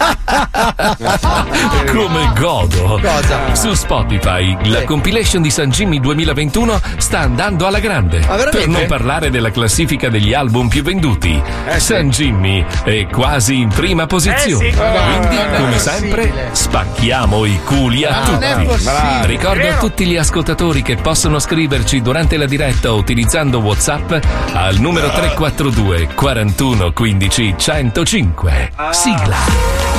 [1.92, 3.00] Come godo!
[3.02, 3.54] Cosa?
[3.54, 8.20] Su Spotify la compilation di San Jimmy 2021 sta andando alla grande.
[8.20, 8.58] Veramente?
[8.58, 11.42] per non parlare della classifica degli album più venduti.
[11.76, 14.68] San Jimmy è quasi in prima posizione.
[14.68, 14.78] Eh sì.
[14.78, 18.88] Quindi, No, come sempre, spacchiamo i culi a Non è tutti.
[19.26, 24.12] Ricordo a tutti gli ascoltatori che possono scriverci durante la diretta utilizzando WhatsApp
[24.52, 28.70] al numero 342 41 15 105.
[28.90, 29.89] Sigla.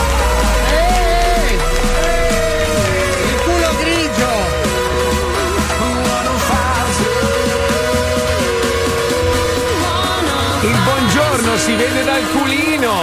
[11.58, 12.94] Si vede dal culino.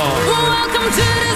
[0.97, 1.28] Dai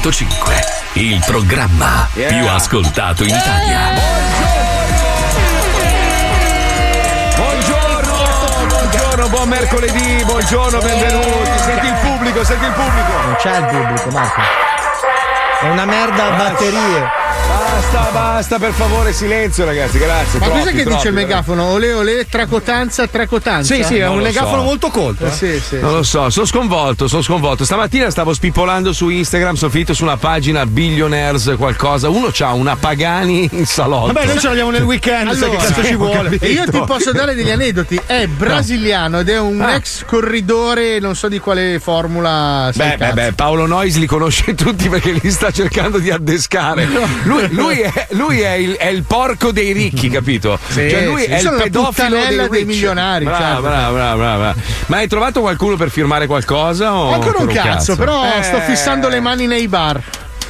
[0.00, 0.54] 105,
[0.94, 2.28] il programma Yeah.
[2.28, 3.78] più ascoltato in Italia.
[7.36, 11.50] Buongiorno, buongiorno, buon mercoledì, buongiorno, benvenuti.
[11.58, 13.12] Senti il pubblico, senti il pubblico.
[13.24, 14.40] Non c'è il pubblico, Marco.
[15.60, 17.19] È una merda a batterie.
[17.50, 20.38] Basta, basta, per favore, silenzio, ragazzi, grazie.
[20.38, 21.64] Ma troppi, cos'è che troppi, dice il megafono?
[21.64, 23.74] Ole ole, tracotanza, tracotanza?
[23.74, 24.62] Sì, sì, è Non un megafono so.
[24.62, 25.26] molto colto.
[25.26, 25.80] Eh, sì, sì.
[25.80, 27.64] Non lo so, sono sconvolto, sono sconvolto.
[27.64, 32.08] Stamattina stavo spippolando su Instagram, sono finito su una pagina Billionaires qualcosa.
[32.08, 34.12] Uno c'ha una Pagani in salotto.
[34.12, 36.38] Vabbè, noi ce l'abbiamo nel weekend, sai che cazzo ci vuole.
[36.40, 38.00] E io ti posso dare degli aneddoti.
[38.06, 39.74] È brasiliano ed è un Ah.
[39.74, 42.70] ex corridore, non so di quale formula.
[42.72, 46.86] Beh, beh, beh, Paolo Nois li conosce tutti perché li sta cercando di addescare.
[47.24, 50.58] Lui, lui è, lui è il, è il porco dei ricchi, capito?
[50.68, 53.62] Sì, cioè lui sì, è il pedofilo dei, dei milionari, Brava, certo.
[53.62, 54.54] brava, brava, brava.
[54.86, 56.94] Ma hai trovato qualcuno per firmare qualcosa?
[56.94, 60.00] O Ancora un ancora cazzo, però Eh, sto fissando le mani nei bar.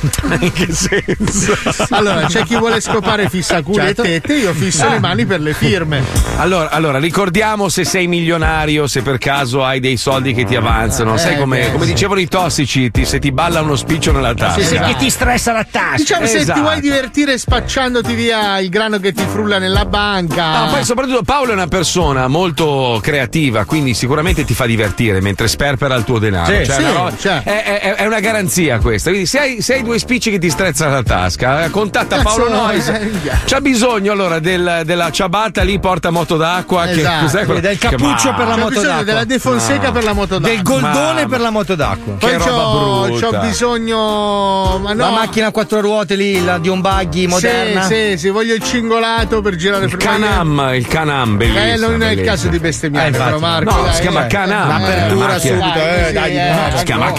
[0.40, 1.56] In che senso?
[1.90, 4.02] Allora, c'è chi vuole scopare fissa culo Certo.
[4.02, 4.90] e tette, io fisso Ah.
[4.90, 6.02] le mani per le firme.
[6.36, 11.14] Allora, allora, ricordiamo se sei milionario, se per caso hai dei soldi che ti avanzano.
[11.14, 14.60] Eh, Sai come, come dicevano i tossici, ti- se ti balla uno spiccio nella tasca.
[14.60, 15.96] Sì, sì, che ti stressa la tasca.
[15.96, 16.60] Diciamo, se ti Esatto.
[16.62, 20.64] vuoi divertire spacciandoti via il grano che ti frulla nella banca.
[20.64, 25.46] No, poi soprattutto Paolo è una persona molto creativa, quindi sicuramente ti fa divertire mentre
[25.48, 26.46] sperpera il tuo denaro.
[26.56, 27.42] Sì, Cioè, sì, una roba- cioè.
[27.42, 29.10] è, è- è una garanzia questa.
[29.10, 32.28] Quindi se hai, se hai due spicci che ti strezzano la tasca, eh, contatta Cazzo,
[32.28, 32.86] Paolo no, Nois.
[32.88, 33.10] eh,
[33.44, 36.84] C'ha bisogno allora del- della ciabatta lì, porta moto d'acqua.
[36.84, 37.24] Che, Esatto.
[37.24, 39.04] cos'è quella- Del che cappuccio ma- per la moto bisogno d'acqua.
[39.04, 39.92] della De Fonseca No.
[39.92, 40.48] per la moto d'acqua.
[40.54, 42.12] Del goldone Ma- per la moto d'acqua.
[42.14, 43.26] Poi Che roba c'ho, brutta.
[43.38, 44.78] c'ho bisogno.
[44.80, 45.02] Ma no.
[45.04, 47.82] La macchina a quattro ruote lì, la di un buggy moderna.
[47.82, 49.96] Sì, sì, sì, voglio il cingolato per girare Il.
[49.96, 51.64] Canam, il Canam, bellissimo.
[51.64, 53.74] Eh, non è il caso di bestemmiare, Eh, però Marco.
[53.74, 54.28] No, dai, si chiama eh.
[54.28, 54.68] Canam.
[54.68, 57.12] L'apertura Eh, subito, eh, dai, eh, no, Si chiama no.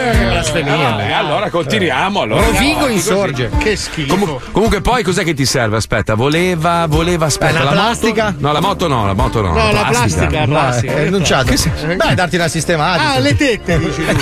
[0.00, 0.30] Canam.
[0.30, 0.30] Blasfemia.
[0.30, 0.90] Blasfemia.
[0.90, 2.20] Vabbè, allora continuiamo.
[2.20, 2.44] Allora.
[2.46, 3.48] Rovigo insorge.
[3.48, 3.62] così.
[3.62, 4.14] Che schifo.
[4.16, 5.76] Comu- comunque poi cos'è che ti serve?
[5.76, 7.60] Aspetta, voleva, voleva, aspetta.
[7.60, 8.24] Eh, la la plastica?
[8.24, 8.46] Moto?
[8.46, 9.52] No, la moto no, la moto no.
[9.52, 10.96] No, la plastica, plastica.
[10.96, 11.44] Eh, non c'ha.
[11.44, 13.12] Beh, darti una sistemata.
[13.12, 14.14] Ah, le tette, dici tu.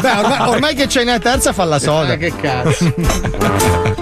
[0.00, 2.12] Beh, ormai, ormai che c'hai una terza, fa la soda.
[2.12, 2.94] Ah, che cazzo.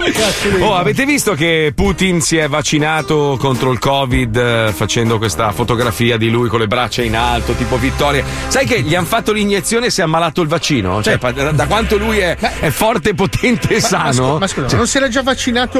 [0.60, 6.18] Oh, avete visto che Putin si è vaccinato contro il Covid eh, facendo questa fotografia
[6.18, 8.22] di lui con le braccia in alto, tipo vittoria?
[8.48, 11.02] Sai che gli hanno fatto l'iniezione e si è ammalato il vaccino?
[11.02, 14.12] Cioè, da, da quanto lui è, è forte, potente e Ma, sano?
[14.12, 15.78] scu- ma scusa, Cioè- non si era già vaccinato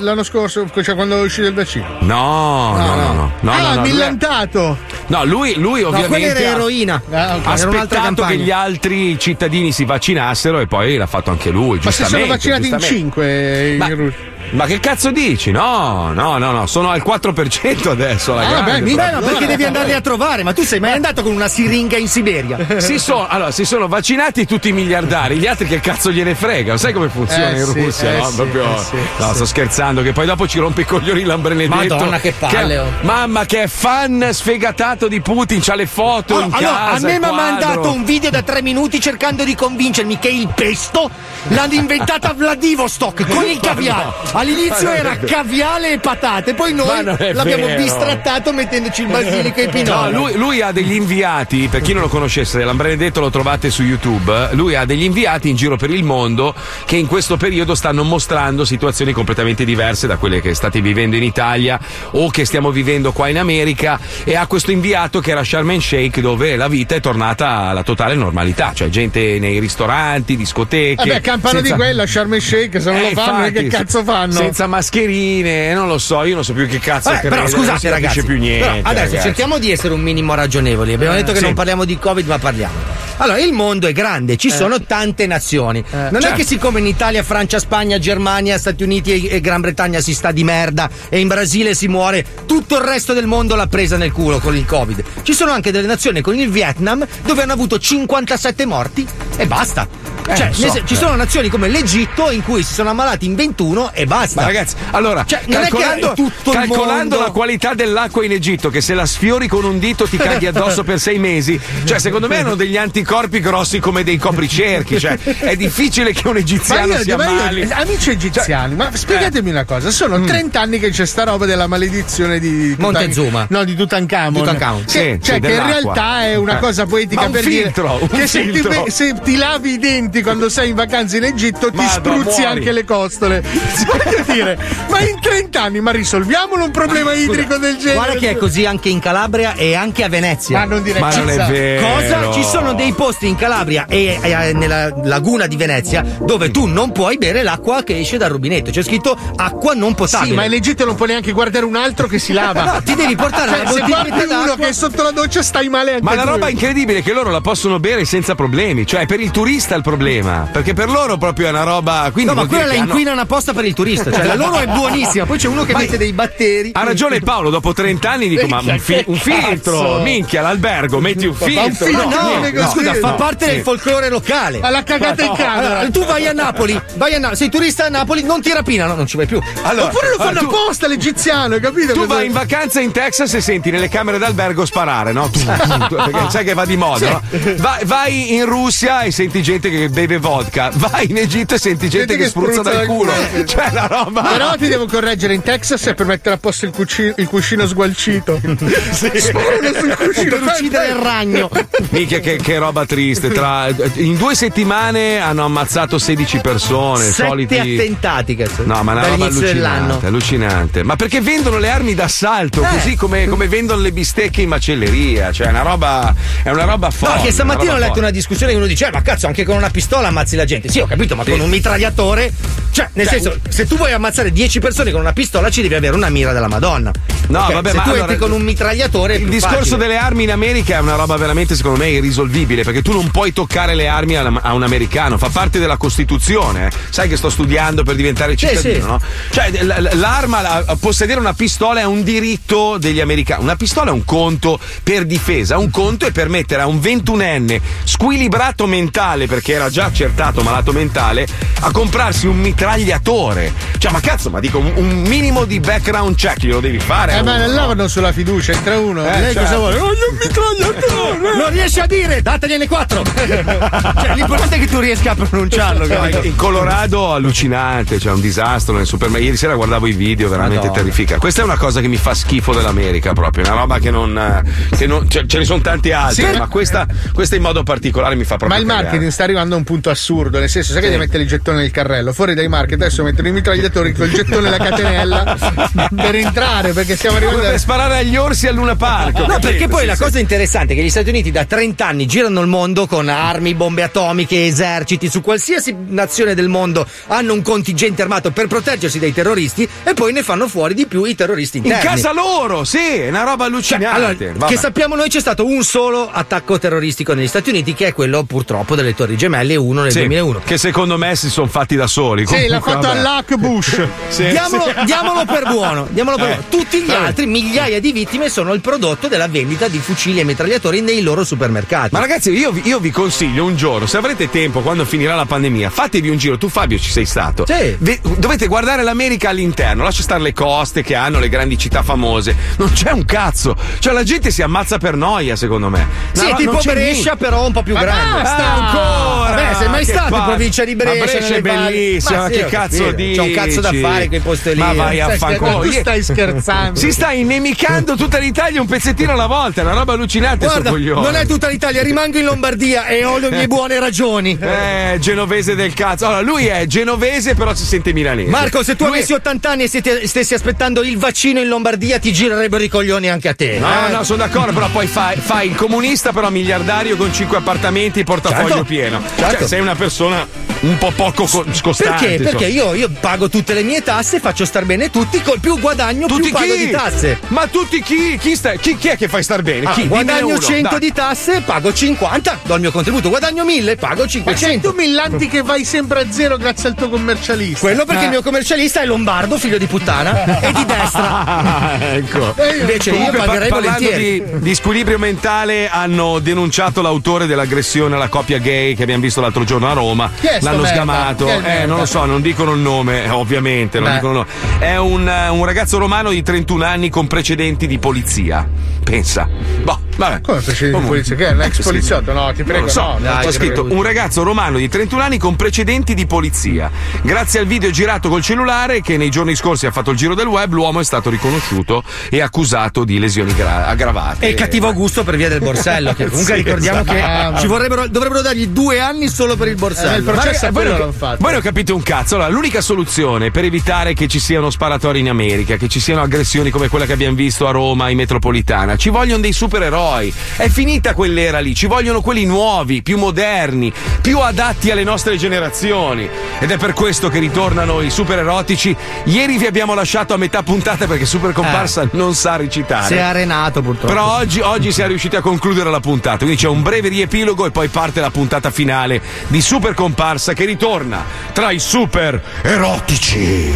[0.00, 1.86] l'anno scorso, cioè quando è uscito il vaccino?
[2.00, 3.32] No, no, no, no.
[3.40, 4.78] no, ah, no, no, lui, millantato.
[5.06, 7.02] no, lui, lui No, ovviamente era ha- eroina.
[7.10, 7.46] Ah, ok.
[7.46, 11.78] ha Era aspettato che gli altri cittadini si vaccinassero e poi l'ha fatto anche lui.
[11.82, 14.16] Ma si sono vaccinati in cinque Ma- i russi.
[14.52, 15.50] Ma che cazzo dici?
[15.50, 18.34] No, no, no, no, sono al 4% adesso.
[18.34, 20.42] La Ah, grande, vabbè, mi- beh, ma perché devi andarli a trovare?
[20.42, 22.58] Ma tu sei mai andato con una siringa in Siberia?
[22.82, 26.76] Si sono, allora, si sono vaccinati tutti i miliardari, gli altri che cazzo gliene frega?
[26.76, 28.12] Sai come funziona Eh in sì, Russia?
[28.14, 28.24] eh no?
[28.28, 31.94] sì, Proprio, eh sì, no, sto scherzando, che poi dopo ci rompe i coglioni Lambrenedetto.
[31.94, 32.86] Madonna, che palle, oh.
[33.02, 37.06] Mamma, che è fan sfegatato di Putin, c'ha le foto in allora, casa.
[37.06, 40.48] a me mi ha mandato un video da tre minuti cercando di convincermi che il
[40.54, 41.08] pesto
[41.48, 44.12] l'hanno inventata a Vladivostok con il caviale.
[44.42, 47.80] All'inizio era caviale e patate, poi noi l'abbiamo vero.
[47.80, 50.12] bistrattato mettendoci il basilico e i No, pinoli.
[50.14, 54.48] lui, lui ha degli inviati, per chi non lo conoscesse, Lambrenedetto lo trovate su YouTube.
[54.52, 56.54] Lui ha degli inviati in giro per il mondo
[56.84, 61.22] che in questo periodo stanno mostrando situazioni completamente diverse da quelle che state vivendo in
[61.22, 61.78] Italia
[62.12, 63.98] o che stiamo vivendo qua in America.
[64.24, 67.82] E ha questo inviato che era a Sharm Sheikh, dove la vita è tornata alla
[67.84, 70.94] totale normalità, cioè gente nei ristoranti, discoteche.
[71.08, 73.76] Vabbè, campano senza- di quello a Sharm Sheikh, se non Eh, lo fanno, infatti, che
[73.76, 74.31] cazzo fanno?
[74.38, 77.64] Senza mascherine, non lo so, io non so più che cazzo Vabbè, però credere, non
[77.66, 78.66] scusate capisce ragazzi, più niente.
[78.66, 79.22] però adesso ragazzi.
[79.26, 80.92] cerchiamo di essere un minimo ragionevoli.
[80.92, 81.44] Abbiamo Eh, detto che sì.
[81.44, 83.00] non parliamo di Covid, ma parliamo.
[83.18, 85.84] Allora, il mondo è grande, ci sono tante nazioni.
[85.90, 86.36] non è Certo.
[86.36, 90.32] che siccome in Italia, Francia, Spagna, Germania, Stati Uniti e, e Gran Bretagna si sta
[90.32, 94.10] di merda e in Brasile si muore, tutto il resto del mondo l'ha presa nel
[94.12, 95.02] culo con il Covid.
[95.22, 99.06] Ci sono anche delle nazioni con il Vietnam dove hanno avuto 57 morti
[99.36, 99.86] e basta.
[100.26, 100.96] Eh, cioè, so, ci eh.
[100.96, 104.21] sono nazioni come l'Egitto in cui si sono ammalati in 21 e basta.
[104.34, 106.14] Ma ragazzi, allora, Cioè, calcolando,
[106.50, 110.46] calcolando la qualità dell'acqua in Egitto, che se la sfiori con un dito ti caghi
[110.46, 115.18] addosso per sei mesi, cioè secondo me hanno degli anticorpi grossi come dei copricerchi, cioè
[115.18, 117.68] è difficile che un Ma egiziano io, sia ma io- male.
[117.72, 120.26] amici egiziani, ma spiegatemi una cosa: sono Mm.
[120.26, 123.46] 30 anni che c'è sta roba della maledizione di Tutan- Montezuma.
[123.48, 124.40] No, di Tutankhamon.
[124.40, 126.60] Tutankhamon, Che, sì, cioè, sì, che in realtà è una Eh.
[126.60, 130.22] cosa poetica Ma un per filtro, dire che se ti, se ti lavi i denti
[130.22, 132.44] quando sei in vacanza in Egitto ti Madonna, spruzzi muori.
[132.58, 133.42] anche le costole.
[134.04, 134.58] Voglio dire,
[134.88, 137.94] ma in 30 anni, ma risolviamolo un problema idrico del genere?
[137.94, 140.58] Guarda che è così anche in Calabria e anche a Venezia.
[140.58, 141.86] Ma non dire Ma non è vero.
[141.86, 142.32] Cosa?
[142.32, 146.92] Ci sono dei posti in Calabria e, e nella laguna di Venezia dove tu non
[146.92, 148.70] puoi bere l'acqua che esce dal rubinetto.
[148.70, 150.30] C'è scritto acqua non potabile.
[150.30, 152.64] Sì, ma in Egitto non puoi neanche guardare un altro che si lava.
[152.64, 154.56] No, ti devi portare Cioè, se bottiglietta guardi uno d'acqua.
[154.56, 157.30] che è sotto la doccia stai male anche Ma la roba incredibile è che loro
[157.30, 161.16] la possono bere senza problemi, cioè è per il turista il problema, perché per loro
[161.18, 162.08] proprio è una roba.
[162.12, 163.91] Quindi No, ma quella la inquinano apposta per il turista.
[163.96, 165.24] Cioè, la loro è buonissima.
[165.26, 166.70] Poi c'è uno che Ma- mette dei batteri.
[166.72, 171.26] Ha ragione Paolo, dopo 30 anni dico, ma un, fi- un filtro, minchia, l'albergo, metti
[171.26, 171.86] un Ma un filtro.
[171.86, 173.14] filtro, no, no, così, scusa, fa no.
[173.16, 174.58] parte del folklore locale.
[174.58, 175.78] Ma l'ha cagata in camera.
[175.78, 178.94] Allora, tu vai a Napoli, vai a Na- sei turista a Napoli, non ti rapinano,
[178.94, 179.40] non ci vai più.
[179.62, 181.92] Allora, Oppure lo fanno allora, tu- apposta l'egiziano, hai capito?
[181.92, 185.28] Tu vai in vacanza in Texas e senti nelle camere d'albergo sparare, no?
[185.30, 187.22] Tu, tu, tu, perché sai che va di moda, no?
[187.56, 190.70] Vai, vai in Russia e senti gente che beve vodka.
[190.74, 193.12] Vai in Egitto e senti gente, Gente che, che spruzza spruzza dal culo.
[193.12, 193.44] culo.
[193.44, 194.22] Cioè, la roba.
[194.22, 197.66] Però ti devo correggere, in Texas è per mettere a posto il, cuci- il cuscino
[197.66, 198.40] sgualcito.
[198.92, 200.30] Sparano sul cuscino.
[200.36, 201.50] Per uccidere il ragno.
[201.90, 203.30] Minchia, che, che roba triste.
[203.30, 207.04] Tra- in due settimane hanno ammazzato 16 persone.
[207.04, 207.58] Sette soliti.
[207.58, 208.62] attentati, cazzo.
[208.64, 210.82] No, ma è una roba allucinante, allucinante.
[210.82, 212.68] Ma perché vendono le armi d'assalto, Eh.
[212.68, 215.32] così come, come vendono le bistecche in macelleria?
[215.32, 216.14] Cioè, è una roba.
[216.42, 217.22] È una roba No, forte.
[217.26, 219.70] che stamattina ho letto una discussione che uno dice, "Eh, ma cazzo, anche con una
[219.70, 220.68] pistola ammazzi la gente.
[220.68, 222.32] Sì, ho capito, ma con un mitragliatore.
[222.70, 225.94] Cioè, nel senso, se tu vuoi ammazzare 10 persone con una pistola, ci devi avere
[225.94, 226.90] una mira della Madonna.
[227.28, 229.14] No, Ok, vabbè, se ma tu allora- entri con un mitragliatore.
[229.16, 229.76] Il discorso facile.
[229.78, 232.62] delle armi in America è una roba veramente, secondo me, irrisolvibile.
[232.62, 236.66] Perché tu non puoi toccare le armi a, un americano, fa parte della Costituzione.
[236.66, 236.70] eh.
[236.90, 238.80] Sai che sto studiando per diventare Sì, cittadino, sì.
[238.86, 239.00] no?
[239.30, 239.62] Cioè,
[239.94, 243.42] l'arma, la- possedere una pistola è un diritto degli americani.
[243.44, 248.66] Una pistola è un conto per difesa, un conto è permettere a un ventunenne squilibrato
[248.66, 251.26] mentale, perché era già accertato malato mentale,
[251.60, 253.61] a comprarsi un mitragliatore.
[253.78, 257.16] Cioè, ma cazzo, ma dico, un, un minimo di background check glielo devi fare.
[257.18, 257.54] Eh, ma non no?
[257.56, 259.04] lavano sulla fiducia, entra uno.
[259.06, 259.60] Eh, lei cosa certo.
[259.60, 259.78] vuole?
[259.78, 261.36] Oh, io mitragliatore!
[261.36, 263.02] Non riesci a dire, dategliene quattro.
[263.14, 265.84] cioè, l'importante è che tu riesca a pronunciarlo.
[266.22, 269.24] In- Colorado allucinante, c'è un disastro nel supermercato.
[269.24, 270.76] Ieri sera guardavo i video, veramente Madonna.
[270.78, 271.20] terrificante.
[271.20, 274.16] Questa è una cosa che mi fa schifo dell'America proprio, una roba che non.
[274.16, 276.38] eh, Che non cioè, ce ne sono tanti altri, Sì.
[276.38, 278.60] ma questa, questa in modo particolare mi fa Ma proprio.
[278.60, 278.82] il cagare.
[278.84, 280.92] marketing sta arrivando a un punto assurdo, nel senso, sai che Sì.
[280.92, 282.12] devi mettere il gettone nel carrello?
[282.12, 285.36] Fuori dai market adesso mettono i mitragliatori con il gettone e la catenella
[285.94, 289.18] per entrare, perché stiamo Come arrivando per sparare agli orsi al Luna Park.
[289.26, 290.02] No, perché poi sì, la sì.
[290.02, 293.54] cosa interessante è che gli Stati Uniti da 30 anni girano il mondo con armi,
[293.54, 299.12] bombe atomiche, eserciti, su qualsiasi nazione del mondo hanno un contingente armato per proteggersi dai
[299.12, 301.86] terroristi e poi ne fanno fuori di più i terroristi In interni.
[301.88, 303.86] casa loro, sì, è una roba Cioè, allucinante.
[303.88, 304.52] allora, Vabbè.
[304.52, 308.22] che sappiamo noi c'è stato un solo attacco terroristico negli Stati Uniti che è quello
[308.24, 310.40] purtroppo delle Torri Gemelle, uno nel Sì, 2001.
[310.44, 312.26] Che secondo me si sono fatti da soli.
[312.26, 313.86] Sì, Sì, l'ha fatto all'Hack Bush.
[314.30, 316.28] Diamolo, diamolo per buono, diamolo per Eh.
[316.34, 316.44] buono.
[316.48, 320.80] Tutti gli altri, migliaia di vittime, sono il prodotto della vendita di fucili e mitragliatori
[320.80, 321.88] nei loro supermercati.
[321.92, 325.24] Ma ragazzi, io vi, io vi consiglio un giorno, se avrete tempo, quando finirà la
[325.26, 326.38] pandemia, fatevi un giro.
[326.38, 327.44] Tu, Fabio, ci sei stato.
[327.46, 327.74] Sì.
[327.78, 329.82] Ve- dovete guardare l'America all'interno.
[329.84, 332.34] Lascia stare le coste che hanno le grandi città famose.
[332.56, 333.56] Non c'è un cazzo.
[333.78, 335.86] Cioè, la gente si ammazza per noia, secondo me.
[336.12, 337.16] Sì, No, no, tipo Brescia, niente.
[337.16, 338.22] però un po' più Ma grande.
[338.22, 338.44] basta!
[338.44, 339.42] Ah, ancora!
[339.42, 340.98] Vabbè, sei mai stato in provincia di Brescia?
[340.98, 343.31] Ma Brescia è bellissima, Ma sì, che cazzo dici?
[343.32, 344.58] Un cazzo da fare quei posti lì.
[344.58, 345.60] Ma vai a Stai fanculo.
[345.62, 346.78] Tu stai scherzando.
[346.78, 351.00] Si sta inimicando tutta l'Italia un pezzettino alla volta, è una roba allucinante Guarda, coglione.
[351.02, 354.38] non è tutta l'Italia, rimango in Lombardia e ho le mie buone ragioni.
[354.40, 356.06] Eh, genovese del cazzo.
[356.06, 358.30] Allora, lui è genovese, però si sente milanese.
[358.30, 361.98] Marco, se tu Lui- avessi 80 anni e siete- stessi aspettando il vaccino in Lombardia,
[361.98, 363.58] ti girerebbero i coglioni anche a te.
[363.58, 363.90] No, eh?
[363.92, 368.48] no, sono d'accordo, però poi fai, fai il comunista, però miliardario con 5 appartamenti, portafoglio
[368.48, 369.02] Certo, pieno.
[369.16, 369.38] certo.
[369.38, 370.26] Cioè, sei una persona
[370.60, 372.06] un po' poco co- scostante.
[372.06, 372.22] Perché?
[372.22, 376.06] Perché io, io pago tutte le mie tasse, faccio star bene tutti, col più guadagno,
[376.06, 376.66] Tutti più pago chi?
[376.66, 377.18] di tasse.
[377.28, 378.18] Ma tutti chi?
[378.20, 379.66] Chi, sta- chi- chi è che fai star bene?
[379.66, 379.86] Ah, chi?
[379.88, 380.78] Guadagno uno, 100 dai.
[380.80, 383.08] di tasse, pago 50, do il mio contributo.
[383.08, 384.70] Guadagno 1000, pago Ma sei 500.
[384.70, 387.58] tu Millanti che vai sempre a zero grazie al tuo commercialista.
[387.60, 388.04] Quello perché Eh.
[388.04, 391.80] il mio commercialista è lombardo, figlio di puttana, e di destra.
[391.92, 392.34] Ecco.
[392.60, 394.22] Invece Comunque, io pa- pagherei parlando volentieri.
[394.24, 399.44] di, di squilibrio mentale, hanno denunciato l'autore dell'aggressione alla coppia gay che abbiamo visto l'altro
[399.44, 400.10] giorno a Roma.
[400.18, 400.74] Chi è sto L'hanno merda?
[400.74, 401.28] sgamato.
[401.28, 403.78] Eh, non lo so, non dicono il nome, eh, ovviamente.
[403.78, 403.94] Non Beh.
[403.94, 404.26] dicono nome.
[404.58, 408.48] È un, un ragazzo romano di 31 anni con precedenti di polizia.
[408.82, 409.28] Pensa.
[409.62, 410.20] Boh, vabbè.
[410.20, 411.16] Come precedente di polizia?
[411.16, 411.62] Che è un ex Sì.
[411.62, 412.12] poliziotto?
[412.12, 412.98] No, ti prego, Non lo so, no.
[413.00, 413.76] dai, ho ti scritto prego.
[413.76, 416.70] un ragazzo romano di 31 anni con precedenti di polizia.
[417.02, 420.26] Grazie al video girato col cellulare che nei giorni scorsi ha fatto il giro del
[420.26, 424.28] web, l'uomo è stato riconosciuto e accusato di lesioni gra- aggravate.
[424.28, 425.92] E cattivo gusto per via del borsello.
[425.94, 427.32] Che comunque Sì, ricordiamo esatto.
[427.34, 430.02] che ci vorrebbero, dovrebbero dargli due anni solo per il Eh, il borsello.
[430.04, 431.16] processo ragazzi, a voi, quello non, l'hanno fatto.
[431.20, 432.14] voi non capite un cazzo.
[432.16, 436.50] Allora, l'unica soluzione per evitare che ci siano sparatori in America, che ci siano aggressioni
[436.50, 439.80] come quella che abbiamo visto a Roma in metropolitana, ci vogliono dei supereroi.
[439.82, 446.08] È finita quell'era lì, ci vogliono quelli nuovi, più moderni, più adatti alle nostre generazioni.
[446.38, 448.74] Ed è per questo che ritornano i supererotici.
[449.04, 452.86] Ieri vi abbiamo lasciato a metà puntata perché Super Comparsa non sa recitare.
[452.86, 453.92] Si è arenato purtroppo.
[453.92, 457.50] Però oggi, oggi siamo riusciti a concludere la puntata, quindi c'è un breve riepilogo e
[457.50, 463.52] poi parte la puntata finale di Super Comparsa che ritorna tra i super erotici.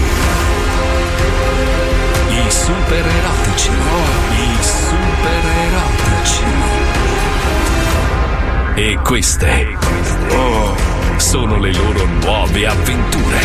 [2.29, 3.71] I super erotici.
[3.71, 4.36] I
[8.79, 9.75] E queste
[10.33, 10.77] oh,
[11.17, 13.39] sono le loro nuove avventure.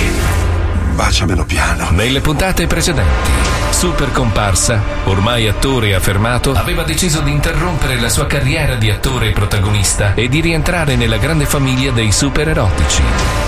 [0.94, 1.90] Baciamelo piano.
[1.92, 3.32] Nelle puntate precedenti,
[3.70, 10.16] Super Comparsa, ormai attore affermato, aveva deciso di interrompere la sua carriera di attore protagonista
[10.16, 13.02] e di rientrare nella grande famiglia dei super erotici.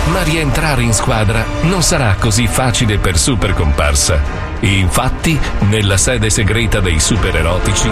[0.09, 4.21] Ma rientrare in squadra non sarà così facile per Super Comparsa.
[4.61, 5.37] Infatti,
[5.67, 7.91] nella sede segreta dei super erotici,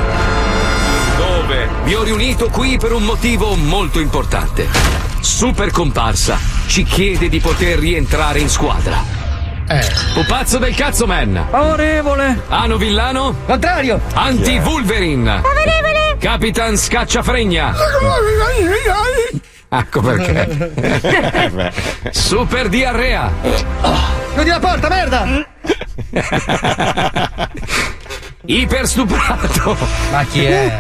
[1.52, 4.70] dove vi ho riunito qui per un motivo molto importante.
[5.20, 9.04] Super Comparsa ci chiede di poter rientrare in squadra.
[9.68, 9.86] Eh.
[10.14, 11.48] Pupazzo del cazzo man.
[11.50, 12.44] Favorevole.
[12.48, 13.36] Ano Villano.
[13.46, 14.00] Contrario.
[14.14, 15.42] Anti-Wolverine.
[16.20, 17.74] Capitan Scacciafregna.
[19.68, 21.74] Ecco perché.
[22.12, 23.30] Super Diarrea.
[24.34, 25.46] Chiudi la porta, merda.
[28.46, 29.78] Iperstuprato.
[30.12, 30.80] Ma chi è?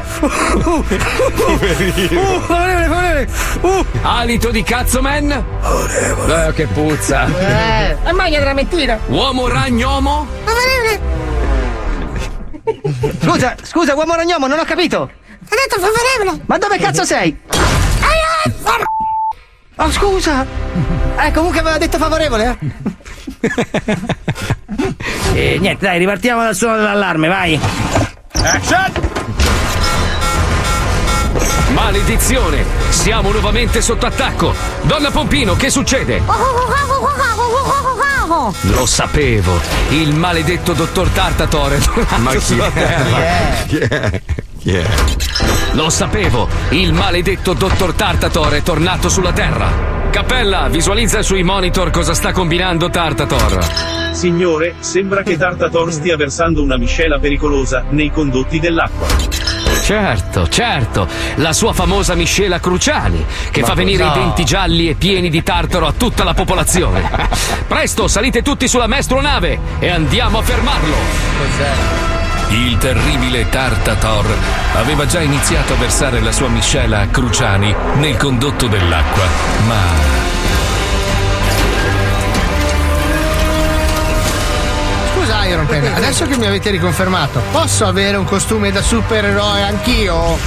[0.59, 2.21] Poverino.
[2.21, 3.29] Uh, favorevole, favorevole.
[3.61, 3.85] Uh.
[4.01, 5.31] Alito di cazzo man.
[5.31, 7.25] Eh, che puzza.
[7.27, 8.99] Eh, è maglia della mentira.
[9.07, 10.27] Uomo ragnomo.
[13.21, 15.01] Scusa, scusa, uomo ragnomo, non ho capito.
[15.01, 16.43] Ha detto favorevole!
[16.45, 17.37] Ma dove cazzo sei?
[19.77, 20.45] Oh, scusa.
[21.17, 22.91] Eh, comunque aveva detto favorevole, eh?
[25.33, 27.59] E niente, dai, ripartiamo dal suono dell'allarme, vai.
[31.69, 32.65] Maledizione.
[32.89, 34.53] Siamo nuovamente sotto attacco.
[34.81, 36.21] Donna Pompino, che succede?
[38.61, 39.59] Lo sapevo.
[39.89, 41.79] Il maledetto dottor Tartatore
[42.17, 43.65] Ma chi è?
[43.67, 44.21] Chi è?
[44.59, 44.85] Chi è?
[45.71, 46.47] Lo sapevo!
[46.69, 50.00] Il maledetto dottor Tartator è tornato sulla Terra!
[50.11, 54.11] Cappella, visualizza sui monitor cosa sta combinando Tartator.
[54.11, 59.07] Signore, sembra che Tartator stia versando una miscela pericolosa nei condotti dell'acqua.
[59.81, 65.29] Certo, certo, la sua famosa miscela Cruciani, che fa venire i denti gialli e pieni
[65.29, 67.09] di tartaro a tutta la popolazione.
[67.65, 72.30] Presto, salite tutti sulla maestronave e andiamo a fermarlo!
[72.51, 74.25] Il terribile Tartator
[74.75, 79.23] aveva già iniziato a versare la sua miscela a Cruciani nel condotto dell'acqua,
[79.67, 79.79] ma...
[85.13, 90.37] Scusa Iron Man, adesso che mi avete riconfermato, posso avere un costume da supereroe anch'io?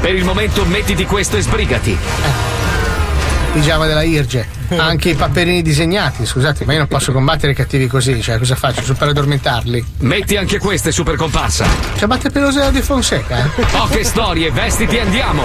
[0.00, 1.90] Per il momento mettiti questo e sbrigati.
[1.90, 2.97] Eh.
[3.52, 4.46] Pigiama della Irge.
[4.76, 8.54] Anche i paperini disegnati, scusate, ma io non posso combattere i cattivi così, cioè cosa
[8.54, 8.82] faccio?
[8.82, 9.84] Sto per addormentarli.
[10.00, 11.66] Metti anche queste, super comparsa.
[11.96, 13.48] C'è batte pelosa di Fonseca, eh?
[13.70, 15.42] Poche storie, vestiti e andiamo.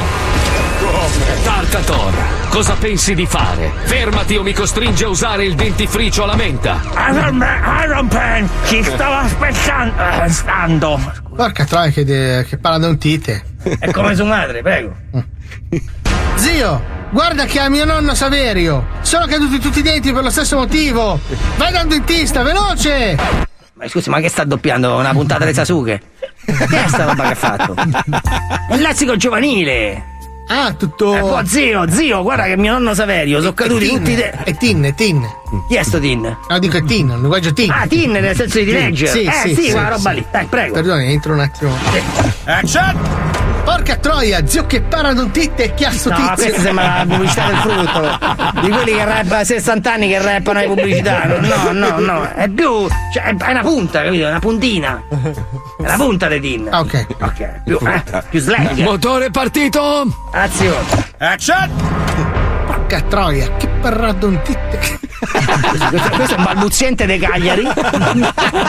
[1.43, 2.13] Tartator,
[2.49, 3.71] cosa pensi di fare?
[3.83, 6.81] Fermati o mi costringe a usare il dentifricio alla menta.
[7.09, 9.93] Iron Man, Iron Man, ci stavo aspettando.
[10.25, 10.99] eh, stando.
[11.33, 13.43] Porca troia che, de- che paradontite.
[13.79, 14.93] È come sua madre, prego.
[16.43, 16.81] Zio,
[17.11, 18.87] guarda che ha mio nonno Saverio.
[18.99, 21.17] Sono caduti tutti i denti per lo stesso motivo.
[21.55, 23.15] Vai da un dentista, veloce!
[23.75, 26.01] Ma scusi, ma che sta doppiando una puntata di Sasuke?
[26.45, 27.75] Che è sta roba che ha fatto?
[28.71, 30.03] Il lessico giovanile.
[30.49, 31.15] Ah, tutto.
[31.15, 34.43] Eh, poi, zio, zio, guarda che mio nonno Saverio, sono caduti tin, tutti i denti.
[34.43, 35.25] È tin, è tin.
[35.69, 36.37] Chi è sto Tin?
[36.49, 37.71] No, dico è tin, un linguaggio tin.
[37.71, 39.11] Ah, Tin nel senso di leggere.
[39.11, 40.15] Sì, eh sì, sì, sì, quella roba sì.
[40.15, 40.25] lì.
[40.29, 40.73] Dai, prego.
[40.73, 41.73] Perdoni, entro un attimo.
[42.43, 43.42] Action!
[43.63, 46.33] Porca troia, zio che paradontite e chiasso No, tizio.
[46.35, 48.61] questa sembra la pubblicità del frutto.
[48.61, 51.25] Di quelli che rappa a 60 anni che rappano le pubblicità.
[51.39, 52.29] No, no, no.
[52.33, 52.87] È più.
[53.13, 54.25] Cioè, è una punta, capito?
[54.25, 55.01] È una puntina.
[55.77, 56.67] È la punta di Tin.
[56.69, 57.05] Ah, ok.
[57.21, 58.77] Ok, più, eh, più slang.
[58.79, 60.07] Motore partito!
[60.33, 60.85] Azione.
[61.17, 62.52] Action!
[62.83, 64.99] Porca troia, che paradontite.
[66.15, 67.65] Questo, è un balbuziente dei Cagliari.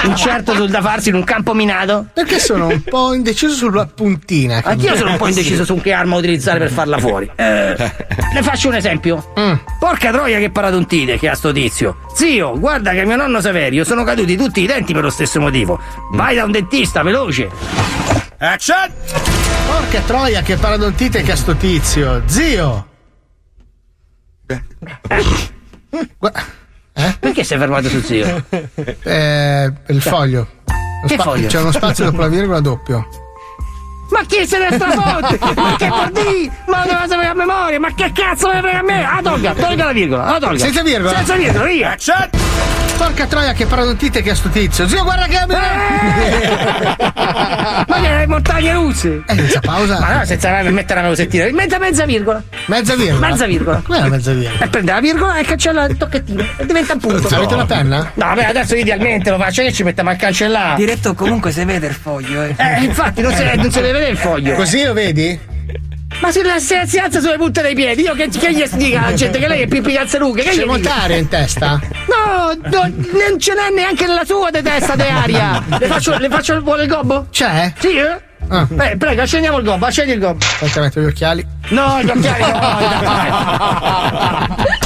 [0.05, 2.07] Incerto sul da farsi in un campo minato.
[2.15, 4.61] Perché sono un po' indeciso sulla puntina.
[4.63, 7.29] Anch'io sono un po' indeciso su che arma utilizzare per farla fuori.
[7.35, 9.33] Eh, le faccio un esempio.
[9.39, 9.55] Mm.
[9.81, 11.97] Porca troia che paradontite che ha sto tizio.
[12.15, 15.81] Zio, guarda che mio nonno Saverio sono caduti tutti i denti per lo stesso motivo.
[16.13, 17.51] Vai da un dentista, veloce.
[18.39, 18.93] Action!
[19.67, 22.23] Porca troia, che paradontite che ha sto tizio.
[22.27, 22.93] Zio.
[26.19, 26.33] Gua-
[27.21, 28.45] Perché sei fermato sul zio?
[29.03, 30.49] eh, il foglio.
[31.03, 31.49] Lo Che foglio?
[31.49, 33.07] C'è uno spazio dopo la virgola doppio.
[34.11, 35.39] Ma chi se ne strafotte?
[35.61, 36.53] Ma che vuol dire?
[36.69, 37.81] Ma non la sapevo a memoria?
[37.81, 39.05] Ma che cazzo ne frega a me?
[39.05, 40.59] Ah, tolga, tolga la virgola, ah, tolga.
[40.59, 41.17] Senza virgola?
[41.17, 41.91] Senza virgola, via.
[41.93, 42.31] Action!
[43.05, 44.89] Porca troia, che paradontite che ha sto tizio.
[44.89, 45.39] Zio, guarda che
[47.87, 49.23] Ma che le montagne russe?
[49.27, 50.01] Eh, senza pausa.
[50.01, 51.47] Ma no, senza mettere una pausettina.
[51.53, 52.43] Mezza mezza virgola.
[52.65, 53.29] Mezza virgola.
[53.29, 53.83] Mezza virgola.
[53.85, 54.65] Com'è la mezza virgola?
[54.65, 56.47] E prende la virgola e cancella il tocchettino.
[56.57, 57.29] E diventa un punto.
[57.29, 58.11] Avete una penna?
[58.15, 60.77] No, vabbè, adesso idealmente lo faccio che ci mettiamo a cancellare.
[60.77, 62.55] Diretto comunque si vede il foglio, eh.
[62.57, 64.55] Eh, infatti, non si, non si deve vedere il foglio.
[64.55, 65.53] Così lo vedi?
[66.21, 69.15] Ma se, se si alza sulle punte dei piedi, io che, che gli dica alla
[69.15, 70.43] gente che lei è Pippi Calzaruga?
[70.43, 71.81] Che C'è molta aria in testa?
[72.09, 75.63] No, no, non ce n'è neanche nella sua di testa di aria.
[75.79, 77.27] Le faccio, le faccio vuole il gobbo?
[77.31, 77.73] C'è?
[77.79, 78.33] Sì, eh?
[78.49, 78.67] Ah.
[78.69, 80.45] Beh, prego, accendiamo il gobbo, accendi il gobbo.
[80.45, 81.47] Aspetta, metto gli occhiali.
[81.69, 83.33] No, gli occhiali no, dai.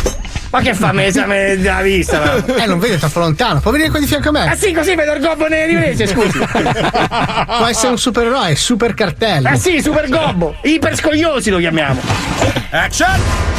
[0.50, 2.18] Ma che fa l'esame della vista?
[2.20, 2.62] ma?
[2.62, 3.60] Eh, non vede troppo lontano.
[3.60, 4.48] Può venire qua di fianco a me?
[4.48, 6.38] Ah sì, così vedo il gobbo nelle riprese, scusi.
[6.38, 9.48] Può essere un supereroe, super cartello.
[9.48, 10.56] Ah sì, super gobbo.
[10.62, 12.00] Iper scogliosi lo chiamiamo.
[12.70, 13.57] Action!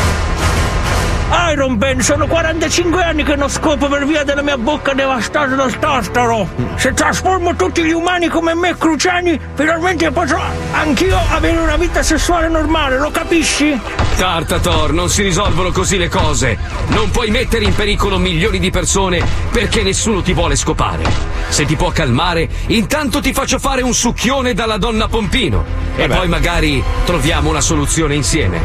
[1.51, 5.77] Iron Man, sono 45 anni che non scopo per via della mia bocca devastata dal
[5.77, 6.47] tartaro.
[6.75, 12.47] Se trasformo tutti gli umani come me cruciani, finalmente potrò anch'io avere una vita sessuale
[12.47, 13.79] normale, lo capisci?
[14.15, 16.57] Tartator, non si risolvono così le cose.
[16.87, 21.03] Non puoi mettere in pericolo milioni di persone perché nessuno ti vuole scopare.
[21.49, 25.63] Se ti può calmare, intanto ti faccio fare un succhione dalla donna Pompino.
[25.95, 28.61] E poi magari troviamo una soluzione insieme.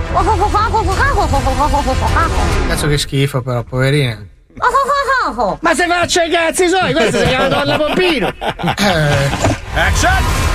[2.69, 4.27] Cazzo che schifo, però, poverina.
[5.61, 8.29] Ma se faccia i cazzi suoi, questa si chiama Donna Pompino.
[8.29, 10.53] Eh, Action!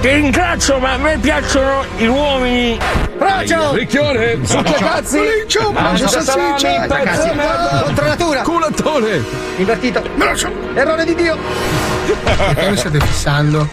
[0.00, 2.78] Ti ringrazio, ma a me piacciono gli uomini.
[3.18, 3.74] Rocio!
[3.74, 5.18] Ricchione, succhia cazzi!
[5.72, 6.86] mangia salsiccia.
[6.86, 7.30] Ragazzi,
[7.84, 8.42] contro natura.
[8.42, 9.24] Culattone!
[9.56, 10.02] Invertito.
[10.74, 11.36] Errore di Dio.
[12.24, 13.68] Perché mi state fissando?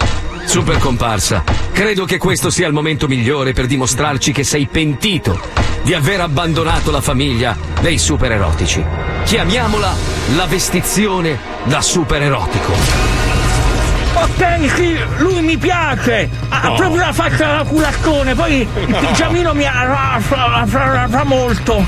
[0.49, 5.39] Super comparsa, credo che questo sia il momento migliore per dimostrarci che sei pentito
[5.83, 8.83] di aver abbandonato la famiglia dei supererotici.
[9.25, 9.93] Chiamiamola
[10.35, 13.18] la vestizione da supererotico.
[14.75, 16.29] Sì, lui mi piace.
[16.49, 21.85] Ha proprio la faccia da culaccone, poi il pigiamino mi arraffa fa molto.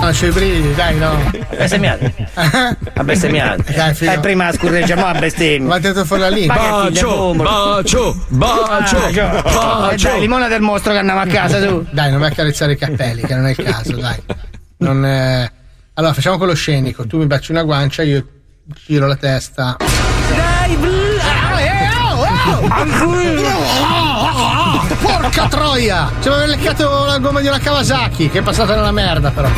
[0.00, 1.30] No, c'è i brividi, dai, no.
[1.50, 2.14] Bestemmiate.
[2.34, 3.64] Ha bestemmiato.
[3.74, 3.94] Dai.
[3.94, 9.38] Fai prima a scorreggia, ma tirato fuori la figlia Bacio, bacio, bacio, Ah, già.
[9.38, 10.08] Eh, bacio.
[10.08, 11.84] dai, limona del mostro che andiamo a casa tu.
[11.90, 14.22] Dai, non mi accarezzare i capelli, che non è il caso, dai.
[14.78, 15.50] Non è...
[15.94, 17.06] Allora, facciamo quello scenico.
[17.06, 18.24] Tu mi baci una guancia, io
[18.86, 19.76] giro la testa.
[25.00, 26.10] Porca troia!
[26.20, 29.48] Ci aveva leccato la gomma di una Kawasaki, che è passata nella merda, però.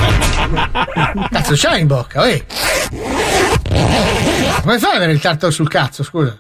[1.31, 2.45] Cazzo, c'hai in bocca, oi!
[4.63, 6.37] Come fai ad avere il tartaro sul cazzo, scusa?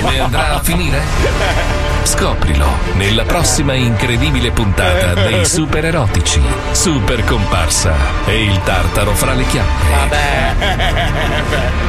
[0.00, 1.89] Come andrà a finire?
[2.02, 6.40] Scoprilo nella prossima incredibile puntata dei super erotici,
[6.72, 7.94] super comparsa
[8.26, 10.18] e il tartaro fra le chiappe.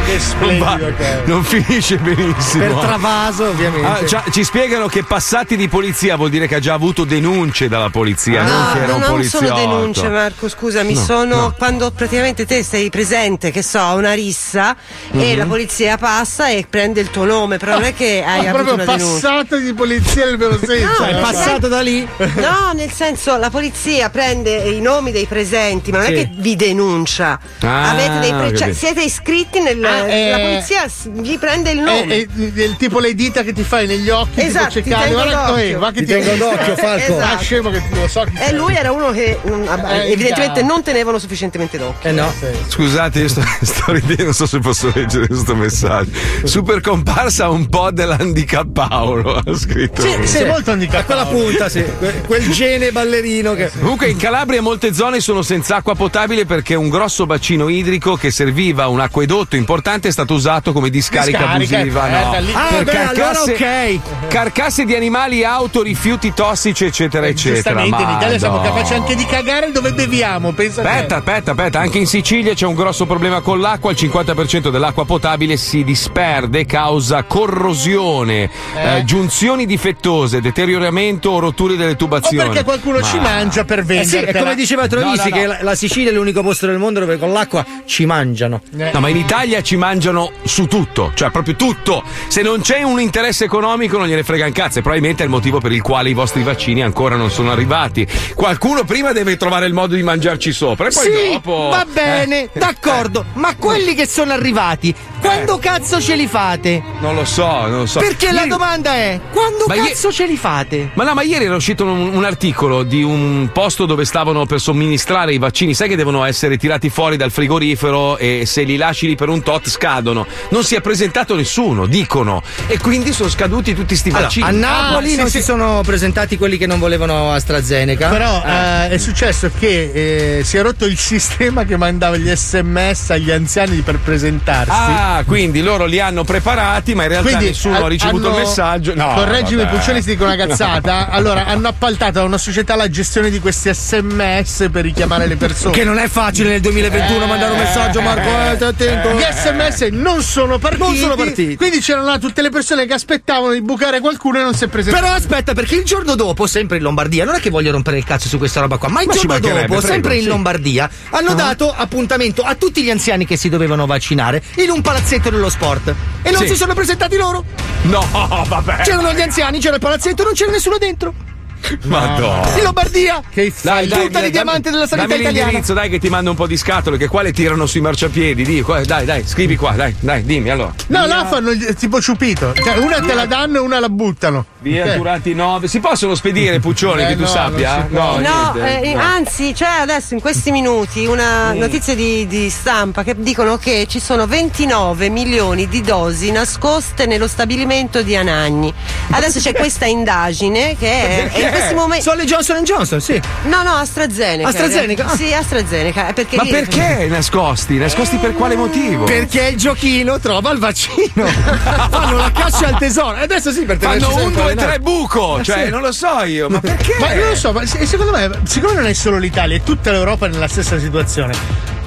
[0.06, 0.80] Che Non, va-
[1.26, 2.66] non finisce benissimo.
[2.66, 3.88] Per travaso, ovviamente.
[3.88, 7.68] Ah, già, ci spiegano che passati di polizia vuol dire che ha già avuto denunce
[7.68, 9.46] dalla polizia, non che era un non poliziotto.
[9.48, 10.50] sono denunce, Marco.
[10.50, 11.54] Scusami, No, sono no.
[11.58, 14.76] quando praticamente te sei presente, che so, a una rissa
[15.12, 15.38] e Mhm.
[15.38, 18.74] la polizia passa e prende il tuo nome, però non è che hai Ah, avuto
[18.74, 19.30] una denuncia.
[19.30, 21.02] passato di polizia nel vero senso.
[21.04, 21.12] No, eh.
[21.12, 22.08] è passato da lì?
[22.42, 26.14] No, nel senso la polizia prende i nomi dei presenti, ma non Sì.
[26.14, 27.40] è che vi denuncia.
[27.62, 30.86] Ah, Avete dei pre- ho cioè, siete iscritti nel Ah, eh, la polizia
[31.22, 32.06] vi prende il nome.
[32.16, 35.14] È, è- è tipo le dita che ti fai negli occhi, Esatto, tipo ti tengo
[35.22, 35.64] Guarda, d'occhio.
[35.64, 36.86] eh, va che Ti tengo d'occhio, Falco.
[37.14, 37.44] Ah, Esatto.
[37.44, 41.20] scemo che lo so chi E lui era uno che mm, Eh, evidentemente non tenevano
[41.20, 42.10] sufficientemente d'occhio.
[42.10, 42.32] Eh no.
[42.68, 46.12] Scusate, io sto, sto ridendo, non so se posso leggere questo messaggio.
[46.44, 49.91] Super comparsa un po' dell'handicap Paolo, ha scritto.
[49.98, 51.00] Sì, sei molto handicappato.
[51.02, 51.84] A quella punta, sì.
[52.00, 53.70] Que- Quel gene ballerino che.
[53.80, 58.32] Comunque in Calabria molte zone sono senza acqua potabile perché un grosso bacino idrico che
[58.32, 62.08] serviva a un acquedotto importante è stato usato come discarica, Discarica, abusiva.
[62.08, 62.32] eh, no.
[62.32, 64.28] da lì- Ah, Per beh, allora carcasse, ok.
[64.28, 67.56] carcasse di animali, auto, rifiuti tossici, eccetera, eccetera.
[67.82, 70.52] Giustamente, in Italia siamo capaci anche di cagare dove beviamo.
[70.54, 70.82] Pensa.
[70.82, 75.06] Aspetta, aspetta, aspetta, anche in Sicilia c'è un grosso problema con l'acqua, il 50% dell'acqua
[75.06, 82.48] potabile si disperde causa corrosione, eh, giunzioni difettose, deterioramento o rotture delle O tubazioni.
[82.50, 84.28] perché qualcuno Ma- ci mangia per Eh sì, vendere.
[84.28, 85.36] è come diceva Troisi No, no, no.
[85.36, 88.62] che la, la Sicilia è l'unico posto del mondo dove con l'acqua ci mangiano.
[88.72, 92.04] No, ma in Italia ci mangiano su tutto, cioè proprio tutto.
[92.28, 95.32] Se non c'è un interesse economico non gliene frega un cazzo, e probabilmente è il
[95.32, 98.08] motivo per il quale i vostri vaccini ancora non sono arrivati.
[98.36, 101.70] Qualcuno prima deve trovare il modo di mangiarci sopra e poi sì, dopo.
[101.70, 103.26] va bene, Eh, d'accordo.
[103.34, 106.82] Ma quelli che sono arrivati, quando cazzo ce li fate?
[107.00, 108.00] Non lo so, non lo so.
[108.00, 110.90] Perché la Ieri- domanda è: quando Ma cazzo ce li fate?
[110.94, 114.60] Ma no, ma ieri era uscito un, un articolo di un posto dove stavano per
[114.60, 115.74] somministrare i vaccini.
[115.74, 119.42] Sai che devono essere tirati fuori dal frigorifero e se li lasci lì per un
[119.42, 120.26] tot scadono.
[120.50, 122.42] Non si è presentato nessuno, dicono.
[122.68, 124.48] E quindi sono scaduti tutti sti Allora, vaccini.
[124.48, 125.38] a Napoli Ah, sì, non sì.
[125.38, 128.10] si sono presentati quelli che non volevano AstraZeneca.
[128.10, 133.12] Però eh, è successo che eh, si è rotto il sistema che mandava gli sms
[133.12, 134.72] agli anziani per presentarsi.
[134.72, 138.38] Ah, quindi loro li hanno preparati, ma in realtà Quindi nessuno ha ha- ricevuto hanno-
[138.38, 138.96] il messaggio.
[138.96, 139.66] No, correggimi.
[139.68, 141.10] Puccioni, ti dico una cazzata.
[141.22, 145.74] Allora, hanno appaltato a una società la gestione di questi sms per richiamare le persone.
[145.74, 148.28] Che non è facile nel 2021 mandare un messaggio, Marco.
[148.30, 149.10] Eh, attento.
[149.12, 150.84] Gli sms non sono partiti.
[150.84, 151.56] Non sono partiti.
[151.56, 154.68] Quindi c'erano là tutte le persone che aspettavano di bucare qualcuno e non si è
[154.68, 155.04] presentato.
[155.04, 158.04] Però aspetta, perché il giorno dopo, sempre in Lombardia, non è che voglio rompere il
[158.04, 160.28] cazzo su questa roba qua, ma il Ma giorno dopo, prego, sempre in sì.
[160.28, 165.30] Lombardia, hanno dato appuntamento a tutti gli anziani che si dovevano vaccinare in un palazzetto
[165.32, 165.94] dello sport.
[166.22, 166.50] E non Sì.
[166.50, 167.44] si sono presentati loro.
[167.84, 168.06] No,
[168.48, 168.82] vabbè.
[168.84, 171.14] C'erano gli anziani, c'era il palazzetto, non c'era nessuno dentro.
[171.86, 172.56] Madonna.
[172.58, 173.22] In Lombardia.
[173.30, 175.46] Che Dai, dai, Tutta dai, di diamante della sanità dammi italiana.
[175.48, 178.44] l'indirizzo, dai, che ti mando un po' di scatole, che qua le tirano sui marciapiedi.
[178.44, 180.74] Di, qua, dai, dai, scrivi qua, dai, dai, dimmi allora.
[180.88, 182.54] No, là fanno tipo ciupito.
[182.54, 184.46] Cioè, una te la danno e una la buttano.
[184.60, 184.96] Via Ok.
[184.96, 185.68] Durati 9.
[185.68, 187.88] Si possono spedire, Puccioni, Eh, che tu no, sappia?
[187.90, 188.82] No, niente.
[188.82, 189.02] eh, No.
[189.02, 194.00] anzi, c'è adesso in questi minuti una notizia di, di stampa che dicono che ci
[194.00, 198.72] sono 29 milioni di dosi nascoste nello stabilimento di Anagni.
[199.12, 202.04] Adesso c'è questa indagine che è, questi momenti.
[202.04, 203.22] Sono le Johnson Johnson, sì.
[203.44, 204.48] No, no, AstraZeneca.
[204.50, 205.06] AstraZeneca?
[205.06, 205.16] Ah.
[205.16, 206.08] Sì, AstraZeneca.
[206.10, 207.78] eh, Perché Ma lì- perché nascosti?
[207.78, 209.04] Nascosti per quale motivo?
[209.06, 211.26] Perché il giochino trova il vaccino.
[211.90, 213.18] Fanno la caccia al tesoro.
[213.18, 215.40] E adesso sì, per tenerci Fanno un, due, tre buco.
[215.40, 215.70] Eh, Cioè, sì.
[215.70, 216.96] non lo so io, ma perché?
[217.00, 219.92] Ma non lo so, ma se- secondo me, siccome non è solo l'Italia, è tutta
[219.92, 221.34] l'Europa nella stessa situazione.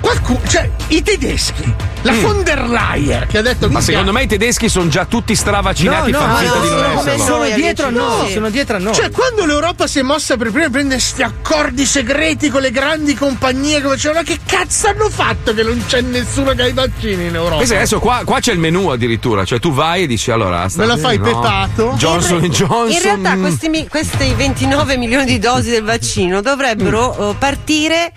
[0.00, 3.72] Qualcuno, cioè, i tedeschi, la von der Leyen, che ha detto Mm.
[3.72, 7.18] Ma "Minchia, secondo me i tedeschi sono già tutti stravaccinati No, no, no, di non
[7.18, 8.94] sono come dietro a noi, sono dietro a noi.
[8.94, 13.14] Cioè, quando l'Europa si è mossa per prima prendere questi accordi segreti con le grandi
[13.14, 17.26] compagnie, come ma che cazzo hanno fatto che non c'è nessuno che ha i vaccini
[17.26, 17.56] in Europa?
[17.58, 20.68] Pensa, adesso qua, qua c'è il menù addirittura, cioè tu vai e dici allora.
[20.68, 21.24] sta- Me la fai no.
[21.24, 21.94] pepato?
[21.96, 22.90] Johnson in, re- Johnson.
[22.90, 23.40] in realtà mm.
[23.40, 27.28] questi, questi 29 milioni di dosi del vaccino dovrebbero Mm.
[27.30, 28.12] eh, partire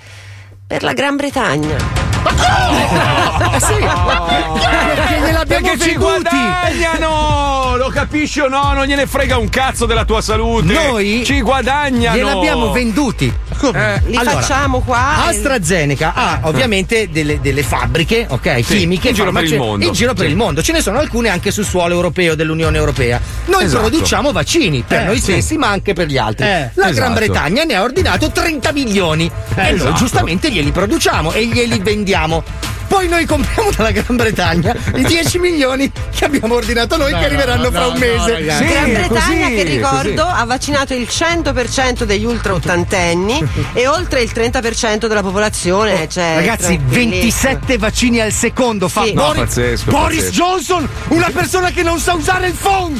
[0.67, 2.06] per la Gran Bretagna.
[2.19, 3.73] Eh sì.
[3.75, 7.75] Perché gliel'abbiamo Perché ci guadagnano!
[7.77, 8.73] Lo capisci o no?
[8.73, 10.73] Non gliene frega un cazzo della tua salute.
[10.73, 12.15] Noi ci guadagnano.
[12.17, 13.31] Gliel'abbiamo venduti.
[13.73, 15.25] Eh, Li Allora, facciamo qua.
[15.25, 19.85] AstraZeneca ha ovviamente delle, delle fabbriche, ok, Sì, chimiche, in giro per il mondo.
[19.85, 20.31] in giro per Sì.
[20.31, 20.61] il mondo.
[20.61, 23.19] Ce ne sono alcune anche sul suolo europeo dell'Unione Europea.
[23.45, 23.87] Noi Esatto.
[23.87, 25.23] produciamo vaccini per Eh, noi sì.
[25.31, 26.45] stessi, ma anche per gli altri.
[26.45, 26.93] Eh, La esatto.
[26.93, 29.25] Gran Bretagna ne ha ordinato 30 milioni
[29.55, 29.93] e noi esatto.
[29.93, 32.43] giustamente glieli produciamo e glieli vendiamo vediamo
[32.87, 37.25] poi noi compriamo dalla Gran Bretagna i 10 milioni che abbiamo ordinato noi No, che
[37.25, 38.43] arriveranno no, fra no, un no, mese.
[38.43, 40.35] Gran Sì, è Bretagna, così, che è ricordo, così.
[40.41, 46.07] ha vaccinato il 100% degli ultra ottantenni e oltre il 30% della popolazione.
[46.09, 47.09] Cioè, Ragazzi, tranquillissimo.
[47.51, 49.13] 27 vaccini al secondo fa Sì.
[49.13, 50.43] No, Boris, pazzesco, Boris pazzesco.
[50.43, 52.95] Johnson, una persona che non sa usare il phone.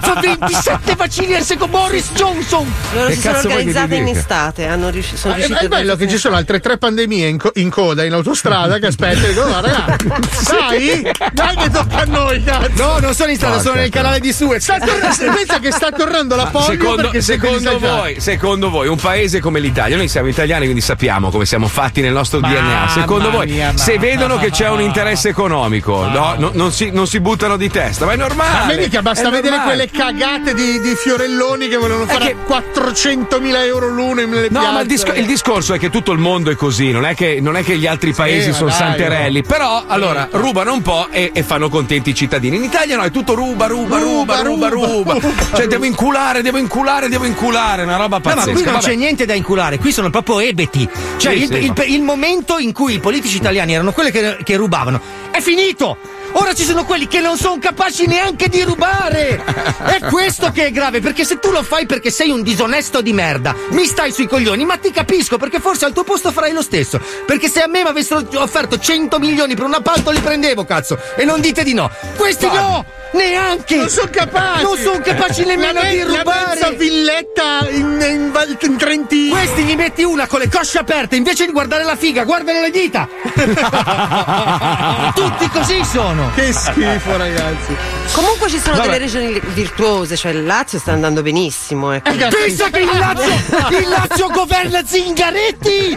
[0.00, 2.70] Fa 27 vaccini al secondo Boris Johnson.
[2.94, 5.96] Loro Che si sono organizzate in estate, hanno riusci- sono È, riusciti è a bello
[5.96, 9.16] che ci sono altre tre pandemie in, co- in coda in autostrada che aspettano e
[9.28, 10.06] dicono, "Oh, ragazzi,
[10.50, 12.70] dai, dai che tocca a noi, cazzo.
[12.82, 14.62] No, non sono in strada, sono nel canale di Suez.
[14.62, 19.40] Sta tornando- pensa che sta tornando la polio Secondo, secondo voi, secondo voi, un paese
[19.40, 22.88] come l'Italia, noi siamo italiani quindi sappiamo come siamo fatti nel nostro DNA.
[22.88, 26.90] Secondo voi, mia, se ma- vedono che c'è un interesse economico, no, no, non, si,
[26.90, 28.58] non si buttano di testa, ma è normale.
[28.58, 29.88] Ma vedi che basta vedere normale.
[29.88, 34.72] quelle cagate di, di Fiorelloni che volevano fare che- 400.000 euro l'uno nelle No, piazze.
[34.72, 37.38] ma il, disco- il discorso è che tutto il mondo è così, non è che,
[37.40, 41.08] non è che gli altri paesi ma sono dai, santerelli, però allora rubano un po'
[41.10, 42.56] e, e fanno contenti i cittadini.
[42.56, 45.16] In Italia no, è tutto ruba, ruba, ruba, ruba, ruba.
[45.54, 48.52] Cioè devo inculare, devo inculare, devo inculare, una roba No, ma pazzesca.
[48.52, 48.84] qui non Vabbè.
[48.84, 50.88] c'è niente da inculare, qui sono proprio ebeti.
[51.16, 54.10] Cioè, Sì, il, sì, il- ma- il momento in cui i politici italiani erano quelli
[54.10, 55.96] che, che rubavano è finito!
[56.40, 59.42] Ora ci sono quelli che non sono capaci neanche di rubare!
[59.88, 63.12] È questo che è grave, perché se tu lo fai perché sei un disonesto di
[63.12, 66.62] merda, mi stai sui coglioni, ma ti capisco, perché forse al tuo posto farai lo
[66.62, 67.00] stesso.
[67.26, 70.98] Perché se a me mi avessero offerto 100 milioni per un appalto li prendevo, cazzo!
[71.16, 71.90] E non dite di no!
[72.16, 72.84] Questi no!
[73.12, 73.76] Neanche!
[73.76, 74.62] Non sono capaci!
[74.62, 76.60] Non sono capaci nemmeno me- di rubare!
[76.60, 79.34] La villetta in, in, Val- in Trentino!
[79.34, 82.70] Questi gli metti una con le cosce aperte invece di guardare la figa, guardano le
[82.70, 83.08] dita!
[85.14, 86.27] Tutti così sono!
[86.34, 87.76] Che schifo, ragazzi!
[88.12, 88.86] Comunque ci sono Vabbè.
[88.90, 91.92] delle regioni virtuose, cioè il Lazio sta andando benissimo.
[91.92, 92.10] Ecco.
[92.10, 93.32] Pensa che il Lazio,
[93.78, 95.96] il Lazio governa Zingaretti!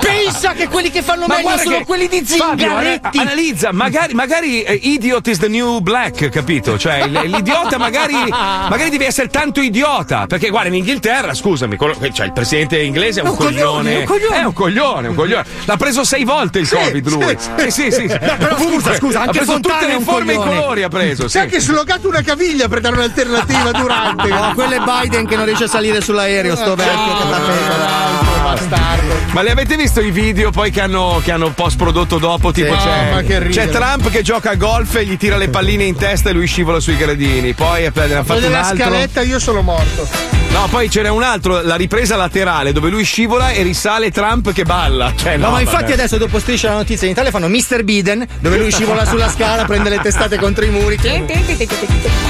[0.00, 3.18] Pensa che quelli che fanno Ma meglio sono che- quelli di Fabio, ana- Zingaretti!
[3.18, 6.78] analizza, magari, magari eh, idiot is the new black, capito?
[6.78, 10.26] Cioè, l'idiota magari, magari devi essere tanto idiota.
[10.26, 14.04] Perché, guarda, in Inghilterra, scusami, quello- cioè, il presidente inglese è un, Un coglione, un
[14.04, 14.40] coglione.
[14.40, 15.44] È un coglione, un coglione.
[15.66, 17.36] L'ha preso sei volte il Sì, Covid lui.
[17.38, 18.18] sì, Sì, sì, sì.
[18.18, 18.80] però Ovunque.
[18.80, 21.22] scusa, scusa, anche preso Fontana tutte le forme e i colori ha preso.
[21.28, 21.44] Si è Sì.
[21.46, 24.28] anche slogato una caviglia per dare un'alternativa durante.
[24.38, 29.14] No, quello è Biden che non riesce a salire sull'aereo, sto vecchio Peraltro, bastardo.
[29.32, 32.52] Ma li avete visto i video poi che hanno, che hanno post prodotto dopo?
[32.52, 32.86] Tipo Sì.
[32.86, 33.66] c'è, Oh, ma che ridere.
[33.66, 36.46] c'è Trump che gioca a golf e gli tira le palline in testa e lui
[36.46, 37.52] scivola sui gradini.
[37.54, 38.76] Poi Quello fatto altro.
[38.76, 40.08] scaletta io sono morto.
[40.50, 44.64] No, poi c'era un altro, la ripresa laterale dove lui scivola e risale Trump che
[44.64, 45.12] balla.
[45.14, 45.92] Cioè, no, No, ma infatti vabbè.
[45.92, 47.82] adesso dopo striscia la notizia in Italia fanno Mr.
[47.84, 50.98] Biden, dove lui scivola sulla scala, prende le testate contro i muri.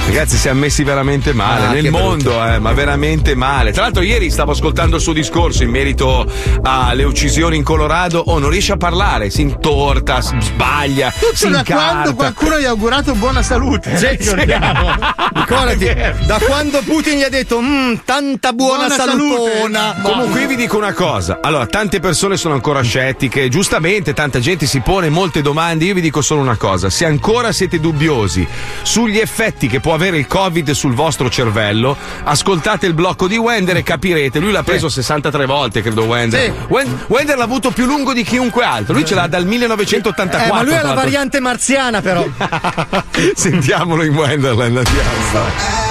[0.07, 3.73] Ragazzi, siamo messi veramente male Ah, nel mondo, eh, ma veramente male.
[3.73, 6.27] Tra l'altro, ieri stavo ascoltando il suo discorso in merito
[6.63, 8.19] alle uccisioni in Colorado.
[8.27, 11.75] Oh, non riesce a parlare, si intorta, s- sbaglia, si Tutto da incarta.
[11.93, 13.97] quando qualcuno gli ha augurato buona salute.
[13.97, 14.91] Sì, ricordiamo.
[15.35, 15.87] Ricordati,
[16.27, 19.81] da quando Putin gli ha detto "Mm, tanta buona, Buona salutona.
[19.93, 20.09] salute.
[20.11, 24.67] Comunque io vi dico una cosa, allora tante persone sono ancora scettiche, giustamente tanta gente
[24.67, 28.47] si pone molte domande, io vi dico solo una cosa, se ancora siete dubbiosi
[28.83, 33.77] sugli effetti che può avere il Covid sul vostro cervello, ascoltate il blocco di Wender
[33.77, 36.41] e capirete, lui l'ha preso 63 volte credo Wender.
[36.41, 36.53] Sì.
[36.69, 40.49] Wen- Wender l'ha avuto più lungo di chiunque altro, lui ce l'ha dal 1984.
[40.49, 42.27] Eh, ma lui è la variante marziana, però.
[43.35, 45.89] Sentiamolo in Wenderland, andiamo.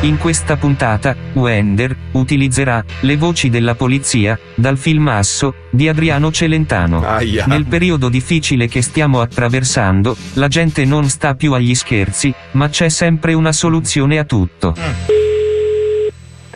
[0.00, 7.06] In questa puntata, Wender utilizzerà le voci della polizia dal filmasso di Adriano Celentano.
[7.06, 7.44] Aia.
[7.46, 12.88] Nel periodo difficile che stiamo attraversando, la gente non sta più agli scherzi, ma c'è
[12.88, 14.74] sempre una soluzione a tutto.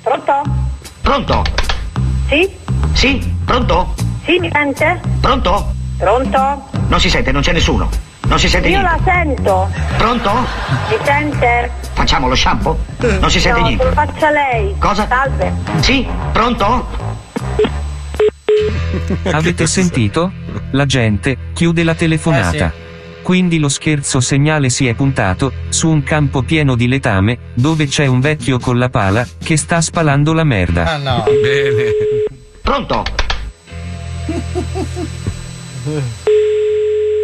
[0.02, 0.42] Pronto?
[1.02, 1.42] Pronto?
[2.28, 2.50] Sì?
[2.94, 3.35] Sì?
[3.44, 3.94] Pronto?
[4.24, 5.00] Sì, mi sente?
[5.20, 5.72] Pronto?
[5.98, 6.68] Pronto?
[6.88, 7.88] Non si sente, non c'è nessuno.
[8.26, 9.04] Non si sente Io niente.
[9.04, 9.70] la sento.
[9.98, 10.32] Pronto?
[10.90, 11.70] Mi sente?
[11.92, 12.76] Facciamo lo shampoo?
[13.20, 13.85] Non si sente no, niente.
[13.85, 14.74] lo faccia lei.
[14.78, 15.06] Cosa?
[15.06, 15.52] Salve.
[15.80, 16.04] Sì?
[16.32, 16.88] Pronto?
[19.32, 20.32] Avete sentito?
[20.72, 22.72] La gente chiude la telefonata.
[23.22, 28.06] Quindi lo scherzo segnale si è puntato su un campo pieno di letame, dove c'è
[28.06, 30.94] un vecchio con la pala che sta spalando la merda.
[30.94, 31.24] Ah no.
[31.40, 31.85] Bene.
[32.61, 33.04] Pronto?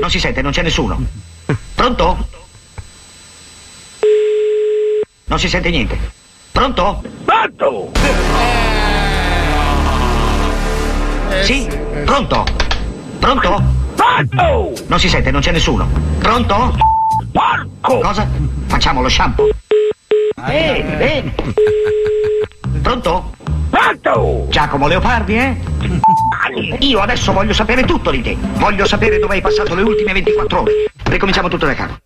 [0.01, 1.05] Non si sente, non c'è nessuno.
[1.75, 2.29] Pronto?
[5.25, 5.99] Non si sente niente.
[6.53, 7.03] Pronto?
[7.25, 8.78] Fatto!
[11.43, 11.67] Sì?
[12.05, 12.45] Pronto?
[13.19, 13.63] Pronto?
[13.95, 14.73] Fatto!
[14.87, 15.89] Non si sente, non c'è nessuno.
[16.19, 16.77] Pronto?
[17.33, 17.99] Porco!
[18.01, 18.29] Cosa?
[18.67, 19.49] Facciamo lo shampoo?
[20.47, 21.35] Bene, bene.
[22.83, 23.33] Pronto?
[23.71, 24.47] Fatto!
[24.49, 25.57] Giacomo Leopardi, eh?
[26.81, 28.37] Io adesso voglio sapere tutto di te.
[28.55, 30.73] Voglio sapere dove hai passato le ultime 24 ore.
[31.05, 31.97] Ricominciamo tutto da capo.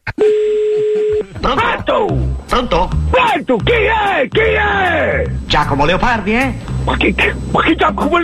[1.40, 2.36] Pronto?
[2.46, 2.90] Pronto?
[3.10, 3.56] Pronto?
[3.64, 4.28] Chi è?
[4.28, 5.24] Chi è?
[5.46, 6.54] Giacomo Leopardi, eh?
[6.84, 7.14] Ma chi,
[7.50, 8.18] ma chi Giacomo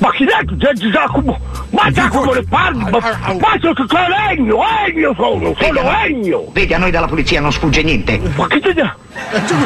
[0.00, 1.38] Ma chi è Gi- Giacomo?
[1.70, 2.90] Ma Giacomo Leopardi?
[2.90, 6.44] Ma, ma sono Egno, Egno sono, sono Egno!
[6.52, 8.20] Vedi, a noi dalla polizia non sfugge niente.
[8.36, 8.96] Ma che dà?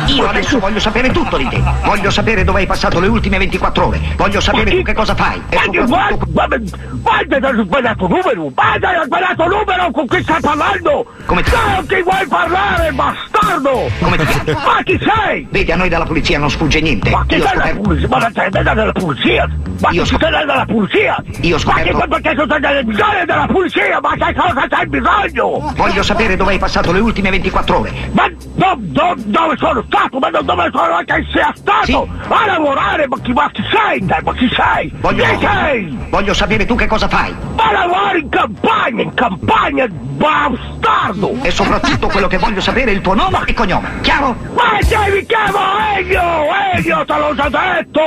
[0.07, 1.63] Io adesso voglio sapere tutto di te.
[1.85, 4.01] Voglio sapere dove hai passato le ultime 24 ore.
[4.17, 5.41] Voglio sapere tu che cosa fai.
[5.53, 8.51] Ma che guarda, guarda, hai sbagliato numero!
[8.53, 11.07] Guarda, hai sbagliato numero con chi stai parlando!
[11.27, 13.91] Come ti Non ti vuoi parlare, bastardo!
[14.01, 14.53] Come ti chiami?
[14.53, 15.47] Ma chi sei?
[15.51, 17.11] Vedi, a noi dalla polizia non sfugge niente.
[17.11, 18.09] Ma chi sei della scoperto- polizia?
[18.09, 19.51] Ma sei della della polizia?
[19.81, 21.17] Ma Io chi scop- sei della polizia?
[21.43, 24.01] Io ho Ma che scoperto- sono delle bisogno della polizia?
[24.01, 25.73] Ma sai cosa c'hai bisogno?
[25.77, 27.93] Voglio sapere dove hai passato le ultime 24 ore.
[28.13, 30.19] Ma do- do- dove sono stato?
[30.19, 32.09] Ma do- dove sono che sia stato?
[32.29, 33.07] A lavorare?
[33.09, 34.05] Ma chi, ma chi sei?
[34.05, 34.19] te?
[34.25, 34.93] Ma chi sei?
[35.01, 35.25] Voglio...
[35.25, 35.99] Chi sei?
[36.11, 37.35] Voglio sapere tu che cosa fai.
[37.57, 41.35] Ma lavori in campagna, in campagna, bastardo!
[41.43, 44.01] E soprattutto quello che voglio sapere è il tuo nome e cognome.
[44.01, 44.37] Chiaro?
[44.55, 45.59] Ma te mi chiamo
[45.97, 46.47] Ennio!
[46.75, 48.01] Ennio, te l'ho già detto!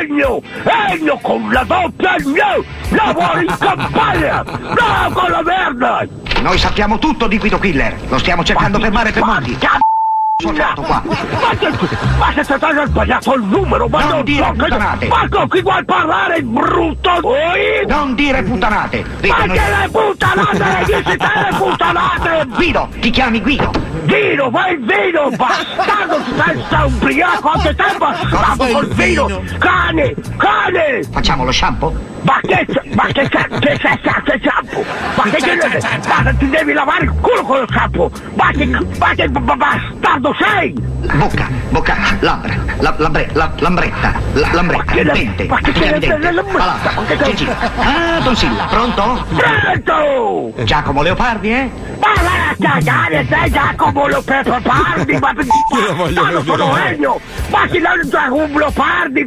[0.00, 0.42] Ennio!
[0.90, 2.64] Ennio con la doppia Ennio!
[2.90, 4.42] Lavoro in campagna!
[4.42, 6.06] No, con la merda!
[6.40, 7.96] Noi sappiamo tutto di Guido Killer.
[8.08, 9.58] Lo stiamo cercando per mare e per mondi.
[10.38, 11.02] Qua.
[11.02, 11.70] Ma che,
[12.18, 15.06] ma se hai sbagliato il numero, ma Non non, dire so che- puttanate.
[15.08, 17.10] Ma con chi vuoi parlare, brutto?
[17.22, 17.86] Oi?
[17.88, 19.02] Non dire puttanate.
[19.02, 22.46] Vedi, Ma noi- che le puttanate le dici te le puttanate?
[22.54, 23.70] Guido, ti chiami Guido.
[24.02, 29.26] Vino, vai il vino, bastardo, senza ubriaco, anche te bastardo col vino!
[29.58, 31.02] Cane, cane!
[31.10, 31.92] Facciamo lo shampoo?
[32.22, 32.66] Ma che?
[32.94, 33.48] Ma che c'è?
[33.48, 33.98] Che c'è?
[34.22, 34.84] Che shampoo?
[35.16, 35.80] Ma che c'è?
[36.22, 38.10] Ma ti devi lavare il culo con lo shampoo!
[38.34, 38.66] Ma che,
[38.98, 39.40] ma che b-
[40.30, 40.72] bastardo sei?
[41.16, 45.98] Bocca, bocca, labbra, la, lambre, la, lambretta, la, lambretta, che la- dente, ma che la-
[45.98, 47.48] dente, la- la- palata, ma gigi.
[47.48, 49.24] Ah, tonsilla, pronto?
[49.36, 50.52] Pronto!
[50.64, 51.70] Giacomo Leopardi, eh?
[52.00, 55.18] Ma vai a cagare te Giacomo Leopardi!
[55.18, 55.30] Ma
[55.76, 56.94] Io lo voglio ma non sono vedere.
[56.94, 57.20] Ennio!
[57.50, 59.22] Ma chi l'ha Giacomo Leopardi?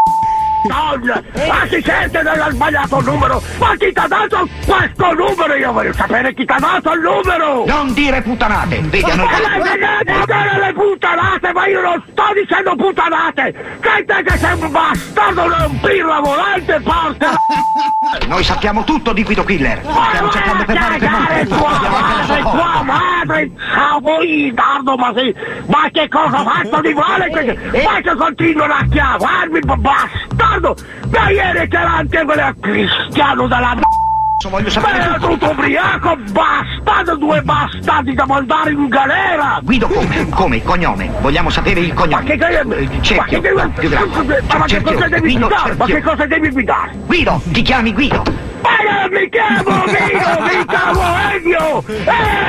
[0.68, 1.24] Donna!
[1.48, 3.42] Ma si sente che ha sbagliato il numero!
[3.58, 5.56] Ma chi ti ha dato questo numero?
[5.56, 7.66] Io voglio sapere chi ti ha dato il numero!
[7.66, 8.80] Non dire puttanate.
[8.82, 9.28] Vedi, a noi...
[9.28, 10.74] Ma le
[11.10, 13.78] puttanate, ma io non sto dicendo puttanate!
[13.82, 17.32] Sai te che sei un bastardo, un pirla volante, porca!
[18.28, 19.82] Noi sappiamo tutto di Guido Killer.
[19.84, 21.58] Ma stiamo cercando a per mare e per cagare mondi.
[21.58, 22.84] tua madre, tua foto.
[22.84, 23.52] madre!
[23.74, 25.36] Ciao, ritardo, ma sì!
[25.66, 27.30] Ma che cosa ha fatto di male?
[27.30, 30.76] che- Ma che continuano a chiamarmi, bastardo!
[31.08, 34.08] Da ieri che anche quella cristiano della m***a!
[34.48, 39.60] Voglio sapere Ma era tutto ubriaco, bastardo, due bastardi da mandare in galera!
[39.62, 40.30] Guido come?
[40.30, 40.64] Come?
[40.64, 41.12] Cognome?
[41.20, 42.24] Vogliamo sapere il cognome.
[42.24, 42.60] Ma che cosa...
[42.60, 43.68] Eh, Ma Cerchio, che cosa...
[43.68, 44.44] più grande.
[44.48, 44.94] Ma che Cerchio.
[44.94, 45.76] cosa devi Guido, guidare?
[45.76, 46.92] Ma che cosa devi guidare?
[47.06, 48.24] Guido, ti chiami Guido.
[48.62, 48.70] Ma
[49.02, 51.02] non mi chiamo Guido, mi chiamo
[51.34, 51.84] Ennio!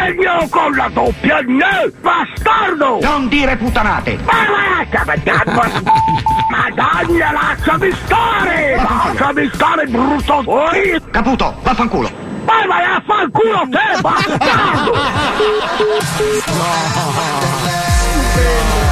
[0.06, 1.60] Ennio con la doppia N!
[2.00, 2.98] Bastardo!
[3.02, 4.16] Non dire puttanate.
[4.24, 4.32] Ma
[4.78, 5.22] lasciami
[6.50, 8.74] Ma dai, lasciami stare!
[8.76, 10.42] Lasciami stare, brutto!
[10.46, 11.00] Oi!
[11.12, 12.10] Caputo, vaffanculo!
[12.44, 14.92] Vai, vai vaffanculo, te, bastardo!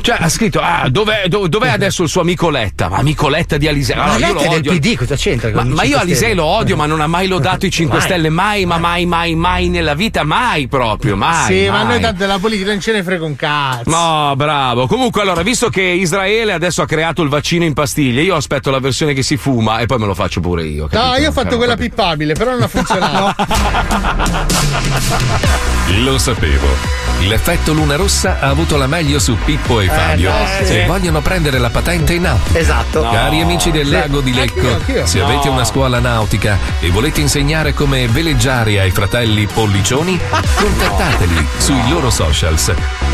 [0.00, 2.88] Cioè, ha scritto: Ah, dov'è, dov- dov'è adesso il suo amico Letta?
[2.88, 3.94] Ma amico Letta di Alisei.
[3.94, 4.72] Ma Allora, io Letta lo odio.
[4.72, 7.64] PD, cosa c'entra Ma, ma io 5 Alisei lo odio, ma non ha mai lodato
[7.64, 8.06] i 5 Mai.
[8.06, 8.28] Stelle.
[8.28, 10.24] Mai, ma mai, mai, mai nella vita.
[10.24, 11.14] Mai proprio.
[11.16, 11.46] Mai.
[11.46, 11.86] sì, ma mai.
[11.86, 13.88] noi tanto della politica non ce ne frega un cazzo.
[13.88, 14.88] No, bravo.
[14.88, 18.78] Comunque, allora, visto che Israele adesso ha creato il vaccino in pastiglie, io aspetto la
[18.80, 20.82] versione che si fuma e poi me lo faccio pure io.
[20.82, 21.20] No, capito?
[21.22, 23.34] io ho fatto Eh, quella pippabile, però non ha funzionato.
[26.02, 27.00] Lo sapevo.
[27.26, 30.30] L'effetto luna rossa ha avuto la meglio su Pippo e Fabio.
[30.30, 30.78] no, sì.
[30.78, 32.58] E vogliono prendere la patente in nautica.
[32.58, 33.02] Esatto.
[33.02, 35.06] Cari amici del lago di Lecco, Anch'io, anch'io.
[35.06, 35.26] se No.
[35.26, 40.18] avete una scuola nautica e volete insegnare come veleggiare ai fratelli Pollicioni,
[40.56, 42.72] contattateli sui loro socials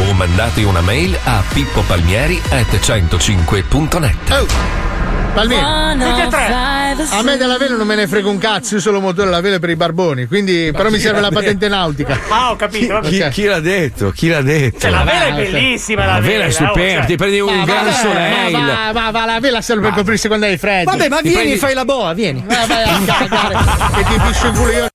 [0.09, 1.43] o mandate una mail a
[2.69, 4.47] pippopalmieri@105.net.
[5.35, 5.63] Palmieri.
[5.63, 9.59] A me della vela non me ne frega un cazzo, io solo motore la vela
[9.61, 12.19] per i barboni, quindi però mi serve la patente nautica.
[12.29, 13.01] Ah, ho capito.
[13.01, 13.29] Chi, capito.
[13.31, 14.11] chi l'ha detto?
[14.11, 14.81] Chi l'ha detto?
[14.81, 17.07] Cioè, la vela è Ah, bellissima, la, La vela è oh, superba, cioè.
[17.07, 18.57] ti prendi un Ma gran soleil.
[18.57, 20.91] Ma, va, ma va, la vela serve per coprirsi quando hai freddo.
[20.91, 22.45] Vabbè, ma Ti vieni prendi- fai la boa, vieni.
[22.47, 23.55] Eh, vai a cagare,
[23.95, 24.87] che ti piscio il culo io.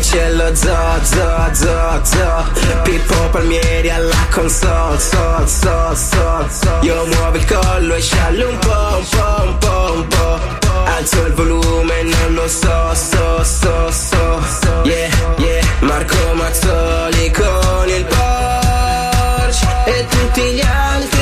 [0.00, 6.78] C'è lo zoo, zoo, zoo, zoo Pippo Palmieri alla console, so, so, so, so.
[6.82, 11.26] Io muovo il collo e sciallo un po', un po', un po', un po' Alzo
[11.26, 14.82] il volume, non lo so, so, so, so.
[14.84, 15.08] Yeah,
[15.38, 21.17] yeah Marco Mazzoli con il Porsche E tutti gli altri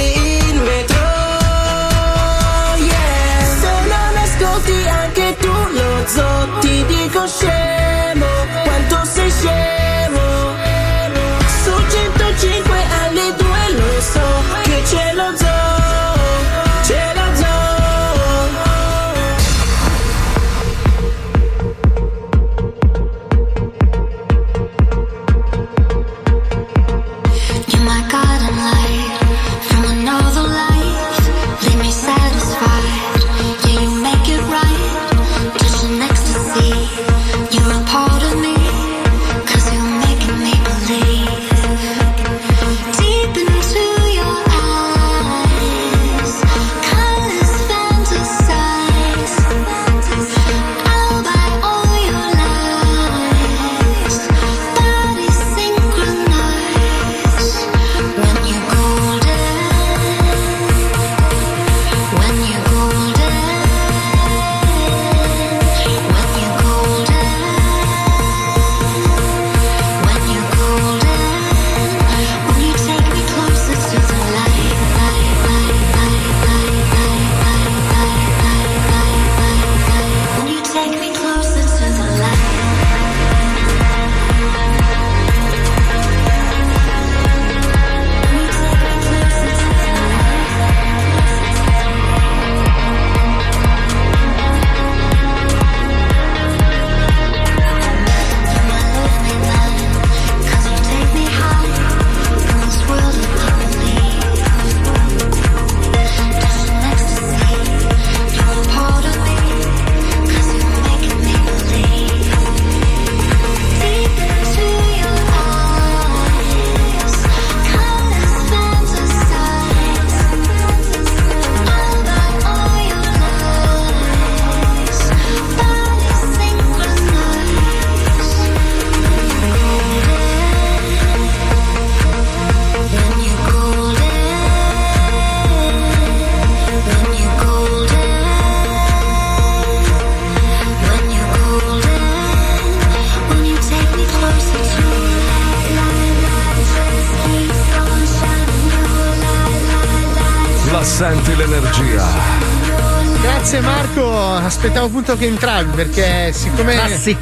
[154.86, 156.72] aspettavo appunto che entravi perché siccome.
[156.72, 157.16] Entrassi.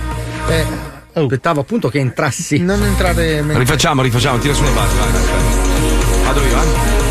[0.48, 2.58] Eh, Aspettavo appunto che entrassi.
[2.58, 4.94] Non entrare mentre- Rifacciamo, rifacciamo, tira sulla base.
[4.96, 6.24] Vai, vai, vai.
[6.24, 7.02] Vado io, eh.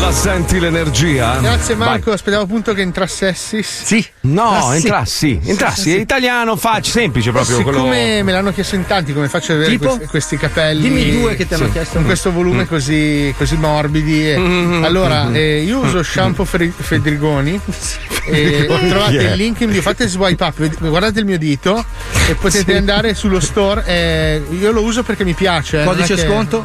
[0.00, 1.38] La senti l'energia?
[1.40, 1.88] Grazie Vai.
[1.88, 3.84] Marco, aspettavo appunto che entrassessis.
[3.84, 4.04] Sì.
[4.22, 4.76] No, Ah, sì.
[4.76, 5.80] entrassi, entrassi.
[5.82, 5.96] Sì, sì.
[5.96, 7.56] È italiano, facile, semplice proprio.
[7.56, 8.24] Siccome quello...
[8.24, 10.82] me l'hanno chiesto in tanti, come faccio ad avere questi, questi capelli?
[10.82, 11.94] Dimmi due che ti hanno chiesto.
[11.94, 12.66] Con questo volume Mm.
[12.66, 14.30] così, così morbidi.
[14.30, 14.84] e- Mm-hmm.
[14.84, 17.58] Allora, eh, io uso shampoo Fedrigoni.
[18.26, 19.30] E Fedrigoni, trovate yeah.
[19.32, 21.84] il link in bio, fate swipe up, guardate il mio dito
[22.28, 22.78] e potete Sì.
[22.78, 23.84] andare sullo store.
[23.86, 25.82] eh, io lo uso perché mi piace.
[25.82, 26.64] eh, Codice è che- sconto?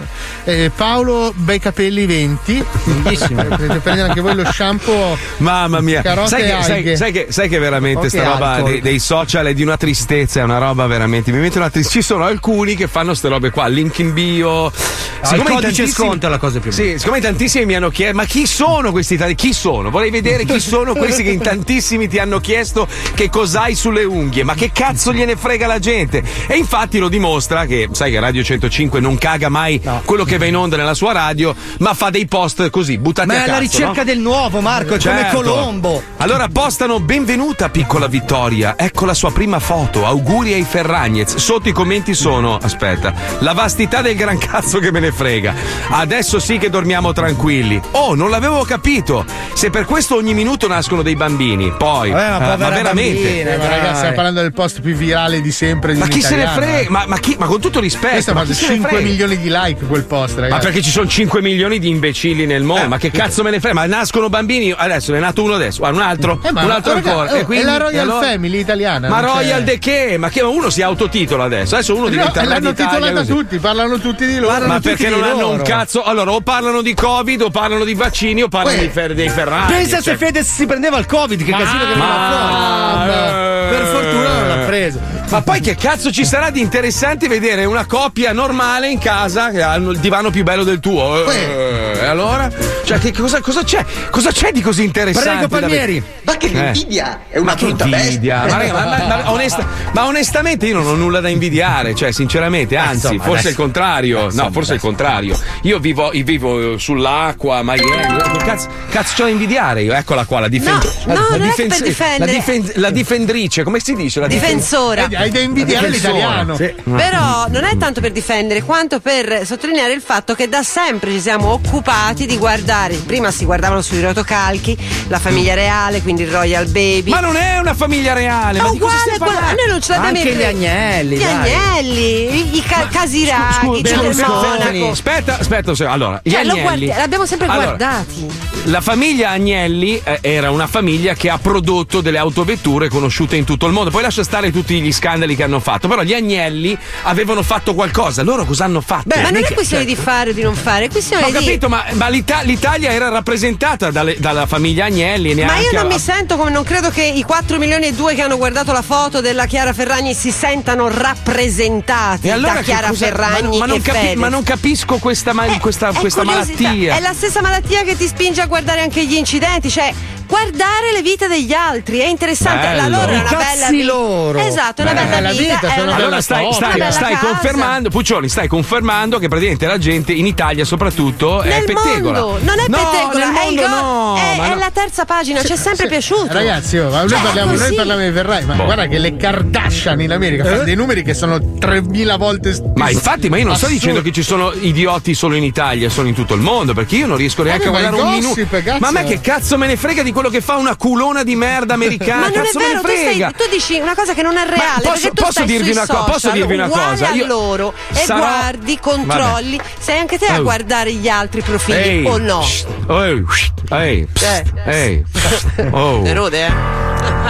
[0.49, 2.65] Eh, Paolo Bei Capelli 20.
[2.83, 3.43] Bellissimo.
[3.45, 5.15] Potete prendere anche voi lo shampoo.
[5.37, 8.81] Mamma mia, Carote sai e che, sai, sai che, sai che veramente sta roba dei,
[8.81, 11.31] dei social è di una tristezza, è una roba veramente.
[11.31, 11.99] Mi mette una tristezza.
[11.99, 14.65] Ci sono alcuni che fanno queste robe qua, link in bio.
[14.65, 16.83] Ah, il Siccome in codice tantissimi- sconto è la cosa più bella.
[16.83, 19.37] Sì, siccome tantissimi mi hanno chiesto, ma chi sono questi italiani?
[19.37, 19.89] Chi sono?
[19.91, 24.43] Vorrei vedere chi sono questi che in tantissimi ti hanno chiesto che cos'hai sulle unghie,
[24.43, 26.23] ma che cazzo gliene frega la gente?
[26.47, 30.45] E infatti lo dimostra che, sai che Radio 105 non caga mai quello che va
[30.45, 33.51] in onda nella sua radio, ma fa dei post così, buttati Ma a è cazzo.
[33.51, 34.03] alla ricerca no?
[34.05, 35.35] del nuovo, Marco, è come Certo.
[35.35, 36.01] Colombo.
[36.17, 41.35] Allora postano benvenuta piccola Vittoria, ecco la sua prima foto, auguri ai Ferragnez.
[41.35, 45.53] Sotto i commenti sono, aspetta, la vastità del gran cazzo che me ne frega.
[45.89, 47.79] Adesso sì che dormiamo tranquilli.
[47.91, 49.25] Oh, non l'avevo capito.
[49.53, 53.41] Se per questo ogni minuto nascono dei bambini, poi, eh, ma veramente.
[53.41, 55.93] Eh, ma ragazzi, stiamo parlando del post più virale di sempre.
[55.93, 56.89] Di Ma chi se ne frega?
[56.89, 58.89] Ma, ma chi- ma con tutto rispetto, Questo ha ma fatto chi se ne 5
[58.91, 59.05] frega?
[59.09, 60.49] milioni di like quel post, ragazzi.
[60.51, 62.87] Ma perché ci sono 5 milioni di imbecilli nel mondo?
[62.87, 63.75] ma che cazzo me ne frega?
[63.75, 66.71] Ma nascono bambini, adesso ne è nato uno adesso, guarda, un altro, Eh, ma un
[66.71, 67.31] altro raga, ancora.
[67.31, 69.07] oh, e quindi, è la Royal allora- Family italiana.
[69.09, 70.15] Ma non Royal de che?
[70.17, 71.75] Ma che uno si autotitola adesso?
[71.75, 74.65] Adesso uno No, diventa re l'hanno titolata tutti, parlano tutti di loro.
[74.67, 76.03] Ma perché non hanno un cazzo?
[76.03, 79.29] Allora, o parlano di Covid, o parlano di vaccini, o parlano Uè, di fer- dei
[79.29, 79.73] Ferrari.
[79.73, 83.69] Pensa se Fedez si prendeva il Covid, che casino che veniva Ma- fuori.
[83.69, 84.99] Per fortuna non l'ha preso.
[85.29, 89.61] Ma poi che cazzo ci sarà di interessante vedere una coppia normale in casa che
[89.61, 91.29] hanno il divano più bello del tuo?
[91.29, 92.51] Eh, E allora?
[92.83, 93.85] Cioè, che cosa, cosa c'è?
[94.09, 95.47] Cosa c'è di così interessante?
[95.47, 96.03] Prego, Palmieri.
[96.23, 96.65] Ma che Eh.
[96.67, 97.19] invidia!
[97.29, 98.39] È una Ma brutta invidia?
[98.39, 98.71] bestia.
[98.73, 102.75] Ma, ma- ma- ma onesta- ma onestamente io non ho nulla da invidiare, cioè sinceramente,
[102.77, 104.23] anzi, insomma, forse adesso- il contrario.
[104.25, 105.39] insomma, no, forse il adesso- contrario.
[105.63, 107.91] Io vivo, io vivo sull'acqua, a Miami.
[107.91, 109.93] Che cazzo, cazzo c'ho da invidiare io?
[109.93, 110.93] Eccola qua, la difendrice.
[111.05, 112.31] No, no, è che per difendere.
[112.31, 114.19] La, difen- la difendrice, come si dice?
[114.19, 115.07] La difen- Difensora.
[115.19, 116.55] Hai da invidiare l'italiano.
[116.55, 116.73] Sì.
[116.83, 121.19] Però non è tanto per difendere quanto per sottolineare il fatto che da sempre ci
[121.19, 122.95] siamo occupati di guardare.
[122.95, 124.77] Prima si guardavano sui rotocalchi,
[125.09, 127.09] la famiglia reale, quindi il Royal Baby.
[127.09, 129.39] Ma non è una famiglia reale, È ma uguale a quella-?
[129.53, 131.33] Noi non ce l'abbiamo Anche gli agnelli, Gli dai.
[131.33, 134.37] agnelli, i, i ca- casiraghi, Berlusconi.
[134.39, 134.89] Monaco.
[134.91, 136.61] Aspetta, aspetta, allora, gli Cioè, agnelli.
[136.61, 138.27] guardi- l'abbiamo sempre Allora, guardati.
[138.65, 143.65] La famiglia Agnelli eh, era una famiglia che ha prodotto delle autovetture conosciute in tutto
[143.65, 143.89] il mondo.
[143.89, 145.87] Poi lascia stare tutti gli scandali che hanno fatto.
[145.87, 148.21] Però gli Agnelli avevano fatto qualcosa.
[148.21, 149.07] Loro cosa hanno fatto?
[149.09, 151.33] ma non è questione cioè- di fare o di non fare, è questione Ho di.
[151.33, 155.33] capito, ma, ma l'Ita- l'Italia era rappresentata dalle- dalla famiglia Agnelli.
[155.43, 158.13] Ma io non a- mi sento come non credo che i 4 milioni e 2
[158.13, 163.05] che hanno guardato la foto della Chiara Ferragni si sentano rappresentati allora da Chiara cosa-
[163.07, 166.95] Ferragni ma, ma non capi- ma non capisco questa, ma- questa, È questa malattia.
[166.95, 169.91] È la stessa malattia che ti spinge a guardare anche gli incidenti, cioè
[170.29, 172.75] guardare le vite degli altri è interessante.
[172.75, 172.97] La Bello.
[172.97, 173.85] loro è una cazzi bella vita.
[173.93, 174.39] loro.
[174.39, 175.41] Esatto, è una bella la vita.
[175.55, 179.65] vita, è una, bella Allora stai, stai- bella stai confermando, Puccioni, stai confermando che praticamente
[179.65, 182.19] la gente in Italia soprattutto è Nel pettegola.
[182.21, 184.55] mondo, non è no, pettegola, nel è, mondo go- no, è- è no.
[184.55, 186.27] la terza pagina, ci è sempre piaciuto.
[186.31, 188.63] Ragazzi, oh, noi, Cioè, parliamo, noi parliamo di Ferrari, ma Boh.
[188.65, 192.91] guarda che le Kardashian in America fanno dei numeri che sono 3000 volte st- Ma
[192.91, 193.79] infatti, ma io non sto assurdi.
[193.83, 197.07] dicendo che ci sono idioti solo in Italia, sono in tutto il mondo, perché io
[197.07, 198.37] non riesco neanche Eh, a guardare un minuto.
[198.79, 201.35] Ma a me che cazzo me ne frega di quello che fa una culona di
[201.35, 202.21] merda americana?
[202.21, 204.45] Ma non è cazzo me vero, tu, stai- tu dici una cosa che non è
[204.45, 204.81] reale.
[204.81, 207.09] posso- perché tu posso stai dirvi sui una co- posso dirvi una uguale cosa?
[207.09, 209.59] a Io loro e sarò- guardi, controlli.
[209.79, 210.43] Sei anche te a Oh.
[210.43, 212.43] guardare gli altri profili Ehi, o no?
[212.89, 213.25] ehi,
[213.69, 214.43] ehi, Eh.
[214.65, 216.05] ehi, psst, oh.
[216.05, 216.88] Erode, eh?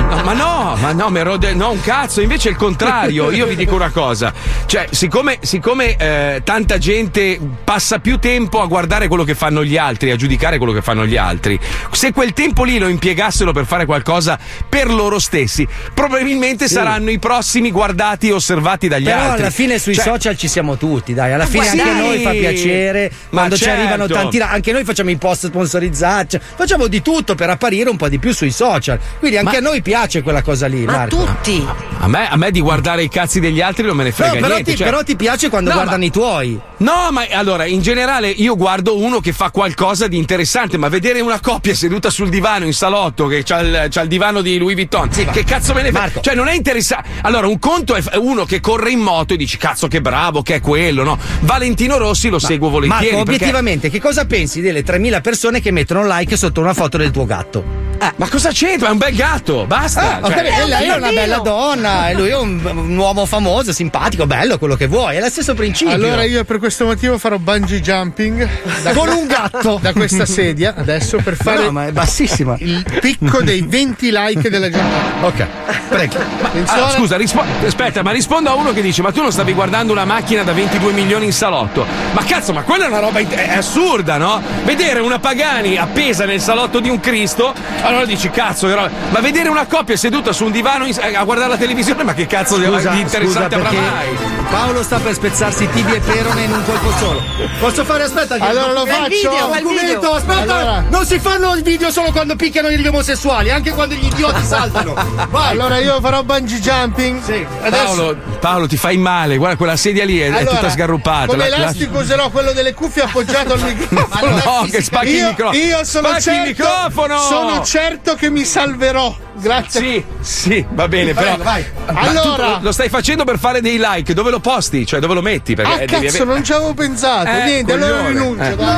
[0.10, 3.32] No, ma no, ma no, mi erode- no, un cazzo, invece è il contrario.
[3.32, 4.34] Io vi dico una cosa:
[4.66, 9.78] cioè, siccome, siccome eh, tanta gente passa più tempo a guardare quello che fanno gli
[9.78, 11.60] altri, a giudicare quello che fanno gli altri,
[11.92, 14.38] se quel tempo lì lo impiegassero per fare qualcosa
[14.68, 19.42] per loro stessi, probabilmente saranno i prossimi guardati e osservati dagli Però altri.
[19.42, 21.34] alla fine sui Cioè, social ci siamo tutti, dai.
[21.34, 22.38] Alla fine guarda- anche noi fa Sì.
[22.38, 23.80] piacere Ma quando ci certo.
[23.80, 24.40] arrivano tanti.
[24.40, 28.18] Anche noi facciamo i post sponsorizzati, cioè, facciamo di tutto per apparire un po' di
[28.20, 29.00] più sui social.
[29.20, 31.16] Quindi anche a noi piace quella cosa lì, Ma Marco.
[31.18, 31.66] tutti.
[32.02, 34.40] A me, a me di guardare i cazzi degli altri non me ne frega No,
[34.40, 34.72] però, niente.
[34.72, 36.60] ti, cioè- però ti piace quando No, guardano ma- i tuoi.
[36.78, 41.20] No, ma allora, in generale io guardo uno che fa qualcosa di interessante, ma vedere
[41.20, 44.76] una coppia seduta sul divano in salotto che c'ha il, c'ha il divano di Louis
[44.76, 46.10] Vuitton, che cazzo me ne fa?
[46.22, 47.10] Cioè, non è interessante.
[47.24, 50.56] Allora, un conto è uno che corre in moto e dici cazzo che bravo, che
[50.56, 51.18] è quello, no?
[51.42, 53.08] Valentino Rossi lo seguo volentieri.
[53.12, 56.98] Marco, perché- obiettivamente, che cosa pensi delle 3.000 persone che mettono like sotto una foto
[56.98, 57.89] del tuo gatto?
[58.16, 58.90] Ma cosa c'entra?
[58.90, 60.20] È un bel gatto, basta.
[60.22, 63.72] Ah, Cioè- e lei è una bella donna, e lui è un, un uomo famoso,
[63.74, 65.18] simpatico, bello, quello che vuoi.
[65.18, 65.94] È lo stesso principio.
[65.94, 68.48] Allora io per questo motivo farò bungee jumping
[68.84, 69.80] da- Con un gatto.
[69.82, 72.56] da questa sedia adesso per fare No, ma è bassissima.
[72.60, 75.26] il picco dei 20 like della giornata.
[75.28, 75.46] Ok,
[75.90, 76.18] prego.
[76.66, 79.92] Ah, scusa, rispo- aspetta, ma rispondo a uno che dice: Ma tu non stavi guardando
[79.92, 81.86] una macchina da 22 milioni in salotto?
[82.12, 83.20] Ma cazzo, ma quella è una roba.
[83.20, 84.42] è assurda, no?
[84.64, 87.54] Vedere una Pagani appesa nel salotto di un Cristo,
[87.90, 91.24] allora dici: Cazzo, che roba- ma vedere una coppia seduta su un divano in- a
[91.24, 94.18] guardare la televisione, ma che cazzo di- Scusa, di interessante avrà mai?
[94.50, 97.22] Paolo sta per spezzarsi tibia e perone in un colpo solo.
[97.60, 98.04] Posso fare?
[98.04, 99.08] Aspetta, che Allora lo faccio.
[99.10, 100.14] video, documento, video.
[100.14, 100.42] aspetta.
[100.56, 100.84] Allora.
[100.90, 104.94] Non si fanno i video solo quando picchiano gli omosessuali, anche quando gli idioti saltano.
[105.30, 105.52] Vai.
[105.52, 107.22] Allora io farò bungee jumping.
[107.22, 107.46] Sì.
[107.62, 111.26] Adesso Paolo, Paolo, ti fai male, guarda quella sedia lì è, è Allora, tutta sgarruppata.
[111.28, 114.32] Con La- l'elastico userò quello delle cuffie appoggiato al microfono.
[114.44, 115.58] No, che spacchi il io, microfono.
[115.64, 117.20] Io sono Spacchi certo, il microfono!
[117.20, 117.79] Sono certo
[118.18, 119.16] che mi salverò.
[119.36, 119.80] Grazie.
[119.82, 121.36] Sì, sì, va bene, però.
[121.36, 121.66] Prego, vai.
[121.86, 124.86] Allora- tu lo stai facendo per fare dei like, dove lo posti?
[124.86, 125.56] Cioè, dove lo metti?
[125.56, 127.30] Perché Ah devi cazzo, avere- non ci avevo pensato.
[127.30, 128.10] Eh, Niente, allora coglione.
[128.10, 128.44] rinuncio.
[128.44, 128.56] Eh.
[128.56, 128.78] dai.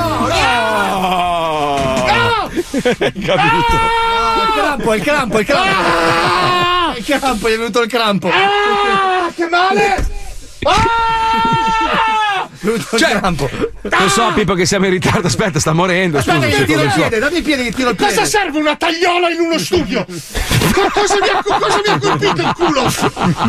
[1.02, 2.49] No!
[2.72, 3.76] Capito?
[4.41, 6.97] Il crampo, il crampo, il crampo.
[6.97, 8.30] Il crampo, gli è venuto il crampo.
[8.30, 10.08] Ah, che male!
[10.64, 11.11] Ah!
[12.62, 13.20] Cioè,
[13.82, 15.26] lo so, Pippo, che siamo in ritardo.
[15.28, 16.20] Aspetta, sta morendo.
[16.20, 16.95] Aspetta, Scusa, un tiro il so.
[16.99, 18.14] piede, dammi il piede che tiro il piede.
[18.14, 20.05] Cosa serve una tagliola in uno studio?
[20.05, 22.91] Co- cosa, mi ha, cosa mi ha colpito il culo?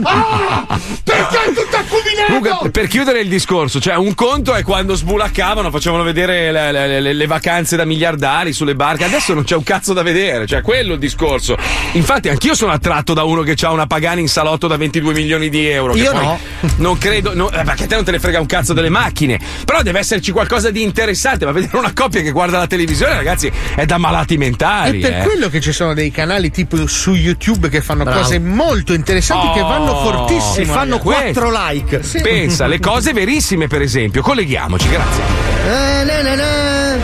[0.04, 2.70] Ah, perché è tutto accuminato?
[2.70, 7.12] Per chiudere il discorso, cioè un conto è quando sbulaccavano, facevano vedere le, le- le-
[7.12, 10.90] le vacanze da miliardari sulle barche, adesso non c'è un cazzo da vedere, cioè quello
[10.90, 11.56] è il discorso.
[11.92, 15.48] Infatti anch'io sono attratto da uno che ha una Pagani in salotto da 22 milioni
[15.48, 15.94] di euro.
[15.96, 16.38] Io no.
[16.76, 19.38] Non credo, no, eh, perché a te non te ne frega un cazzo delle macchine,
[19.64, 23.50] però deve esserci qualcosa di interessante, ma vedere una coppia che guarda la televisione, ragazzi,
[23.74, 24.98] è da malati È mentali.
[25.00, 25.22] per eh.
[25.22, 28.20] quello che ci sono dei canali tipo su YouTube che fanno Bravo.
[28.20, 30.62] cose molto interessanti che vanno Oh, fortissimo.
[30.62, 32.02] e fanno quattro like.
[32.02, 32.20] Sì.
[32.22, 34.22] Pensa, le cose verissime, per esempio.
[34.22, 35.22] Colleghiamoci, grazie.
[35.66, 36.96] Eh, na, na, na.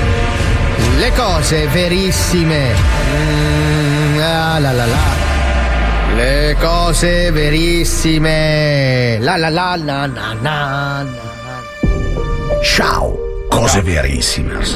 [0.98, 2.72] Le cose verissime.
[3.16, 4.96] Mm, ah, la, la, la.
[6.16, 9.18] Le cose verissime.
[9.20, 11.37] La la la la na na na.
[12.62, 14.74] Ciao, cose verissimers.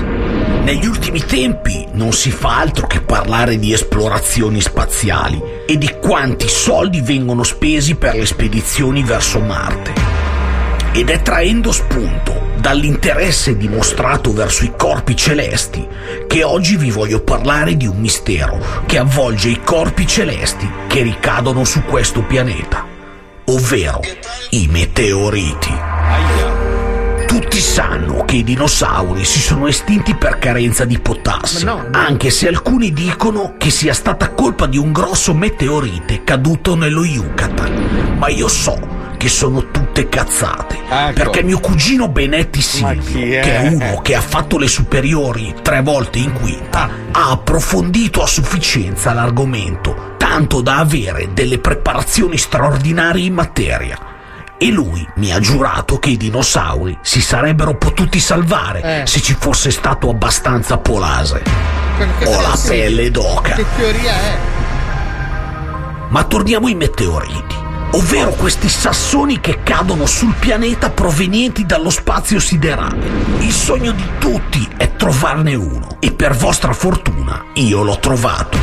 [0.62, 6.48] Negli ultimi tempi non si fa altro che parlare di esplorazioni spaziali e di quanti
[6.48, 9.92] soldi vengono spesi per le spedizioni verso Marte.
[10.92, 15.86] Ed è traendo spunto dall'interesse dimostrato verso i corpi celesti
[16.28, 21.64] che oggi vi voglio parlare di un mistero che avvolge i corpi celesti che ricadono
[21.64, 22.86] su questo pianeta,
[23.46, 24.00] ovvero
[24.50, 26.51] i meteoriti.
[27.32, 32.92] Tutti sanno che i dinosauri si sono estinti per carenza di potassio, anche se alcuni
[32.92, 38.16] dicono che sia stata colpa di un grosso meteorite caduto nello Yucatan.
[38.18, 38.78] Ma io so
[39.16, 40.76] che sono tutte cazzate,
[41.14, 43.40] perché mio cugino Benetti Silvio, è?
[43.40, 48.26] che è uno che ha fatto le superiori tre volte in quinta, ha approfondito a
[48.26, 54.11] sufficienza l'argomento, tanto da avere delle preparazioni straordinarie in materia.
[54.62, 59.06] E lui mi ha giurato che i dinosauri si sarebbero potuti salvare Eh.
[59.08, 61.42] se ci fosse stato abbastanza polase.
[62.26, 63.54] Ho la pelle d'oca.
[63.56, 64.38] Che teoria è?
[66.10, 67.56] Ma torniamo ai meteoriti,
[67.92, 73.04] ovvero questi sassoni che cadono sul pianeta provenienti dallo spazio siderale.
[73.40, 78.56] Il sogno di tutti è trovarne uno e per vostra fortuna io l'ho trovato.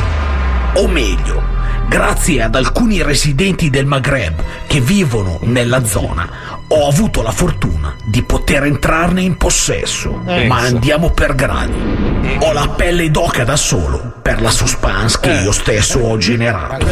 [0.76, 1.42] O meglio,
[1.90, 8.22] grazie ad alcuni residenti del Maghreb che vivono nella zona, ho avuto la fortuna di
[8.22, 10.22] poter entrarne in possesso.
[10.26, 10.46] Eh.
[10.46, 12.38] Ma andiamo per gradi.
[12.40, 16.86] Ho la pelle d'oca da solo per la suspense che io stesso ho generato.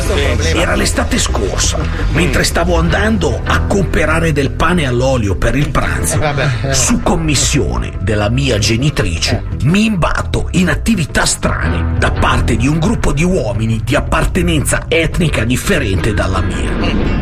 [0.54, 1.78] Era l'estate scorsa,
[2.12, 6.18] mentre stavo andando a comprare del pane all'olio per il pranzo,
[6.70, 13.12] su commissione della mia genitrice, mi imbatto in attività strane da parte di un gruppo
[13.12, 16.70] di uomini di appartenenza etnica differente dalla mia.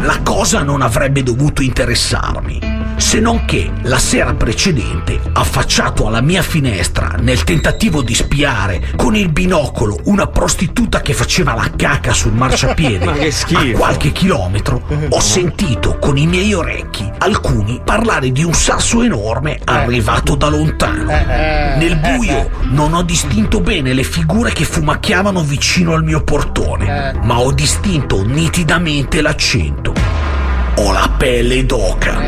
[0.01, 2.46] La cosa non avrebbe dovuto interessarmi.
[2.97, 9.15] Se non che la sera precedente, affacciato alla mia finestra nel tentativo di spiare con
[9.15, 14.83] il binocolo una prostituta che faceva la caca sul marciapiede Ma che a qualche chilometro,
[15.09, 21.05] ho sentito con i miei orecchi alcuni parlare di un sasso enorme arrivato da lontano.
[21.07, 27.41] Nel buio non ho distinto bene le figure che fumacchiavano vicino al mio portone, ma
[27.41, 30.26] ho distinto nitidamente l'accento.
[30.77, 32.21] Ho la pelle d'oca.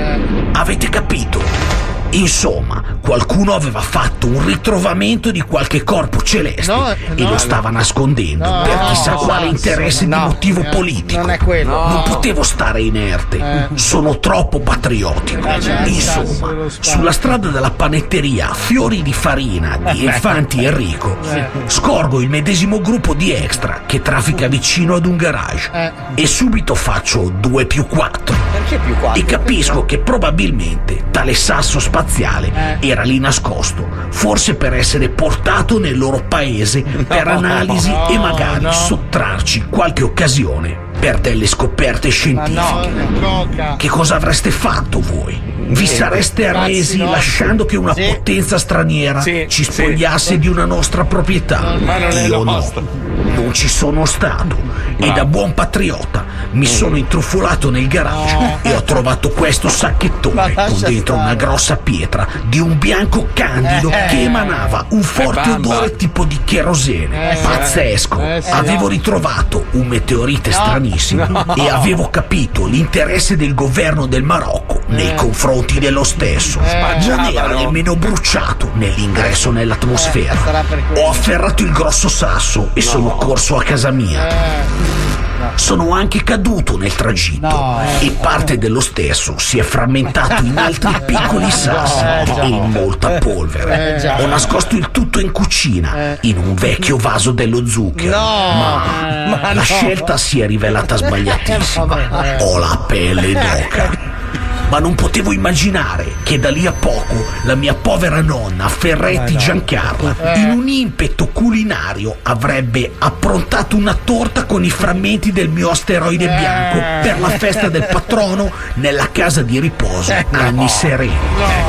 [0.52, 1.87] Avete capito?
[2.10, 7.70] Insomma, qualcuno aveva fatto un ritrovamento di qualche corpo celeste No, e no, lo stava
[7.70, 11.20] nascondendo No, per chissà quale interesse di motivo no, politico.
[11.20, 11.70] non è quello.
[11.70, 12.02] Non No.
[12.04, 13.36] potevo stare inerte.
[13.38, 13.68] Eh.
[13.78, 15.46] Sono troppo patriottico.
[15.48, 16.24] Eh, già, Insomma,
[16.70, 16.82] spazio.
[16.82, 20.06] sulla strada della panetteria Fiori di Farina di Eh.
[20.08, 21.46] Infanti Enrico, Eh.
[21.66, 25.92] scorgo il medesimo gruppo di extra che traffica vicino ad un garage Eh.
[26.22, 28.34] e subito faccio 2 più 4.
[28.52, 32.88] Perché più E capisco che probabilmente tale sasso spaziale Eh.
[32.88, 38.64] era lì nascosto, forse per essere portato nel loro paese per analisi e No, magari
[38.64, 38.72] no.
[38.72, 43.20] sottrarci qualche occasione per delle scoperte scientifiche.
[43.20, 43.74] coca.
[43.76, 45.40] Che cosa avreste fatto voi?
[45.70, 45.96] Vi Sì.
[45.96, 48.06] sareste arresi lasciando che una Sì.
[48.14, 49.70] potenza straniera Sì, ci sì.
[49.72, 51.76] spogliasse di una nostra proprietà?
[51.78, 52.80] Ma non è Io nostra.
[52.80, 53.06] no.
[53.34, 54.56] Non ci sono stato
[54.96, 60.80] e da buon patriota mi sono intrufolato nel garage e ho trovato questo sacchettone con
[60.80, 61.20] dentro stare.
[61.20, 64.06] una grossa pietra di un bianco candido Eh.
[64.08, 67.32] che emanava un forte odore tipo di cherosene.
[67.32, 67.36] Eh.
[67.42, 68.20] Pazzesco!
[68.20, 68.42] Eh.
[68.50, 70.56] Avevo ritrovato un meteorite No.
[70.96, 71.54] Stranissimo No.
[71.56, 75.14] e avevo capito l'interesse del governo del Marocco nei Eh.
[75.14, 76.60] confronti dello stesso.
[76.60, 77.06] Eh.
[77.06, 80.64] Non era nemmeno bruciato nell'ingresso nell'atmosfera.
[80.94, 81.00] Eh.
[81.00, 85.07] Ho afferrato il grosso sasso e sono corso a casa mia.
[85.40, 90.92] Eh, Sono anche caduto nel tragitto e parte dello stesso si è frammentato in altri
[91.06, 92.04] piccoli sassi
[92.40, 93.96] e in molta polvere.
[93.96, 94.20] Eh, già.
[94.20, 98.16] Ho nascosto il tutto in cucina, in un vecchio vaso dello zucchero.
[98.18, 99.62] Ma, ma la no.
[99.62, 102.38] scelta si è rivelata sbagliatissima.
[102.40, 104.16] Ho la pelle d'oca.
[104.70, 109.34] Ma non potevo immaginare che da lì a poco la mia povera nonna Ferretti Eh,
[109.34, 109.38] no.
[109.38, 110.38] Giancarla, Eh.
[110.40, 116.38] in un impeto culinario, avrebbe approntato una torta con i frammenti del mio asteroide Eh.
[116.38, 121.16] bianco per la festa del patrono nella casa di riposo Eh, anni sereni.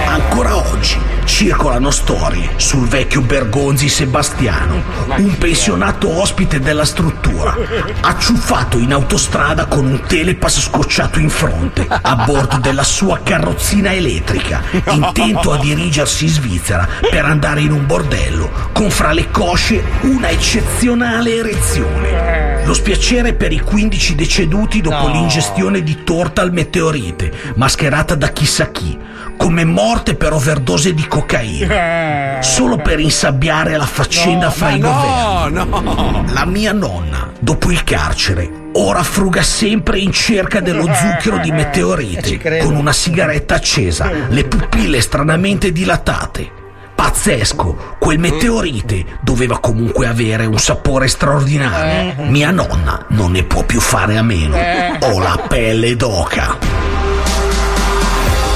[0.08, 4.82] Ancora oggi circolano storie sul vecchio Bergonzi Sebastiano,
[5.18, 7.56] un pensionato ospite della struttura,
[8.02, 14.62] acciuffato in autostrada con un telepass scocciato in fronte a bordo della sua carrozzina elettrica,
[14.92, 20.30] intento a dirigersi in Svizzera per andare in un bordello con fra le cosce una
[20.30, 22.66] eccezionale erezione.
[22.66, 25.14] Lo spiacere per i 15 deceduti dopo No.
[25.14, 28.98] l'ingestione di torta al meteorite, mascherata da chissà chi,
[29.40, 32.42] come morte per overdose di cocaina.
[32.42, 36.34] Solo per insabbiare la faccenda No, fra i no, governi.
[36.34, 42.60] La mia nonna, dopo il carcere, ora fruga sempre in cerca dello zucchero di meteorite,
[42.60, 46.52] con una sigaretta accesa, le pupille stranamente dilatate.
[46.94, 52.26] Pazzesco, quel meteorite doveva comunque avere un sapore straordinario.
[52.26, 54.58] Mia nonna non ne può più fare a meno.
[54.58, 57.09] Ho la pelle d'oca.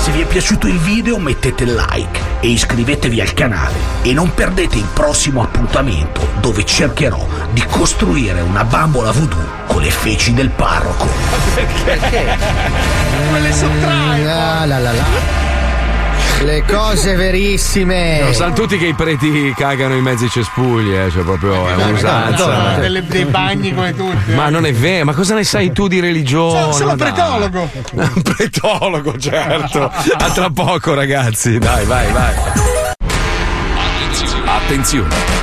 [0.04, 4.76] Se vi è piaciuto il video mettete like e iscrivetevi al canale e non perdete
[4.76, 11.08] il prossimo appuntamento dove cercherò di costruire una bambola voodoo con le feci del parroco.
[11.86, 12.38] Perché?
[13.32, 14.30] Me le sottrae.
[14.30, 15.53] Ah, la, la, la.
[16.44, 18.22] Le cose verissime.
[18.22, 21.76] Lo sanno tutti che i preti cagano in mezzo ai cespugli, eh, cioè proprio è
[21.76, 22.76] un'usanza.
[22.80, 24.34] Delle- dei bagni come tutti.
[24.34, 26.60] Ma non è vero, ma cosa ne sai tu di religione?
[26.60, 27.70] Sono, sono pretologo.
[27.94, 29.84] Un pretologo, certo.
[29.86, 31.58] A tra poco, ragazzi.
[31.60, 32.34] Dai, vai, vai.
[34.46, 35.43] Attenzione!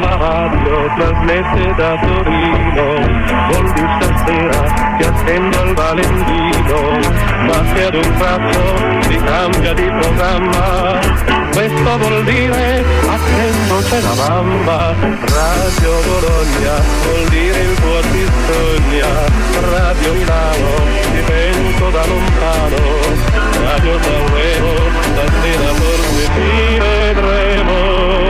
[0.00, 2.84] La radio trasmette da Torino,
[3.50, 4.62] vuol dire stasera
[4.96, 6.98] ti attendo al Valentino,
[7.46, 8.60] ma se ad un tratto
[9.08, 11.00] si cambia di programma,
[11.50, 19.08] questo vuol dire attendo c'è la mamma, Radio Bologna vuol dire il tuo ti sogna,
[19.68, 20.70] Radio Milano
[21.12, 22.76] ti penso da lontano,
[23.64, 28.27] Radio Sanremo stasera forse ti vedremo.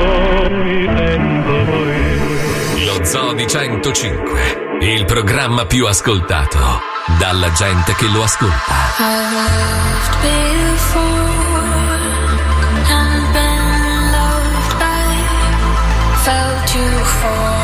[2.84, 6.59] Lo Zoo di 105, il programma più ascoltato
[7.18, 8.72] dalla gente che lo ascolta.
[8.99, 11.03] I've loved before
[12.88, 15.12] and been loved by,
[16.22, 17.57] felt euphoria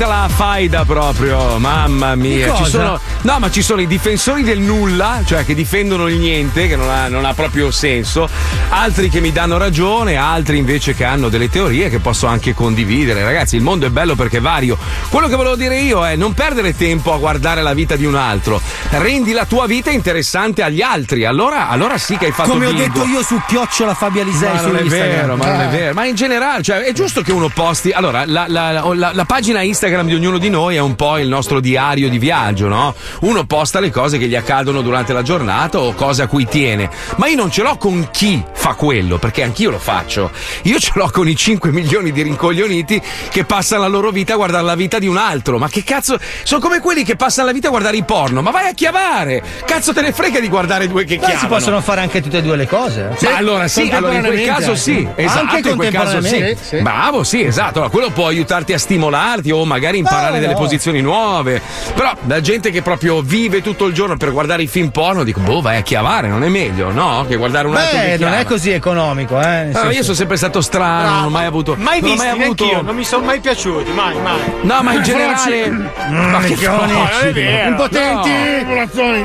[0.00, 2.54] partita la faida proprio, mamma mia.
[2.54, 6.68] Ci sono, no, ma ci sono i difensori del nulla, cioè che difendono il niente,
[6.68, 8.28] che non ha, non ha proprio senso,
[8.70, 13.22] altri che mi danno ragione, altri invece che hanno delle teorie che posso anche condividere.
[13.22, 14.78] Ragazzi, il mondo è bello perché è vario.
[15.10, 18.14] Quello che volevo dire io è non perdere tempo a guardare la vita di un
[18.14, 21.24] altro, rendi la tua vita interessante agli altri.
[21.26, 22.84] Allora, allora sì che hai fatto Come ho bingo.
[23.00, 25.10] detto io su chiocciola Fabia Lisei Ma non è Instagram.
[25.10, 25.68] vero, ma non è Eh.
[25.68, 25.94] vero.
[25.94, 27.90] Ma in generale, cioè, è giusto che uno posti.
[27.90, 31.28] Allora, la, la- la- la pagina Instagram di ognuno di noi è un po' il
[31.28, 32.94] nostro diario di viaggio, no?
[33.20, 36.88] Uno posta le cose che gli accadono durante la giornata o cose a cui tiene.
[37.16, 40.30] Ma io non ce l'ho con chi fa quello, perché anch'io lo faccio.
[40.62, 44.36] Io ce l'ho con i 5 milioni di rincoglioniti che passano la loro vita a
[44.36, 45.58] guardare la vita di un altro.
[45.58, 46.18] Ma che cazzo?
[46.42, 48.42] Sono come quelli che passano la vita a guardare i porno.
[48.42, 49.42] Ma vai a chiavare!
[49.64, 51.40] Cazzo te ne frega di guardare due che Beh, chiavano.
[51.40, 53.10] si possono fare anche tutte e due le cose.
[53.18, 53.28] eh.
[53.28, 56.80] Ma allora sì, allora in quel caso sì, esatto, Anche in quel caso sì.
[56.80, 57.78] Bravo, sì, esatto.
[57.78, 60.58] Allora, quello può aiutarti a stimolarti o magari imparare No, delle no.
[60.58, 61.60] posizioni nuove.
[61.94, 65.40] Però la gente che proprio vive tutto il giorno per guardare i film porno, dico,
[65.40, 67.24] boh, vai a chiavare, non è meglio, no?
[67.28, 69.44] Che guardare un altro che Beh, non è così economico, eh.
[69.64, 71.74] nel Ah, io sono sempre stato strano, non ho mai avuto.
[71.78, 72.64] Mai non ho visti, mai avuto.
[72.64, 74.38] neanch'io, non mi sono mai piaciuti, mai, mai.
[74.62, 75.68] No, ma in generale.
[75.70, 77.68] ma che No, non è vero.
[77.70, 78.30] Impotenti!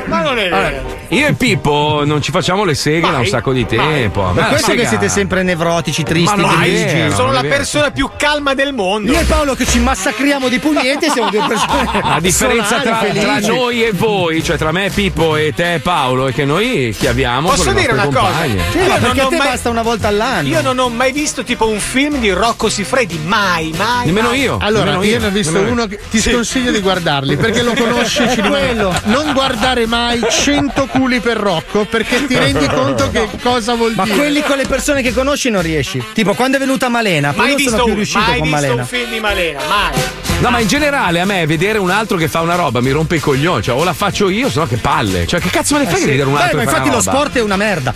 [0.05, 0.83] Ma non è Allora, vero.
[1.09, 4.23] io e Pippo non ci facciamo le seghe da un Mai, sacco di tempo.
[4.23, 6.83] A me Per questo che sega- siete sempre nevrotici, tristi, Ma grigi.
[6.83, 9.11] vero, Sono la persona più calma del mondo.
[9.11, 12.01] Io e Paolo che ci massacriamo di pugneti siamo due persone.
[12.03, 16.33] La differenza tra, tra noi e voi, cioè tra me Pippo e te Paolo, è
[16.33, 18.31] che noi chiaviamo Posso con le dire una nostre cosa?
[18.33, 18.63] compagne.
[18.71, 20.47] Sì, Io ma non perché a te mai- basta una volta all'anno.
[20.47, 24.05] Io non ho mai visto tipo un film di Rocco Siffredi, mai, mai.
[24.05, 24.39] Nemmeno mai.
[24.41, 24.57] io.
[24.61, 27.73] Allora, nemmeno io ne ho visto nemmeno uno che ti sconsiglio di guardarli perché lo
[27.77, 28.23] conosci.
[28.25, 28.93] Quello.
[29.05, 34.03] Non guardare mai 100 culi per Rocco perché ti rendi conto che cosa vuol Ma
[34.03, 34.15] dire.
[34.15, 36.03] quelli con le persone che conosci non riesci.
[36.13, 38.41] Tipo, quando è venuta Malena, poi Mai non sono visto, più un, riuscito mai con
[38.47, 38.81] visto Malena.
[38.81, 39.93] un film di Malena, mai.
[40.41, 43.15] No, ma in generale a me vedere un altro che fa una roba mi rompe
[43.15, 45.25] i coglioni, cioè o la faccio io, se no che palle.
[45.25, 46.11] Cioè che cazzo me ne Eh frega sì.
[46.11, 47.11] vedere un Beh, altro ma che fa infatti lo roba?
[47.17, 47.93] sport è una merda.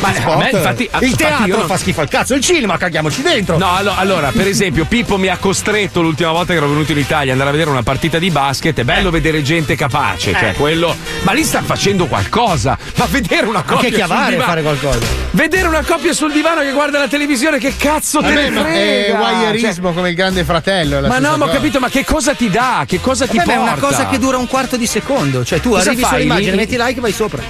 [0.00, 2.34] Ma Lo a sport- me, infatti- il infatti teatro io non- fa schifo al cazzo,
[2.34, 3.56] il cinema caghiamoci dentro.
[3.56, 6.98] No, allo- allora, per esempio, Pippo mi ha costretto l'ultima volta che ero venuto in
[6.98, 8.76] Italia ad andare a vedere una partita di basket.
[8.80, 10.52] È bello vedere gente capace, cioè Eh.
[10.54, 10.96] quello.
[11.22, 12.76] Ma lì sta facendo qualcosa.
[12.96, 13.74] Ma vedere una coppia.
[13.76, 14.98] Anche sul chiavare divano- fare qualcosa.
[15.30, 18.66] Vedere una coppia sul divano che guarda la televisione, che cazzo te Vabbè, ne ma
[18.66, 19.18] è frega?
[19.50, 20.96] wireismo come il grande fratello.
[20.98, 22.84] è la Cioè, ma no, ma ho capito, ma che cosa ti dà?
[22.86, 23.72] Che cosa ti Vabbè, ma è porta?
[23.72, 25.44] una cosa che dura un quarto di secondo.
[25.44, 26.10] Cioè, tu Cosa arrivi fai?
[26.12, 27.42] sull'immagine, metti like e vai sopra.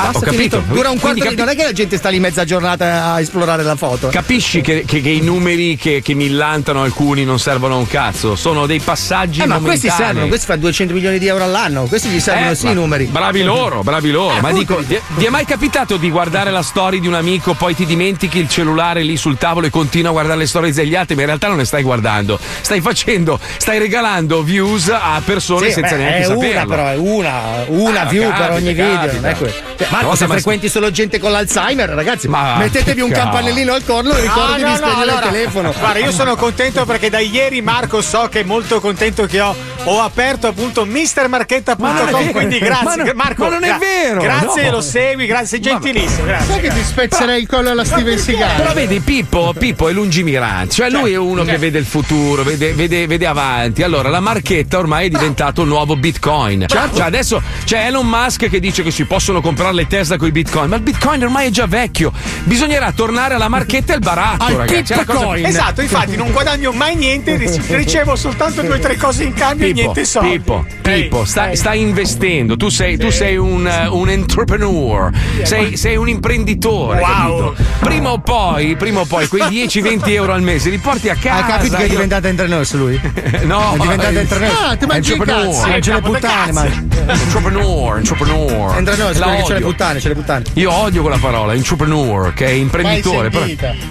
[0.00, 0.62] Ah, ho capito.
[0.66, 1.26] Dura un quarto Quindi di.
[1.26, 4.08] capi- Non è che la gente sta lì mezza giornata a esplorare la foto.
[4.08, 8.36] Capisci che, che- che i numeri che, che millantano alcuni non servono a un cazzo,
[8.36, 11.84] sono dei passaggi Eh, ma questi servono, questi fanno 200 milioni di euro all'anno.
[11.84, 13.04] Questi gli servono Eh, sì i numeri.
[13.06, 14.36] Bravi loro, bravi loro.
[14.36, 17.54] Eh, ma dico, vi vi è mai capitato di guardare la storia di un amico,
[17.54, 20.94] poi ti dimentichi il cellulare lì sul tavolo e continui a guardare le storie degli
[20.94, 22.38] altri, ma in realtà non le stai guardando.
[22.60, 26.48] Stai facendo, stai regalando views a persone Sì, senza beh, neanche è saperlo.
[26.62, 29.12] una però, è una, una Ah, view capita, per ogni video, capita.
[29.20, 29.54] non è quello.
[29.90, 33.72] Ma Marco, cosa, se ma- frequenti solo gente con l'Alzheimer, ragazzi, Ma mettetevi un campanellino
[33.72, 35.74] al corno e ricordi No, no, di no, spegnere allora, il telefono.
[35.78, 39.54] Guarda, io sono contento perché da ieri Marco so che è molto contento che ho,
[39.84, 43.44] ho aperto appunto Ma mistermarchetta.com, quindi Ma grazie non- Marco.
[43.44, 44.70] ma non è vero, Grazie, no.
[44.72, 46.52] lo segui, grazie, sei gentilissimo, grazie.
[46.52, 48.56] Sai che ti spezzerei il collo alla Steven Seagal?
[48.56, 52.72] Però vedi, Pippo, Pippo è lungimirante, cioè lui è uno che vede il futuro, vede,
[52.74, 53.82] vede- vede avanti.
[53.82, 56.66] Allora, la marchetta ormai è diventato il nuovo Bitcoin.
[56.68, 60.30] Cioè, adesso c'è Elon Musk che dice che si possono comprare le Tesla con i
[60.30, 62.12] Bitcoin, ma il Bitcoin ormai è già vecchio.
[62.44, 64.92] Bisognerà tornare alla marchetta e al baratto, Al ragazzi.
[64.92, 65.36] È la cosa-.
[65.36, 69.66] Esatto, infatti non guadagno mai niente, ric- ricevo soltanto due o tre cose in cambio
[69.66, 70.28] e Pippo, niente soldi.
[70.30, 75.10] Pippo, Pippo, stai, stai investendo, tu sei, tu sei un, eh, un entrepreneur,
[75.42, 77.00] sei, sei un imprenditore.
[77.00, 77.54] Wow.
[77.78, 81.44] Prima o poi, prima o poi, quei 10-20 euro al mese li porti a casa.
[81.44, 83.00] Hai capito che è diventata entrepreneurs lui?
[83.50, 84.60] No, è diventata eh, entrepreneurs.
[84.60, 85.54] Ah, ti mangi i Entrepreneur.
[85.54, 85.68] cazzi.
[85.70, 86.64] Mangia le puttane, ma.
[86.66, 88.76] Entrepreneur, entrepreneur.
[88.76, 90.44] Entrepreneurs, La quelli che c'è le puttane, c'è le puttane.
[90.54, 93.30] Io odio quella parola, entrepreneur, che è imprenditore.
[93.30, 93.46] però-?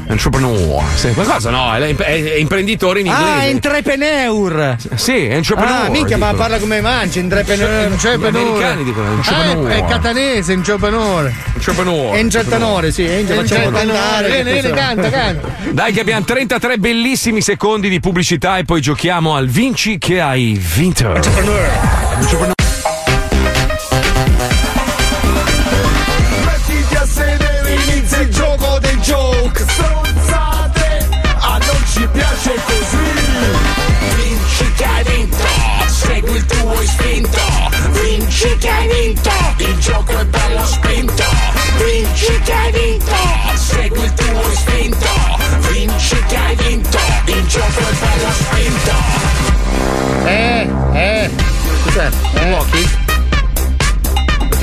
[0.08, 0.84] Entrepreneur.
[0.96, 3.32] Sì, qualcosa no, è, è- è imprenditore in inglese.
[3.32, 4.76] Ah, entrepreneur.
[4.96, 5.86] sì, è entrepreneur.
[5.86, 6.42] Ah, minchia, ma dicono.
[6.44, 7.90] parla come mangi, entrepreneur.
[7.92, 9.68] Gli americani dicono Ah, entrepreneur.
[9.72, 11.34] è, è catanese, giovanore.
[11.56, 12.16] Entrepreneur.
[12.16, 14.28] Engeltanore, sì, cantare.
[14.30, 15.48] vieni, vieni, canta, canta.
[15.72, 20.60] Dai che abbiamo 33 bellissimi secondi di pubblicità e poi giochiamo al Vinci che hai
[20.74, 21.14] vinto.
[21.16, 21.70] Entrepreneur.
[22.20, 22.59] Mettiti
[29.80, 31.10] Stronzate,
[31.40, 32.98] a non ci piace così.
[34.18, 35.48] Vinci che hai vinto,
[35.88, 37.40] segui il tuo istinto.
[37.92, 41.24] Vinci che hai vinto, il gioco è bello spinto.
[41.78, 43.16] Vinci che hai vinto,
[43.56, 45.08] segui il tuo istinto.
[45.72, 48.98] Vinci che hai vinto, il gioco è bello spinto.
[51.84, 52.10] Cos'è?
[52.34, 53.09] Pochi?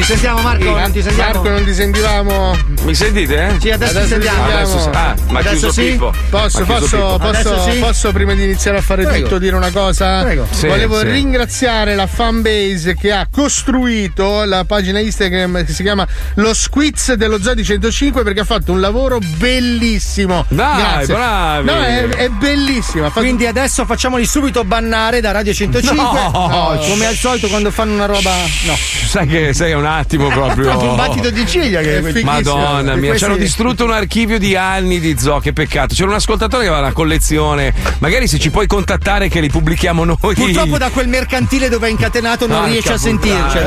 [0.07, 0.62] Ti sentiamo Marco?
[0.62, 1.32] Sì, non ti sentiamo?
[1.32, 2.57] Marco, non ti sentivamo.
[2.82, 3.46] Mi sentite?
[3.48, 3.57] eh?
[3.61, 4.44] Sì, adesso ti sentiamo.
[4.44, 4.88] Adesso sì.
[4.92, 5.82] Ah, ma Adesso chiuso sì?
[5.90, 6.12] Pippo.
[6.30, 7.18] Posso, chiuso posso, Pippo.
[7.18, 7.78] posso, Adesso sì?
[7.80, 9.24] posso, prima di iniziare a fare Prego.
[9.24, 10.22] tutto dire una cosa?
[10.22, 10.46] Prego.
[10.48, 11.07] Sì, Volevo sì.
[11.11, 17.42] ringraziare la fanbase che ha costruito la pagina Instagram che si chiama Lo Squiz dello
[17.42, 20.44] Zodi 105 perché ha fatto un lavoro bellissimo.
[20.48, 21.14] Dai, Grazie.
[21.14, 21.66] bravi.
[21.66, 23.07] No, è, è bellissimo.
[23.07, 25.96] Ha fatto- Quindi adesso facciamoli subito bannare da Radio 105.
[26.30, 26.78] No.
[26.88, 28.30] come al solito quando fanno una roba.
[28.66, 28.74] No.
[29.07, 30.78] Sai che sei un attimo proprio.
[30.78, 32.22] Un battito di ciglia che è.
[32.22, 35.94] Madonna mia, questi- ci hanno distrutto un archivio di anni di zoo, che peccato.
[35.94, 37.72] C'era un ascoltatore che aveva una collezione.
[37.99, 40.16] Magari se ci puoi contattare che li pubblichiamo noi.
[40.18, 43.59] Purtroppo da quel mercantile dove è incatenato non Porca riesce a sentirci.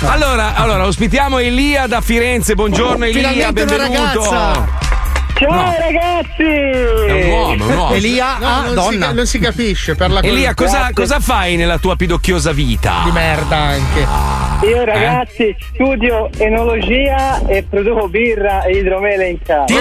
[0.00, 2.54] Allora, allora, ospitiamo Elia da Firenze.
[2.54, 4.22] Buongiorno Elia, Finalmente una benvenuto.
[4.22, 4.88] Ciao
[5.40, 5.72] No.
[5.78, 6.42] ragazzi!
[6.42, 7.94] È un uomo, è un uomo.
[7.94, 9.08] Elia, No, ah, non, donna.
[9.10, 13.02] Si, non si capisce, parla con Elia, cosa, cosa fai nella tua pidocchiosa vita?
[13.04, 14.47] di merda anche.
[14.62, 19.64] Io ragazzi studio enologia e produco birra e idromele in casa.
[19.66, 19.74] Ti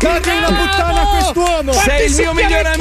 [0.00, 1.72] Date una puttana a quest'uomo!
[1.72, 2.79] Sei il mio migliore amico!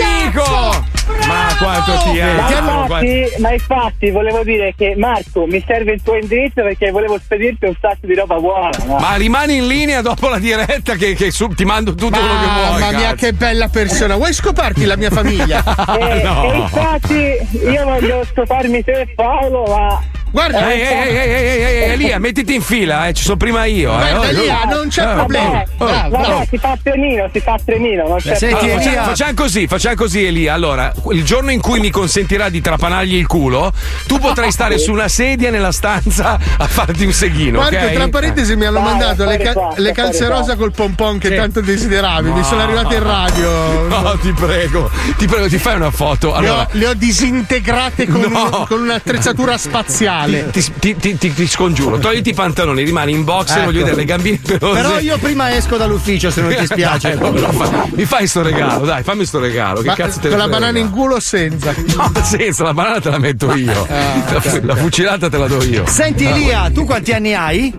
[1.60, 2.86] Ma quanto ti Ma amo!
[2.86, 7.20] quanto- infatti, ma infatti volevo dire che Marco mi serve il tuo indirizzo perché volevo
[7.20, 8.70] spedirti un sacco di roba buona.
[8.86, 8.98] no?
[8.98, 12.46] Ma rimani in linea dopo la diretta che, che su- ti mando tutto quello che
[12.68, 12.80] vuoi.
[12.82, 14.16] Mamma mia, che bella persona.
[14.16, 15.64] Vuoi scoparti la mia famiglia?
[15.98, 16.44] E, no.
[16.54, 20.02] e infatti io voglio scoparmi te Paolo, ma
[20.32, 23.92] Guarda, Ehi, ehi, ehi, ehi, Elia, mettiti in fila, eh, ci sono prima io.
[23.94, 23.96] eh.
[23.98, 25.64] Guarda, Oh, Elia, non c'è eh, problema.
[25.78, 29.34] oh, Bravo, vabbè, si fa trenino, si fa trenino, non c'è Senti, Allora, facciamo, facciamo
[29.34, 30.54] così, facciamo così Elia.
[30.54, 33.72] Allora, il giorno in cui mi consentirà di trapanargli il culo,
[34.06, 37.92] tu potrai stare su una sedia nella stanza a farti un seghino, Marco, ok?
[37.94, 41.18] tra parentesi mi hanno Dai, mandato le, affare ca- qua, le calze rosa col pompon
[41.18, 42.30] che tanto desideravi.
[42.32, 43.88] Mi sono arrivate in radio.
[43.88, 46.32] No, ti prego, ti prego, ti fai una foto.
[46.32, 48.44] Le, Allora, ho, le ho disintegrate con, No.
[48.44, 50.19] un- con un'attrezzatura spaziale.
[50.26, 53.66] Ti, ti- ti- ti- ti scongiuro, togliti i pantaloni, rimani in box, Ecco.
[53.66, 54.82] voglio vedere le gambine pelose.
[54.82, 57.16] Però io prima esco dall'ufficio se non ti spiace.
[57.18, 59.82] Dai, fa- mi fai sto regalo, dai, fammi sto regalo.
[59.82, 61.74] Che Ma cazzo te con la banana in culo o senza?
[61.96, 63.88] No, senza, la banana te la metto io.
[63.90, 65.84] la, fu- la fucilata te la do io.
[65.88, 67.74] Senti Elia, tu quanti anni hai?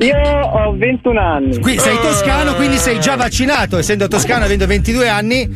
[0.00, 1.58] Io ho 21 anni.
[1.58, 3.78] Qui, sei toscano, quindi sei già vaccinato.
[3.78, 5.48] Essendo toscano, avendo 22 anni,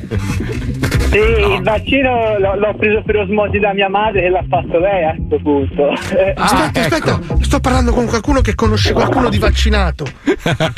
[1.13, 5.05] Sì, il vaccino l'ho, l'ho preso per osmosi da mia madre che l'ha fatto lei
[5.05, 5.91] a questo punto.
[6.17, 10.07] Eh, Aspetta, aspetta, sto parlando con qualcuno che conosce qualcuno di vaccinato.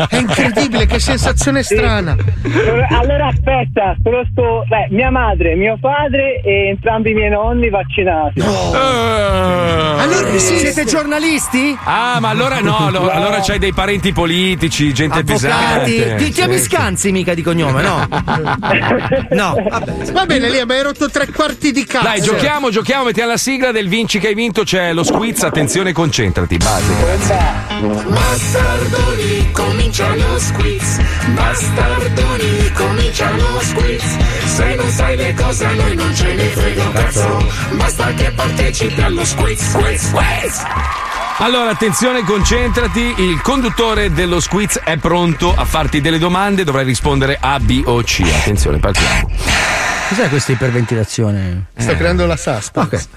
[0.08, 2.16] È incredibile, che sensazione strana.
[2.90, 8.40] Allora aspetta, conosco beh, mia madre, mio padre e entrambi i miei nonni vaccinati.
[8.40, 11.78] allora siete giornalisti?
[11.84, 15.92] Ah, ma allora no, allora, allora c'hai dei parenti politici, gente Avvocati?
[15.92, 16.14] pesante.
[16.16, 16.64] Ti chiami Sì, sì.
[16.64, 18.08] Scanzi mica di cognome, no?
[19.30, 19.92] No, vabbè.
[20.24, 22.06] Va bene, lì, ma hai rotto tre quarti di cazzo.
[22.06, 25.92] Dai, giochiamo, giochiamo, mettiamo la sigla del vinci che hai vinto, c'è lo squiz, attenzione,
[25.92, 26.94] concentrati, base.
[28.06, 30.98] Bastardoni, comincia lo squiz.
[31.26, 34.02] Bastardoni, comincia lo squiz.
[34.46, 37.52] Se non sai le cose a noi non ce ne frega un cazzo.
[37.72, 41.03] Basta che partecipi allo squiz, squiz, squiz.
[41.38, 47.36] Allora, attenzione, concentrati, il conduttore dello squiz è pronto a farti delle domande, dovrai rispondere
[47.40, 48.22] A, B o C.
[48.22, 49.28] Attenzione, partiamo.
[50.08, 51.66] Cos'è questa iperventilazione?
[51.76, 53.08] Sto creando la suspense.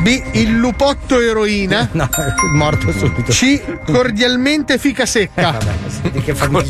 [0.01, 0.21] B.
[0.33, 1.87] Il lupotto eroina.
[1.93, 3.31] No, è morto subito.
[3.31, 3.61] C.
[3.85, 5.57] Cordialmente fica secca.
[5.87, 6.61] Senti che fammi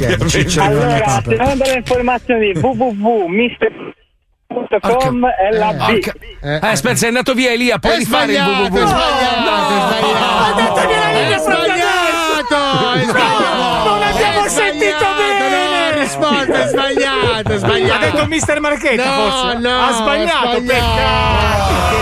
[0.57, 5.77] Allora, secondo le informazioni www.mister.com è la B.
[5.85, 8.65] Porca- Eh, aspetta, sei andato via Elia, puoi rifare il www.
[8.65, 10.77] è sbagliato, è sbagliato.
[10.79, 13.89] È sbagliato, è sbagliato.
[13.89, 15.68] Non abbiamo È sentito bene.
[16.09, 18.05] Risposta, è sbagliato, è sbagliato.
[18.05, 19.57] Ha detto Mister Marchetta, No, forse?
[19.59, 20.63] no, ha sbagliato, sbagliato.
[20.65, 21.98] peccato.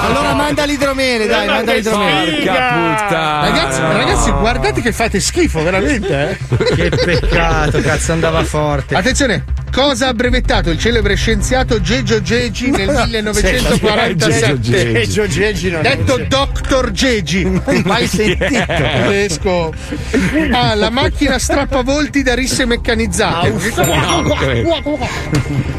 [0.00, 2.44] Allora manda l'idromele, dai, Ma manda l'idromele.
[2.44, 6.38] Ragazzi, ragazzi, guardate che fate schifo, veramente.
[6.48, 6.74] Eh?
[6.74, 8.94] Che peccato, cazzo, andava forte.
[8.94, 14.60] Attenzione, cosa ha brevettato il celebre scienziato Geggio Gegi nel 1947?
[14.60, 16.90] Geggio Gegi non è Detto Dr.
[16.92, 17.44] Gegi.
[17.84, 18.64] Mai sentito.
[18.66, 19.72] Tedesco.
[20.52, 23.52] Ah, la macchina strappavolti da risse meccanizzate.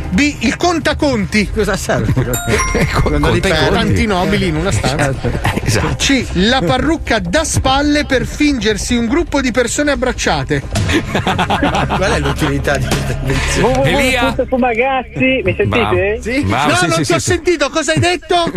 [0.09, 0.35] B.
[0.39, 1.49] Il contaconti.
[1.51, 2.13] Cosa serve?
[3.01, 3.49] Quando conti.
[3.49, 5.57] tanti nobili in una stanza.
[5.69, 5.95] Esatto.
[5.97, 6.25] C.
[6.33, 10.63] La parrucca da spalle per fingersi un gruppo di persone abbracciate.
[10.65, 13.91] Qual è l'utilità di questa invenzione?
[13.91, 16.17] www.fumagazzi, mi sentite?
[16.21, 16.43] Sì?
[16.43, 17.29] Bravo, no, sì, non sì, ti ho sì, sì.
[17.33, 18.51] sentito, cosa hai detto?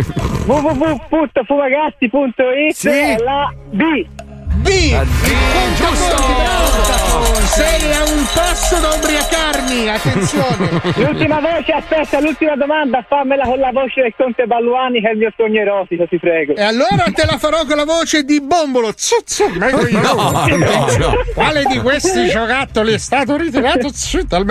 [0.45, 3.15] www.fumagazzi.it Sì.
[3.23, 3.83] la B.
[4.55, 4.95] B.
[5.75, 6.21] Giusto!
[7.53, 10.81] Sei a un passo da ubriacarmi, attenzione.
[10.95, 15.17] L'ultima voce, aspetta, l'ultima domanda, fammela con la voce del Conte Balluani che è il
[15.17, 16.55] mio sogno erotico, ti prego.
[16.55, 18.93] E allora te la farò con la voce di Bombolo.
[18.95, 19.49] Zuzzu.
[19.53, 21.13] No, no, no.
[21.33, 23.91] Quale di questi giocattoli è stato ritirato?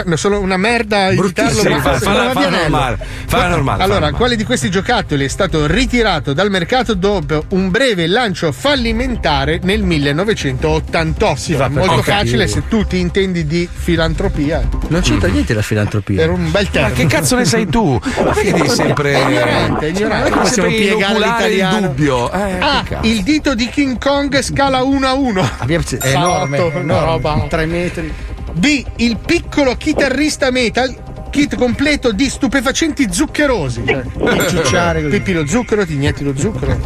[0.05, 1.63] Me- Sono una merda imitarlo.
[1.71, 2.57] Ma fa- falla Vianello.
[2.69, 7.71] normale, falla normale, Allora, quale di questi giocattoli è stato ritirato dal mercato dopo un
[7.71, 11.37] breve lancio fallimentare nel 1988?
[11.41, 12.03] Sì, va, molto ok.
[12.03, 14.67] facile se tu ti intendi di filantropia.
[14.89, 16.23] Non c'entra niente la filantropia.
[16.23, 16.95] Era un bel termine.
[16.95, 17.99] Ma che cazzo ne sai tu?
[18.25, 19.19] Ma perché devi sempre.
[19.21, 20.31] Ignorante, è ignorante.
[20.31, 21.87] Come Possiamo sempre piegare inoculare il l'italiano.
[21.89, 22.33] dubbio.
[22.33, 25.51] Eh, Ah, il dito di King Kong scala 1 a 1.
[25.67, 27.05] È enorme, enorme.
[27.05, 27.47] roba.
[27.49, 28.13] Tre metri.
[28.53, 28.85] B.
[28.97, 30.95] Il piccolo chitarrista metal.
[31.31, 33.85] Kit completo di stupefacenti zuccherosi.
[33.87, 34.03] Cioè,
[34.51, 35.17] ciucciare così.
[35.17, 36.79] Pippi lo zucchero, ti inietti lo zucchero.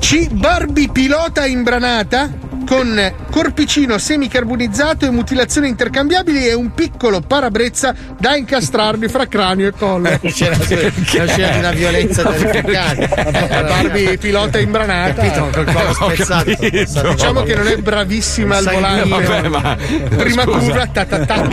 [0.00, 0.28] C.
[0.30, 2.30] Barbie pilota imbranata
[2.64, 9.72] con corpicino semicarbonizzato e mutilazioni intercambiabili e un piccolo parabrezza da incastrarvi fra cranio e
[9.72, 10.10] collo.
[10.22, 13.08] C'era la scena di una violenza terrificante.
[13.48, 15.22] La Barbie pilota imbranata.
[15.22, 16.50] Capito, col collo Ho spezzato.
[16.50, 17.08] capito.
[17.10, 19.08] Diciamo che non è bravissima al volante.
[19.08, 19.76] vabbè, ma-
[20.16, 20.58] Prima scusa.
[20.58, 21.48] curva, ta ta ta.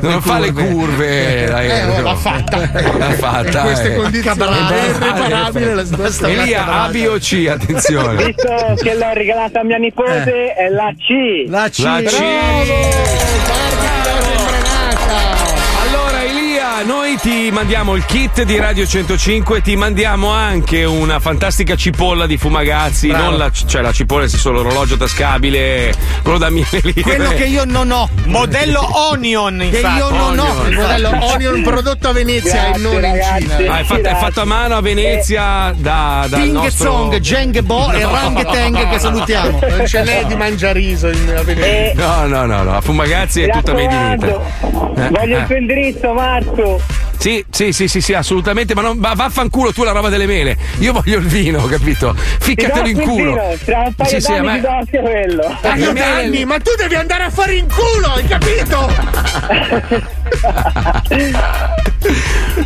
[0.00, 1.44] Non fa le curve.
[1.46, 2.02] Eh, oh, no.
[2.02, 2.58] l'ha fatta.
[2.58, 3.58] L'ha fatta.
[3.60, 3.96] In queste eh.
[3.96, 4.40] condizioni
[4.70, 6.32] è irreparabile la situazione.
[6.32, 8.24] Elia, A, B o C, attenzione.
[8.24, 11.48] Visto che l'ho regalata a mia nipote, è la C.
[11.48, 11.78] La C.
[11.78, 12.14] La C.
[12.14, 13.57] Allora
[16.88, 22.38] noi ti mandiamo il kit di Radio 105, ti mandiamo anche una fantastica cipolla di
[22.38, 23.24] Fumagazzi, Bravo.
[23.24, 27.02] non la, cioè la cipolla è solo l'orologio tascabile, quello da mille lire.
[27.02, 28.08] Quello che io non ho.
[28.24, 28.80] Modello
[29.10, 29.98] Onion, Che infatti.
[29.98, 30.66] io non ho.
[30.66, 33.48] Il modello Onion prodotto a Venezia e non in ragazzi.
[33.58, 33.74] Cina.
[33.74, 36.90] Ah, è, fatto, è fatto a mano a Venezia da, dal Ping nostro...
[36.90, 38.12] Zong, Jeng Bo e No.
[38.12, 39.60] Rang Teng che salutiamo.
[39.78, 42.06] Non c'è lei di mangiariso in a Venezia.
[42.06, 44.32] No, no, no, no, a Fumagazzi è tutta made in Italy.
[44.96, 45.40] Eh, voglio eh.
[45.40, 46.77] il tuo indirizzo, Marco.
[47.18, 50.56] Sì, sì, sì, sì, sì, assolutamente, ma, non, ma vaffanculo tu la roba delle mele.
[50.78, 52.14] Io voglio il vino, capito?
[52.14, 53.30] Ficcatelo in culo.
[53.30, 55.58] il vino, Tra un paio Sì, sì, a d'anni me- ti do anche quello.
[55.62, 58.88] Me- d'anni, ma tu devi andare a fare in culo, hai capito?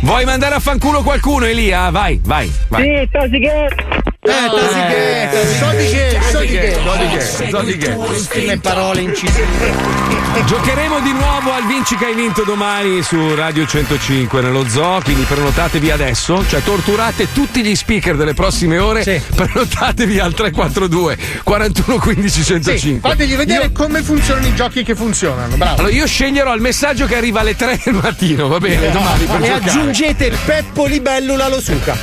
[0.01, 1.89] Vuoi mandare a fanculo qualcuno, Elia?
[1.89, 2.83] Vai, vai, vai.
[2.83, 4.11] Sì, Tosiche.
[4.25, 5.29] Eh, tosi che,
[5.59, 6.73] so di che, so di che.
[6.73, 7.89] So di che, so di che.
[7.91, 10.11] Ultime parole incisive.
[10.45, 15.23] Giocheremo di nuovo al Vinci che hai vinto domani su Radio 105 nello zoo, quindi
[15.23, 19.21] prenotatevi adesso, cioè torturate tutti gli speaker delle prossime ore, Sì.
[19.35, 22.77] prenotatevi al 342 41 15 105.
[22.77, 25.79] Sì, fategli vedere Io- come funzionano i giochi che funzionano, bravo.
[25.81, 29.41] Allora io sceglierò il messaggio che arriva alle 3 del mattino, va bene, domani per
[29.41, 29.69] E giocare.
[29.69, 31.95] aggiungete Peppo Libellula lo suca.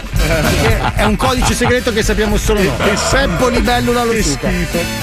[0.94, 2.72] È un codice segreto che sappiamo solo noi.
[3.10, 4.50] Peppo Libellula lo suca.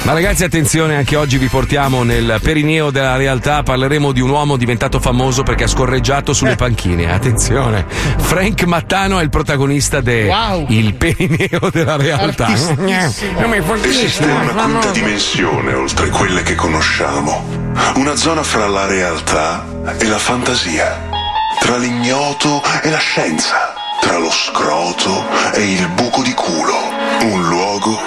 [0.04, 3.64] Ma ragazzi, attenzione, anche oggi vi portiamo nel perineo della realtà.
[3.64, 7.10] Parleremo di un uomo diventato famoso perché ha scorreggiato sulle panchine.
[7.10, 7.86] Attenzione,
[8.18, 10.66] Frank Mattano è il protagonista de Wow.
[10.70, 12.48] Il perineo della realtà.
[12.48, 17.72] Non mi Esiste una quinta dimensione oltre quelle che conosciamo.
[17.96, 19.66] Una zona fra la realtà
[19.98, 21.06] e la fantasia.
[21.60, 23.74] Tra l'ignoto e la scienza.
[24.02, 26.97] Tra lo scroto e il buco di culo.
[27.22, 27.98] Un luogo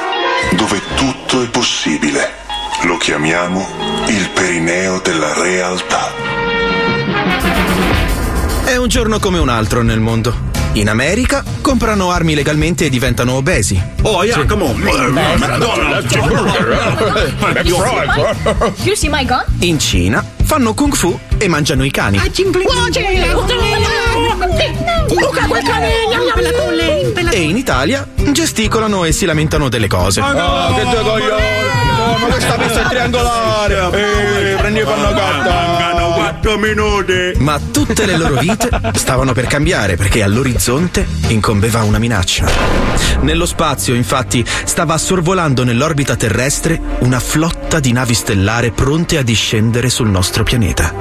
[0.52, 2.34] dove tutto è possibile.
[2.82, 3.66] Lo chiamiamo
[4.06, 6.12] il perineo della realtà.
[8.64, 10.48] È un giorno come un altro nel mondo.
[10.74, 13.82] In America comprano armi legalmente e diventano obesi.
[14.02, 14.76] Oh, yeah, come on.
[14.76, 16.14] McDonald's.
[18.84, 19.42] You see my gun?
[19.60, 22.20] In Cina fanno kung fu e mangiano i cani.
[25.08, 25.88] Luca, quel cane!
[27.32, 30.20] E in Italia gesticolano e si lamentano delle cose.
[30.20, 31.42] Ah, che due coglioni!
[32.18, 33.74] Ma questa pista è triangolare!
[33.92, 35.52] Ehi, prendi panna gatta!
[35.52, 37.32] Mancano 4 minuti!
[37.38, 42.46] Ma tutte le loro vite stavano per cambiare perché all'orizzonte incombeva una minaccia.
[43.20, 49.88] Nello spazio, infatti, stava sorvolando nell'orbita terrestre una flotta di navi stellare pronte a discendere
[49.88, 50.92] sul nostro pianeta.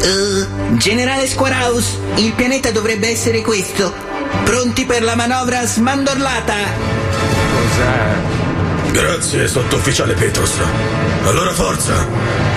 [0.00, 4.17] Eh, generale Squaraus, il pianeta dovrebbe essere questo.
[4.44, 6.54] Pronti per la manovra smandorlata?
[8.90, 10.54] Grazie, sottufficiale Petrus.
[11.24, 12.06] Allora forza,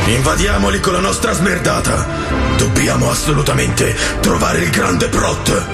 [0.06, 2.08] invadiamoli con la nostra smerdata.
[2.58, 5.66] Dobbiamo assolutamente trovare il grande Prot.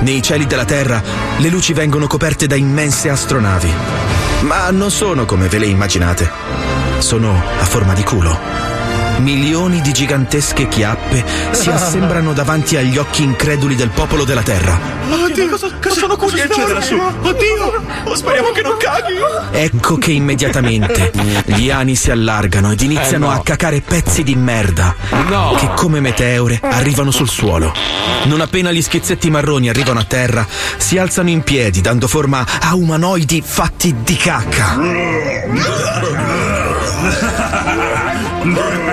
[0.00, 1.02] Nei cieli della Terra
[1.36, 3.72] le luci vengono coperte da immense astronavi.
[4.40, 6.30] Ma non sono come ve le immaginate.
[6.98, 8.38] Sono a forma di culo.
[9.18, 14.78] Milioni di gigantesche chiappe si assembrano davanti agli occhi increduli del popolo della Terra.
[15.10, 16.94] Oddio, cosa, cosa sono cosa succede lassù?
[16.96, 19.14] Oddio, oh, speriamo che non caghi.
[19.52, 21.12] Ecco che immediatamente
[21.46, 23.34] gli ani si allargano ed iniziano Eh, no.
[23.34, 24.94] a cacare pezzi di merda
[25.28, 25.54] No.
[25.58, 27.72] che come meteore arrivano sul suolo.
[28.24, 30.46] Non appena gli schizzetti marroni arrivano a terra,
[30.76, 34.76] si alzano in piedi dando forma a umanoidi fatti di cacca.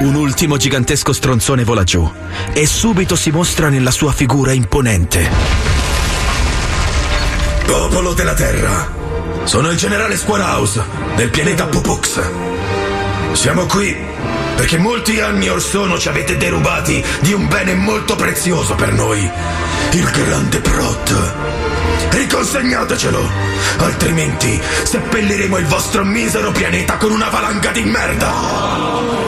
[0.00, 2.10] Un ultimo gigantesco stronzone vola giù
[2.52, 5.30] e subito si mostra nella sua figura imponente.
[7.64, 8.92] Popolo della Terra,
[9.44, 10.80] sono il generale Squaraus
[11.14, 12.20] del pianeta Pupux.
[13.32, 13.96] Siamo qui
[14.56, 19.30] perché molti anni or sono ci avete derubati di un bene molto prezioso per noi,
[19.92, 21.34] il grande Prot.
[22.10, 23.30] Riconsegnatecelo,
[23.78, 29.23] altrimenti seppelliremo il vostro misero pianeta con una valanga di merda.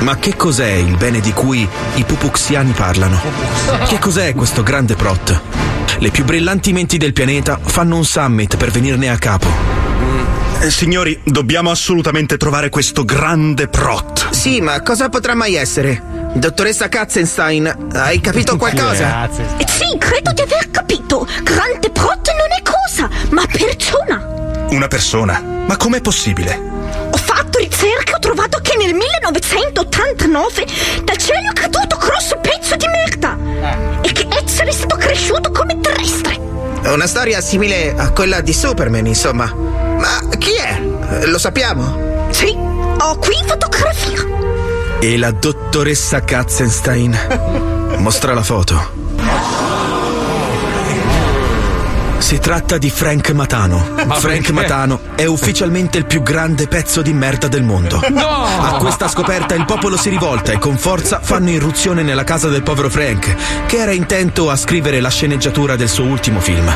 [0.00, 3.20] Ma che cos'è il bene di cui i pupuxiani parlano?
[3.86, 5.40] Che cos'è questo grande prot?
[5.98, 9.48] Le più brillanti menti del pianeta fanno un summit per venirne a capo.
[10.60, 14.30] Eh, signori, dobbiamo assolutamente trovare questo grande prot.
[14.30, 16.02] Sì, ma cosa potrà mai essere?
[16.34, 19.28] Dottoressa Katzenstein, hai capito qualcosa?
[19.30, 21.26] Sì, credo di aver capito.
[21.42, 24.26] Grande prot non è cosa, ma persona.
[24.70, 25.40] Una persona.
[25.66, 26.60] Ma com'è possibile?
[27.10, 27.53] Ho fatto
[28.04, 30.66] ricerche, ho trovato che nel 1989
[31.04, 33.36] dal cielo è caduto grosso pezzo di merda.
[34.02, 36.38] E che essere stato cresciuto come terrestre.
[36.82, 39.52] È una storia simile a quella di Superman, insomma.
[39.54, 40.80] Ma chi è?
[41.22, 42.28] Eh, Lo sappiamo?
[42.30, 44.32] Sì, ho qui fotografia.
[45.00, 49.02] E la dottoressa Katzenstein mostra la foto.
[52.34, 53.90] Si tratta di Frank Matano.
[53.94, 54.52] Ma Frank perché?
[54.52, 58.00] Matano è ufficialmente il più grande pezzo di merda del mondo.
[58.10, 58.44] No!
[58.44, 62.64] A questa scoperta il popolo si rivolta e con forza fanno irruzione nella casa del
[62.64, 66.74] povero Frank, che era intento a scrivere la sceneggiatura del suo ultimo film.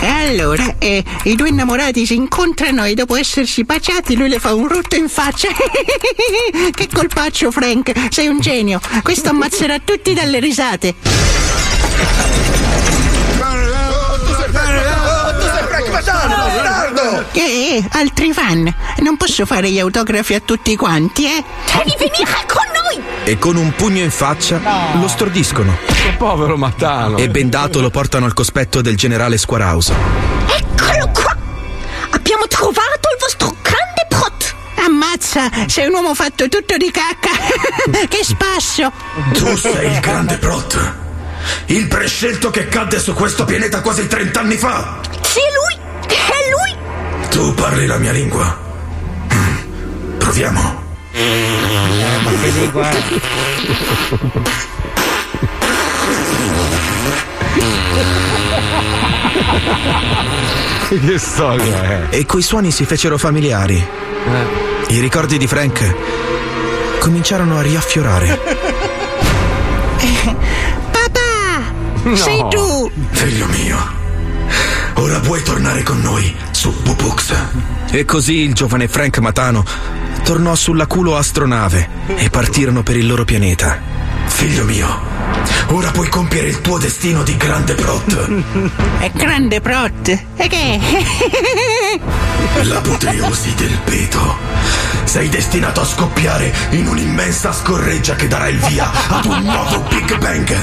[0.00, 4.54] E allora, eh, i due innamorati si incontrano e dopo essersi baciati lui le fa
[4.54, 5.50] un rutto in faccia.
[6.74, 8.80] che colpaccio, Frank, sei un genio.
[9.04, 12.49] Questo ammazzerà tutti dalle risate.
[17.32, 18.74] Eh, eh, altri fan.
[18.98, 21.44] Non posso fare gli autografi a tutti quanti, eh?
[21.76, 23.02] Devi venire con noi!
[23.24, 24.60] E con un pugno in faccia
[24.94, 25.76] lo stordiscono.
[26.16, 27.18] Povero Matano.
[27.18, 29.90] E bendato lo portano al cospetto del generale Squaraus.
[29.90, 31.36] Eccolo qua!
[32.10, 34.54] Abbiamo trovato il vostro grande prot!
[34.84, 37.30] Ammazza, sei un uomo fatto tutto di cacca.
[38.08, 38.90] che spasso.
[39.32, 40.94] Tu sei il grande Prot.
[41.66, 45.00] Il prescelto che cadde su questo pianeta quasi 30 anni fa.
[45.22, 45.79] Sì, è lui!
[47.30, 48.58] Tu parli la mia lingua.
[49.32, 50.18] Mm.
[50.18, 50.82] Proviamo.
[51.12, 52.88] Che lingua
[60.98, 62.06] che storia è?
[62.10, 63.76] E quei suoni si fecero familiari.
[63.76, 64.94] Eh.
[64.94, 65.94] I ricordi di Frank
[66.98, 68.38] cominciarono a riaffiorare.
[70.90, 71.72] Papà!
[72.02, 72.16] No.
[72.16, 72.90] Sei tu!
[73.10, 73.99] Figlio mio.
[75.00, 77.34] Ora puoi tornare con noi su Pupux.
[77.90, 79.64] E così il giovane Frank Matano
[80.22, 83.80] tornò sulla culo astronave e partirono per il loro pianeta.
[84.26, 84.86] Figlio mio,
[85.68, 88.30] ora puoi compiere il tuo destino di grande prot.
[88.98, 90.08] È grande prot.
[90.36, 90.78] E che?
[92.60, 94.36] L'apoteosi del peto.
[95.04, 100.18] Sei destinato a scoppiare in un'immensa scorreggia che darà il via ad un nuovo Big
[100.18, 100.56] Bang.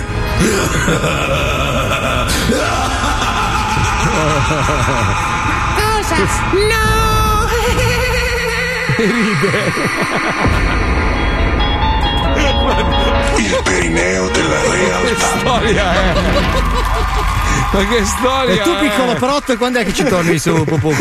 [5.76, 6.15] Cosa?
[6.53, 7.45] No!
[13.38, 15.26] Il perineo della realtà.
[15.39, 16.14] storia è?
[17.72, 18.53] Ma che storia!
[18.53, 18.80] E tu è?
[18.80, 20.94] piccolo protto quando è che ci torni su Pupù?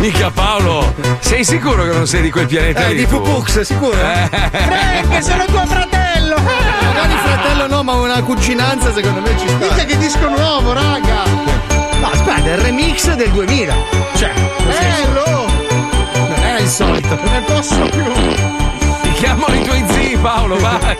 [0.00, 2.96] Mica Paolo, sei sicuro che non sei di quel pianeta Eh, lì?
[2.98, 3.06] di?
[3.06, 3.96] Pupux, sicuro?
[4.00, 4.28] Eh.
[4.30, 6.07] Frank, sono tuo fratello!
[6.42, 9.56] Magari fratello no, ma una cucinanza secondo me ci sta.
[9.58, 11.24] Mica che disco nuovo, raga!
[12.00, 13.74] No, aspetta, è il remix del 2000.
[14.16, 14.32] Cioè,
[14.66, 15.46] Bello!
[16.14, 17.14] non è il solito.
[17.14, 18.12] Non ne posso più!
[19.02, 20.96] Ti chiamano i tuoi zii, Paolo, vai!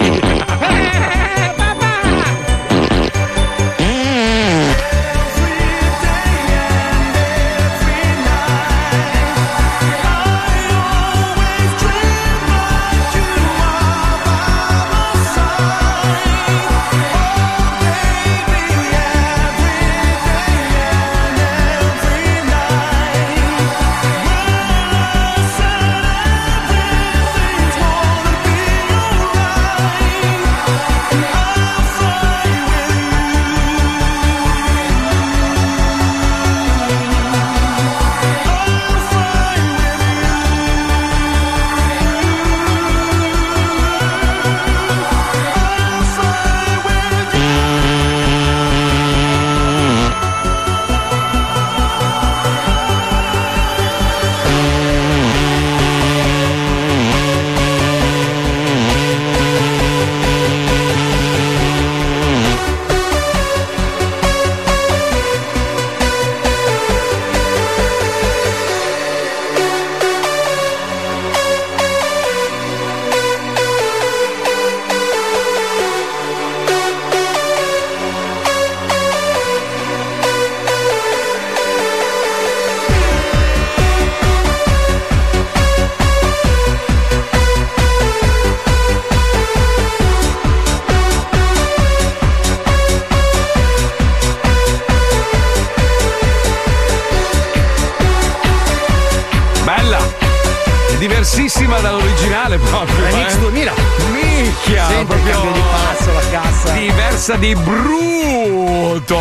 [107.48, 109.16] Di brutto!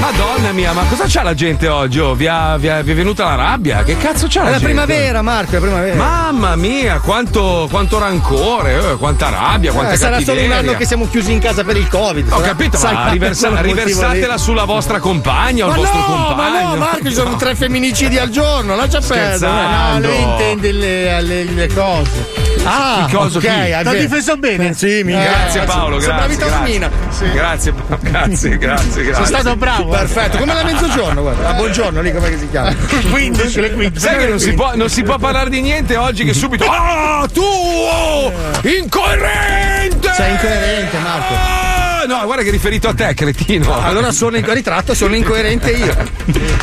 [0.00, 1.98] Madonna mia, ma cosa c'ha la gente oggi?
[2.00, 3.82] Oh, vi, è, vi è- vi è venuta la rabbia?
[3.84, 5.94] Che cazzo c'ha È la, la primavera, Marco, è la primavera.
[5.94, 10.56] Mamma mia, quanto, quanto rancore, eh, quanta rabbia, quanta Eh, sarà solo un cattiveria.
[10.70, 12.30] anno che siamo chiusi in casa per il Covid.
[12.32, 16.36] Ho capito, sai, ma riversa- riversatela sulla vostra compagna o Ma il vostro no, compagno.
[16.36, 17.36] ma no, Marco, ci sono No.
[17.36, 19.52] tre femminicidi al giorno, lascia perdere.
[19.52, 22.43] No, lui intende le, le- le cose.
[22.66, 23.90] Ah, Che cosa, ok, vero.
[23.92, 24.72] difeso bene?
[24.74, 26.36] Sì, mi Grazie Paolo, grazie.
[26.36, 29.12] Grazie, grazie, Pa- grazie, grazie, grazie.
[29.14, 29.94] Sono stato bravo.
[29.94, 29.98] eh.
[29.98, 31.48] Perfetto, come la mezzogiorno, guarda.
[31.50, 32.74] A buongiorno, lì com'è che si chiama?
[33.10, 34.00] 15, le 15.
[34.06, 36.64] Sai che non si, può, non si può parlare di niente oggi che subito.
[36.64, 37.42] Ah, tu!
[37.42, 38.32] oh,
[38.62, 40.12] incoerente!
[40.14, 41.63] Sei incoerente, Marco.
[42.04, 43.82] Ah, no, guarda che è riferito a te, cretino.
[43.82, 45.96] Allora sono in ritratto, sono incoerente io.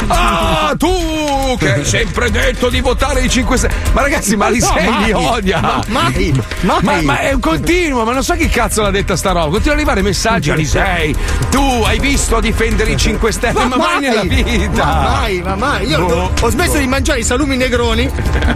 [0.08, 3.74] Ah, tu che hai sempre detto di votare i 5 Stelle.
[3.94, 5.60] Ma ragazzi, ma li No, li odia.
[5.60, 6.32] Ma- mai,
[6.62, 6.82] mai.
[6.82, 9.46] Ma, ma è un continuo, ma non so chi cazzo l'ha detta sta roba.
[9.50, 11.16] Continua ad arrivare messaggi, Alisei.
[11.50, 14.84] Tu hai visto a difendere i 5 Stelle, ma, mai nella vita.
[14.86, 15.88] Ma mai, ma mai.
[15.88, 16.32] Io Boh.
[16.40, 18.10] ho smesso di mangiare i salumi negroni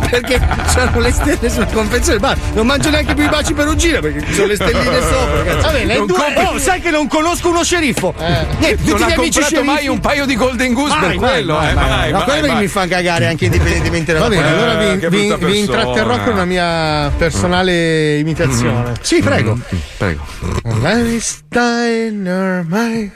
[0.10, 0.40] perché
[0.72, 2.20] c'erano le stelle sulla confezione.
[2.20, 5.56] Ma non mangio neanche più i baci perugina perché ci sono le stelline sopra.
[5.62, 8.14] Vabbè, le Non due- Oh, sai che non conosco uno sceriffo?
[8.18, 9.66] Niente, tutti non gli ha amici comprato sceriffi.
[9.66, 11.74] mai un paio di Golden Goose per Mai, quello, mai, eh.
[11.74, 12.12] mai, Mai, mai.
[12.12, 15.36] No, mai, quello mi fa cagare anche indipendentemente dalla Va bene, Eh, allora vi, vi-
[15.46, 18.94] vi intratterrò con una mia personale imitazione.
[19.02, 19.58] Sì, prego.
[19.98, 20.24] Prego.
[20.82, 23.12] Larry Steiner, my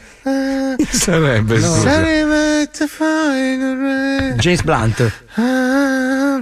[0.89, 1.79] Sarebbe scusa.
[1.81, 2.69] Sarebbe
[4.37, 5.11] James Blunt.
[5.35, 6.41] Ah.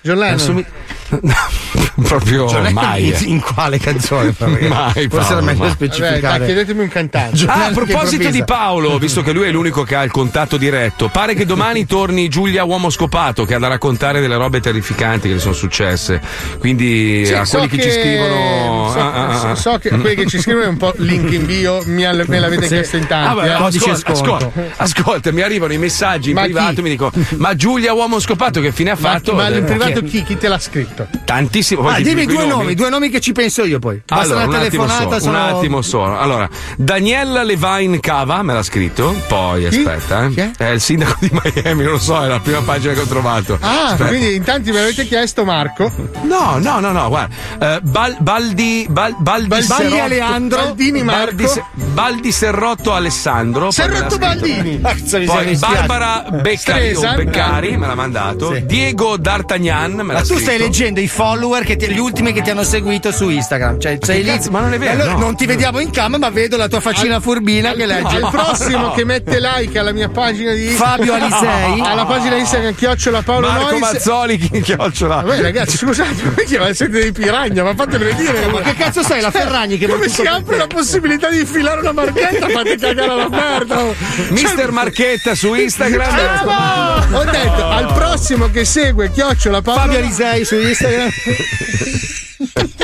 [0.00, 0.64] John Lennon.
[2.02, 3.08] Proprio Cioè, mai.
[3.08, 4.34] In, in quale canzone?
[4.38, 5.70] Mai, Forse era meglio mai.
[5.70, 6.20] specificare.
[6.20, 7.44] Vabbè, dai, chiedetemi un cantante.
[7.46, 10.56] Ah, a Che proposito di Paolo, visto che lui è l'unico che ha il contatto
[10.56, 15.28] diretto, pare che domani torni Giulia Uomo Scopato che ha da raccontare delle robe terrificanti
[15.28, 16.20] che le sono successe.
[16.58, 18.90] Quindi Sì, a so quelli che, ci scrivono.
[18.92, 19.54] so, ah, ah, ah.
[19.54, 22.24] so- so che quelli che ci scrivono è un po' link in bio, mi al-
[22.28, 22.74] me l'avete Sì.
[22.74, 23.40] chiesto in Ah, tanti.
[23.40, 23.52] beh, eh.
[23.52, 26.82] ascolta, ascolta, ascolta, mi arrivano i messaggi in Ma privato chi?
[26.82, 29.34] mi dicono ma Giulia uomo scopato che fine ha Ma, fatto?
[29.34, 30.22] ma in Eh, privato chi- chi?
[30.24, 30.97] Chi te l'ha scritto?
[31.24, 31.80] Tantissimo.
[31.80, 34.00] Ah, Vuoi dimmi due quei nomi, due nomi che ci penso io poi.
[34.04, 35.20] Basta Allora, un una attimo, telefonata.
[35.20, 35.44] solo, sono...
[35.50, 36.18] un attimo solo.
[36.18, 39.14] Allora, Daniela Levine Cava me l'ha scritto.
[39.28, 40.50] Poi aspetta, eh.
[40.56, 43.58] È il sindaco di Miami, non lo so, è la prima pagina che ho trovato.
[43.60, 44.08] Ah, Aspetta.
[44.08, 45.90] quindi in tanti me l'avete chiesto Marco.
[46.22, 47.34] No, no, no, no, guarda.
[47.76, 50.58] Eh, Bal- Baldi, Bal- Baldi, Baldi Serrotto- Aleandro.
[50.62, 51.24] Baldini Marco.
[51.26, 53.70] Baldi, Se- Baldi Serrotto Alessandro.
[53.70, 54.18] Serrotto.
[54.18, 54.80] Baldini.
[54.80, 55.56] Mi Poi.
[55.56, 56.94] Barbara Beccari.
[57.16, 58.54] Beccari me l'ha mandato.
[58.54, 58.66] Sì.
[58.66, 60.40] Diego D'Artagnan me l'ha Ma tu scritto.
[60.40, 63.78] stai leggendo i follower, che ti- gli ultimi che ti hanno seguito su Instagram.
[63.80, 64.30] Cioè, sei lì.
[64.30, 65.18] cazzo, ma non è vero, Allora, no.
[65.18, 68.16] Non ti vediamo in cam, ma vedo la tua faccina furbina che legge.
[68.16, 71.80] Al prossimo che mette like alla mia pagina di Fabio Alisei.
[71.84, 73.80] alla pagina di Instagram chiocciola Paolo Marco Nois.
[73.80, 75.16] Mazzoli, chi chiocciola.
[75.22, 77.62] Vabbè ragazzi scusate, ma perché siete dei piragna?
[77.62, 78.46] Ma fatemelo dire.
[78.46, 81.80] Ma che cazzo sei, la Ferragni che Come si per apre la possibilità di infilare
[81.80, 82.48] una marchetta?
[82.48, 83.82] Fate cagare la merda.
[84.30, 86.08] Mister Marchetta su Instagram.
[86.44, 87.16] Bravo!
[87.18, 90.76] Ho detto al prossimo che segue chiocciola Paolo Fabio Alisei su Instagram.
[90.78, 92.74] Instagram.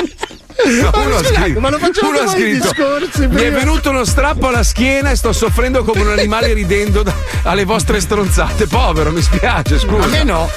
[0.65, 3.89] No, Ma uno scritto, ma non facciamo uno ha scritto, discorsi mi è prima?" venuto
[3.89, 7.13] uno strappo alla schiena e sto soffrendo come un animale ridendo da-
[7.43, 8.67] alle vostre stronzate.
[8.67, 10.03] Povero, mi spiace, scusa.
[10.05, 10.49] A me no.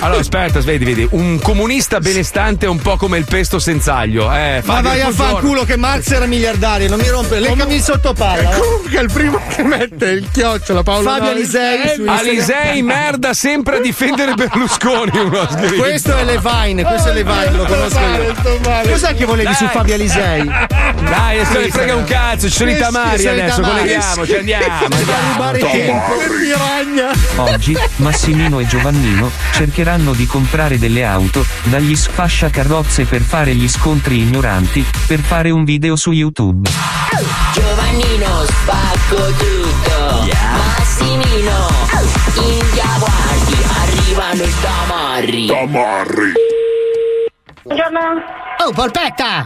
[0.00, 1.06] Allora, aspetta, vedi, vedi.
[1.10, 4.32] Un comunista benestante è un po' come il pesto senza aglio.
[4.32, 5.32] Eh, Ma vai a buongiorno.
[5.32, 7.38] fanculo che Marx era miliardario, non mi rompe.
[7.40, 8.48] Leccami il sottopalla.
[8.50, 8.56] va.
[8.56, 11.54] Comunque il primo che mette il chiocciola Paolo Fabio Nois.
[11.54, 12.08] Alisei Instagram.
[12.18, 15.10] Alisei, merda, sempre a difendere Berlusconi.
[15.18, 15.74] Uno ha scritto.
[15.82, 18.90] Questo è Levine, questo è Levine, lo conosco io.
[18.90, 19.72] Cos'è che volevi su Dai.
[19.72, 20.44] Fabio Alisei?
[21.02, 24.86] Dai, adesso ne frega un cazzo, ci sono i tamari adesso, colleghiamoci, andiamo.
[25.32, 25.70] rubare andiamo.
[25.70, 26.16] tempo.
[26.16, 27.10] Che piragna.
[27.36, 34.20] Oggi, Massimino e Giovannino cercheranno di comprare delle auto dagli sfasciacarrozze per fare gli scontri
[34.20, 36.70] ignoranti, per fare un video su YouTube.
[37.52, 40.26] Giovannino spacco tutto
[40.56, 41.68] Massimino
[42.36, 46.32] India guardi Arrivano i tamarri Tamarri.
[47.64, 48.00] Buongiorno.
[48.66, 49.44] Oh, polpetta!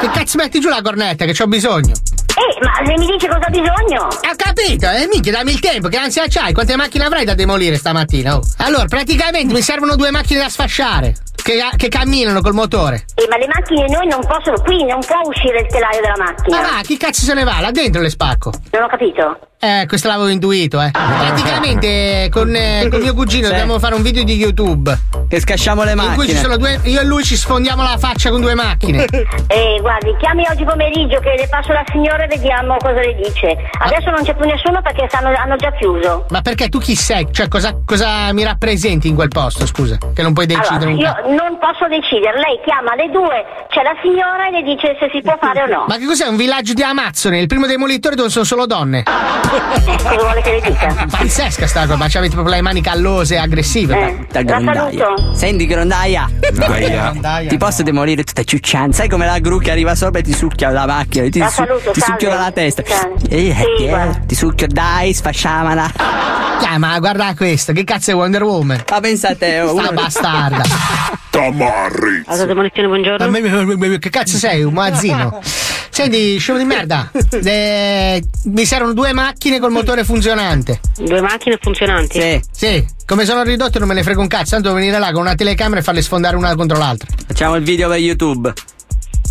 [0.00, 1.92] Che cazzo metti giù la cornetta che c'ho bisogno?
[1.92, 4.02] Eh, ma se mi dici cosa ha bisogno?
[4.06, 6.52] Ho capito, eh, minchia, dammi il tempo, che ansia c'hai?
[6.52, 8.34] Quante macchine avrai da demolire stamattina?
[8.36, 8.42] Oh.
[8.58, 13.04] Allora, praticamente mi servono due macchine da sfasciare, che, che camminano col motore.
[13.14, 16.60] Eh, ma le macchine noi non possono, qui non può uscire il telaio della macchina.
[16.60, 17.60] Ma va, chi cazzo se ne va?
[17.60, 18.52] Là dentro le spacco.
[18.72, 19.38] Non ho capito.
[19.64, 20.90] Eh, questo l'avevo intuito, eh.
[20.90, 23.50] Praticamente con, eh, con mio cugino Sì.
[23.50, 24.92] dobbiamo fare un video di YouTube.
[25.28, 26.38] Che scasciamo le In cui ci macchine.
[26.38, 26.80] sono due.
[26.82, 29.06] Io e lui ci sfondiamo la faccia con due macchine.
[29.52, 33.54] Eh, guardi, chiami oggi pomeriggio che le passo la signora e vediamo cosa le dice.
[33.78, 36.24] Adesso non c'è più nessuno perché stanno- hanno già chiuso.
[36.30, 37.28] Ma perché tu chi sei?
[37.30, 39.98] Cioè, cosa, cosa mi rappresenti in quel posto, scusa?
[40.14, 43.94] Che non puoi decidere Allora, io non posso decidere, lei chiama alle due, c'è la
[44.02, 45.84] signora e le dice se si può fare o no.
[45.86, 46.26] Ma che cos'è?
[46.28, 47.38] Un villaggio di Amazzone?
[47.38, 49.02] Il primo demolitore dove sono solo donne.
[49.52, 51.06] Cosa vuole che le dica?
[51.10, 53.94] Pazzesca sta cosa, ma avete proprio le mani callose e aggressive.
[53.94, 55.04] Eh, Da la grondaia.
[55.04, 55.34] saluto.
[55.34, 56.30] Senti, grondaia.
[56.52, 57.48] Grondaia.
[57.48, 58.92] Ti posso demolire tutta ciuccian.
[58.92, 61.28] Sai come la gru che arriva sopra e ti succhia la macchina?
[61.28, 62.20] Ti, La su- saluto, ti salve.
[62.20, 62.82] succhia la testa.
[62.86, 63.14] Salve.
[63.28, 64.18] Eh, Sì, che guarda.
[64.26, 65.90] ti succhio, dai, sfasciamala.
[66.64, 68.84] Ah, ma guarda questo, che cazzo è Wonder Woman?
[68.90, 70.62] Ma pensa a te, oh, uno- bastarda.
[71.30, 72.22] Tamarri.
[72.26, 73.98] Allora, demolizione, buongiorno.
[73.98, 75.40] Che cazzo sei, un magazzino?
[75.94, 77.10] Senti, scemo di merda.
[77.44, 80.80] eh, mi servono due macchine col motore funzionante.
[80.96, 82.18] Due macchine funzionanti?
[82.18, 82.40] Sì.
[82.50, 85.20] Sì, come sono ridotto non me ne frega un cazzo, tanto devo venire là con
[85.20, 87.08] una telecamera e farle sfondare una contro l'altra.
[87.26, 88.52] Facciamo il video per YouTube.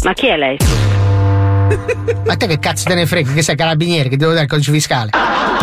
[0.03, 0.57] Ma chi è lei?
[2.25, 3.33] Ma te che cazzo te ne frega?
[3.33, 5.09] Che sei carabiniere, che devo dare il codice fiscale?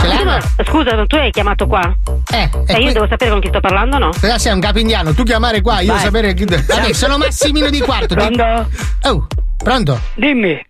[0.01, 0.25] Ce l'hai?
[0.25, 1.95] Ma, scusa, tu hai chiamato qua?
[2.33, 4.11] Eh, E io qui- devo sapere con chi sto parlando, no?
[4.21, 5.13] Cosa sei un capo indiano?
[5.15, 6.03] Tu chiamare qua, io Vai.
[6.03, 6.45] sapere chi.
[6.45, 8.15] Vabbè, sono Massimino di quarto.
[8.15, 8.69] di- Pronto?
[9.03, 9.27] Oh,
[9.63, 10.01] pronto?
[10.15, 10.67] Dimmi.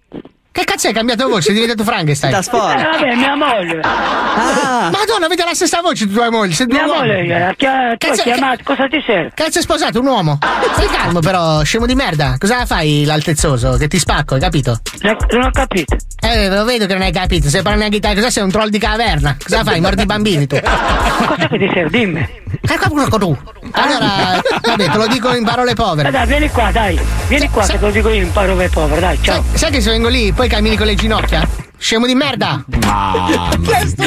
[0.50, 1.42] Che cazzo hai cambiato voce?
[1.42, 2.32] Sei diventato Frankenstein.
[2.32, 2.74] Da sfora.
[2.80, 3.80] Eh, vabbè, mia moglie.
[3.82, 6.54] Ah, Madonna, avete la stessa voce tu tua moglie.
[6.66, 7.20] Mia moglie,
[7.50, 9.30] eh, chi ha- tu hai Cazzo- chiamato, cosa ti serve?
[9.34, 10.38] Cazzo è sposato un uomo?
[10.72, 12.34] Stai calmo però, scemo di merda.
[12.38, 13.76] Cosa fai l'altezzoso?
[13.76, 14.80] Che ti spacco, hai capito?
[15.02, 15.96] Non ho capito.
[16.20, 17.48] Eh, lo vedo che non hai capito.
[17.48, 19.36] Se parli neanche te, cosa sei un troll di caverna?
[19.40, 19.80] Cosa fai?
[19.80, 20.58] Mordi i bambini tu.
[20.60, 21.90] Cosa che ti serve?
[21.96, 22.28] Dimmi.
[22.68, 23.38] Eh, qualcuno con tu.
[23.72, 26.10] Allora, vabbè, te lo dico in parole Eh, povere.
[26.10, 26.98] dai, vieni qua, dai.
[27.28, 29.42] Vieni qua, Sa- che te lo dico io in paro per povero, dai, ciao.
[29.50, 31.46] Sai, sai che se vengo lì, poi cammini con le ginocchia?
[31.76, 32.64] Scemo di merda!
[32.66, 33.28] Ma
[33.62, 34.06] chi è sta?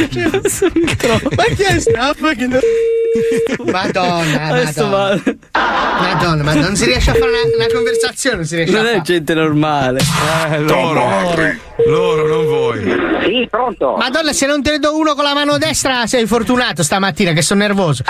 [1.35, 2.13] Ma chi è sta?
[3.65, 5.21] Madonna, Adesso madonna.
[5.53, 8.89] Madonna, ma non si riesce a fare una, una conversazione, non si riesce Non a
[8.89, 9.03] è fare.
[9.03, 9.99] gente normale.
[10.49, 11.03] Eh, loro.
[11.85, 12.79] Loro, non voi.
[13.23, 13.95] Sì, pronto.
[13.97, 17.41] Madonna, se non te ne do uno con la mano destra sei fortunato stamattina che
[17.41, 18.03] sono nervoso.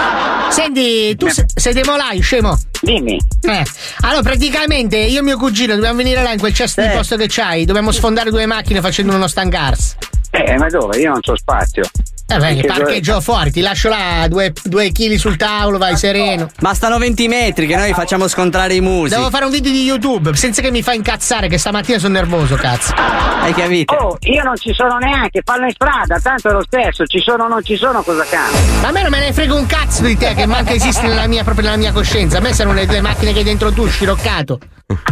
[0.50, 2.58] Senti, tu se- sei demolai, scemo.
[2.82, 3.18] Dimmi.
[3.42, 3.64] Eh.
[4.02, 7.26] Allora, praticamente io e mio cugino dobbiamo venire là in quel cesto di posto che
[7.28, 9.96] c'hai, dobbiamo sfondare due macchine facendo uno stangars.
[10.32, 10.98] Eh, ma dove?
[11.00, 11.84] Io non c'ho spazio.
[12.32, 16.50] Eh beh, Che parcheggio fuori, ti lascio là due, due chili sul tavolo, vai sereno.
[16.60, 19.14] Bastano 20 metri che noi facciamo scontrare i musi.
[19.14, 22.56] Devo fare un video di YouTube, senza che mi fa incazzare, che stamattina sono nervoso,
[22.56, 22.94] cazzo.
[22.96, 23.94] Hai capito?
[23.96, 27.44] Oh, io non ci sono neanche, fallo in strada, tanto è lo stesso, ci sono
[27.44, 28.60] o non ci sono, cosa cambia?
[28.82, 31.28] Ma a me non me ne frega un cazzo di te che manca esiste nella
[31.28, 32.38] mia, proprio nella mia coscienza.
[32.38, 34.58] A me servono le due macchine che hai dentro tu, sciroccato.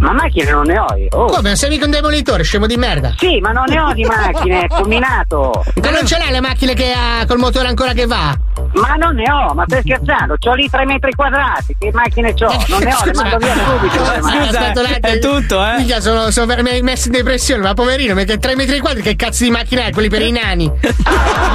[0.01, 1.07] Ma macchine non ne ho io.
[1.11, 1.25] Oh.
[1.27, 1.49] Come?
[1.49, 3.13] Non sei mica un demolitore, scemo di merda?
[3.17, 5.63] Sì, ma non ne ho di macchine, combinato.
[5.81, 8.35] Ma non ce l'hai le macchine che ha col motore ancora che va?
[8.73, 10.35] Ma non ne ho, ma stai scherzando?
[10.39, 12.47] C'ho lì 3 metri quadrati, che macchine c'ho?
[12.67, 14.01] Non ne ho, le mando via subito.
[14.11, 14.43] le macchine.
[14.47, 15.65] Aspetta un attimo.
[15.71, 15.75] eh?
[15.77, 19.49] Minchia, sono, sono messo in depressione, ma poverino, perché 3 metri quadri che cazzo di
[19.51, 19.91] macchina è?
[19.91, 20.71] Quelli per i nani.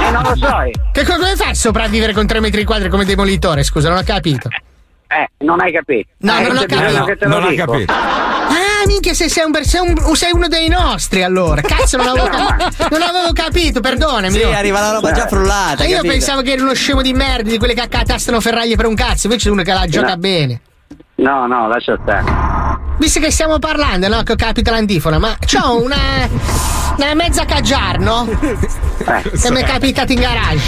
[0.05, 0.55] Eh, non lo so.
[0.91, 3.63] Che co- come fai a sopravvivere con 3 metri quadri come demolitore?
[3.63, 4.49] Scusa, non ho capito.
[5.07, 6.09] Eh, non hai capito.
[6.19, 7.27] No, Eh, non ho capito.
[7.27, 7.65] Non dico.
[7.65, 7.93] capito.
[8.95, 11.61] Minchia, se sei, un, sei, un- sei uno dei nostri allora.
[11.61, 14.31] Cazzo, non avevo, cap- non avevo capito, perdonami.
[14.31, 16.13] Sì, arriva la roba già frullata, E io capito?
[16.13, 19.27] pensavo che eri uno scemo di merda, di quelli che accatastano ferraglie per un cazzo,
[19.27, 20.17] invece è uno che la gioca No.
[20.17, 20.61] bene.
[21.15, 22.23] No, no, lascia stare.
[22.97, 24.23] Visto che stiamo parlando, no?
[24.23, 25.95] Che capita l'antifona, ma c'ho una.
[26.97, 28.25] una mezza cagiar, no?
[28.29, 29.29] Eh.
[29.31, 30.63] Che mi è capitata in garage.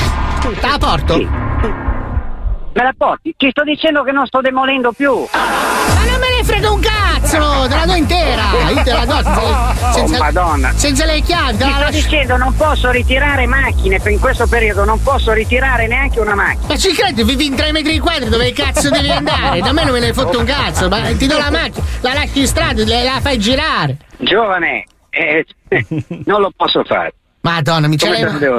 [0.59, 1.17] Te la porto?
[1.17, 3.33] Me la porti?
[3.37, 5.11] Ti sto dicendo che non sto demolendo più.
[5.31, 6.95] Ma non me ne frega un cazzo!
[7.19, 7.37] Te
[7.75, 8.43] la do intera!
[8.69, 10.71] Io te la do senza, senza- oh, Madonna.
[10.75, 14.83] senza le chiavi, Ti sto lascio- dicendo non posso ritirare macchine, per in questo periodo
[14.85, 16.67] non posso ritirare neanche una macchina.
[16.67, 19.59] Ma ci credi, vivi in 3 metri quadri, dove cazzo devi andare?
[19.61, 22.39] Da me non me ne fotte un cazzo, ma ti do la macchina, la lasci
[22.39, 23.97] in strada, la fai girare.
[24.17, 25.45] Giovane, eh,
[26.25, 27.13] non lo posso fare.
[27.47, 28.07] Madonna, mi c'è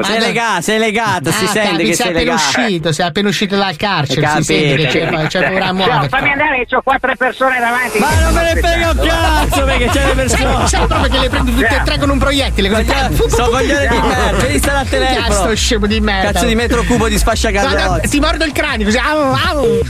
[0.02, 2.58] Sei legato, sei legato, si Ah, sente che sei sei appena legato.
[2.58, 6.08] uscito, sei appena uscito dal carcere, si sente che c'è, c'è paura a muovere.
[6.08, 7.98] fammi andare che ho quattro persone davanti.
[7.98, 10.66] Ma non me ne frega un cazzo perché c'è le persone.
[10.68, 12.84] Sai proprio che le prendo tutte e tre con un proiettile.
[13.28, 15.26] Sto coglione di merda, devi stare al telefono.
[15.26, 16.32] Cazzo scemo di merda.
[16.32, 18.08] Cazzo di metro cubo di Guarda, sfasciacarrozze.
[18.08, 18.98] ti mordo il cranio così.
[18.98, 19.80] Au, au.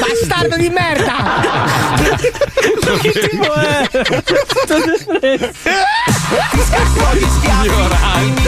[0.00, 1.14] Bastardo di merda.
[2.86, 3.88] Ma che tipo è?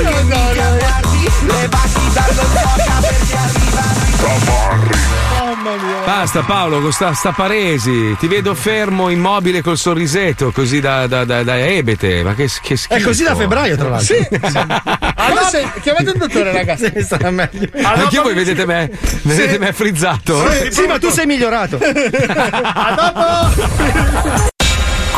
[6.05, 8.17] Basta Paolo, con sta, sta paresi.
[8.19, 12.23] Ti vedo fermo, immobile col sorrisetto, così da, da, da, da ebete.
[12.23, 12.95] Ma che, che schifo.
[12.95, 14.15] È così da febbraio, tra l'altro.
[14.15, 14.27] Sì.
[14.39, 16.93] Forse chiamate un dottore, ragazzi.
[16.95, 17.69] Sì, sarà meglio.
[17.83, 18.91] Anche voi vedete me,
[19.23, 20.51] vedete me frizzato?
[20.51, 21.79] Sì, sì, ma tu sei migliorato.
[21.81, 24.57] A dopo.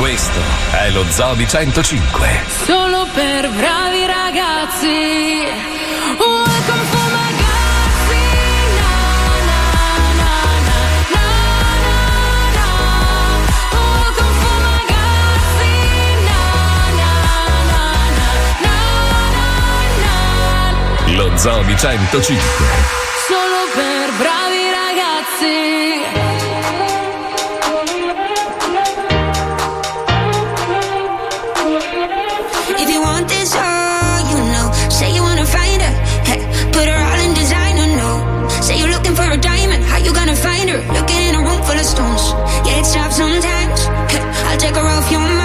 [0.01, 0.41] Questo
[0.71, 2.29] è lo Zoo di 105.
[2.65, 4.87] Solo per bravi ragazzi.
[6.17, 7.29] Welcome for my.
[21.15, 22.41] Lo Zoo di 105.
[23.29, 26.30] Solo per bravi ragazzi.
[40.43, 40.81] Find her?
[40.97, 42.25] Looking in a room full of stones.
[42.67, 43.81] Yeah, it's tough sometimes.
[44.49, 45.40] I'll take her off your mind.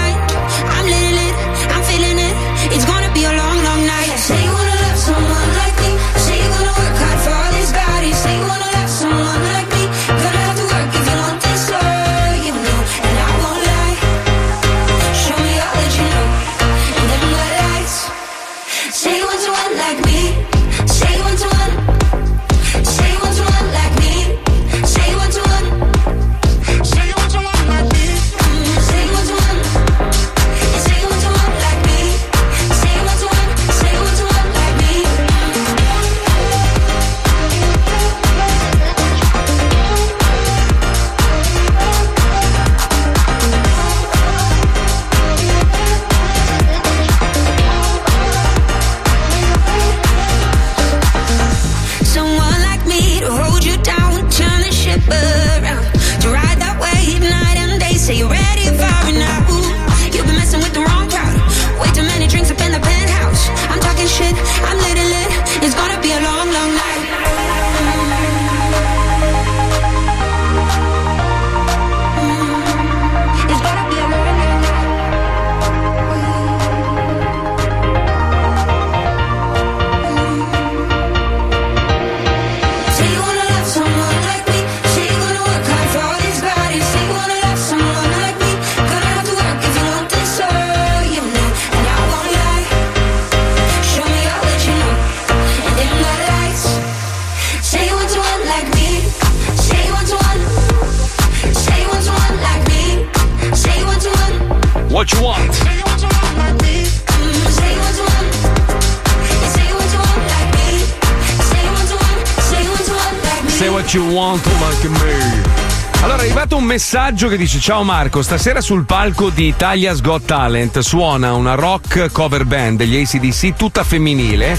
[116.76, 122.12] Messaggio che dice Ciao Marco, stasera sul palco di Italia's Got Talent suona una rock
[122.12, 124.58] cover band degli ACDC tutta femminile.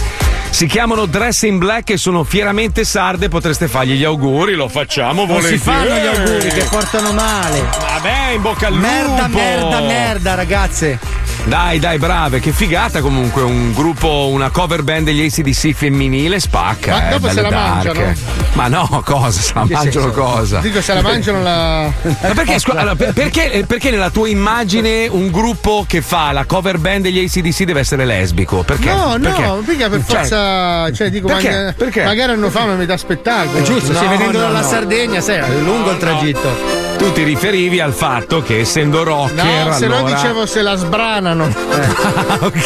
[0.48, 5.26] Si chiamano Dress in Black e sono fieramente sarde, potreste fargli gli auguri, lo facciamo
[5.26, 5.58] Non volentieri.
[5.58, 7.60] si fanno gli auguri che portano male.
[7.80, 9.36] Vabbè, in bocca al Merda, lupo.
[9.38, 10.98] merda, merda, ragazze.
[11.46, 16.90] Dai, dai, brave, che figata comunque, un gruppo, una cover band degli ACDC femminile spacca.
[16.90, 17.84] Ma eh, dopo se la dark.
[17.84, 18.12] mangiano?
[18.54, 19.40] Ma no, cosa?
[19.40, 20.20] Se la Che mangiano senso?
[20.20, 20.58] cosa?
[20.58, 21.92] Dico, se la mangiano la.
[22.02, 26.32] Ma perché, scu- allora, per- perché, eh, perché nella tua immagine un gruppo che fa
[26.32, 28.64] la cover band degli ACDC deve essere lesbico?
[28.64, 28.92] Perché?
[28.92, 29.42] No, Perché?
[29.42, 30.92] no, mica per Cioè, forza.
[30.92, 31.48] Cioè, dico, Perché?
[31.50, 32.02] magari, Perché?
[32.04, 33.58] magari hanno fame a metà spettacolo.
[33.58, 34.66] È giusto, No, stai venendo no, dalla no.
[34.66, 36.94] Sardegna, sai, è lungo il tragitto.
[37.06, 40.00] Tu ti riferivi al fatto che essendo rocker No, se allora...
[40.00, 41.46] no dicevo se la sbranano.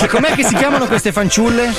[0.01, 1.71] Ma com'è che si chiamano queste fanciulle?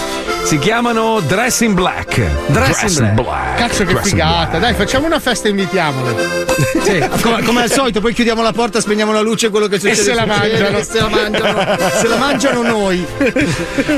[0.44, 2.22] Si chiamano Dress in Black.
[2.48, 3.56] Dress in Black.
[3.58, 4.58] Cazzo, che Dress figata.
[4.60, 6.46] Dai, facciamo una festa e invitiamole.
[6.84, 10.02] Sì, come, come al solito, poi chiudiamo la porta, spegniamo la luce, quello che succede.
[10.02, 10.78] se la mangiano.
[10.78, 13.06] e Se la mangiano, se la mangiano noi.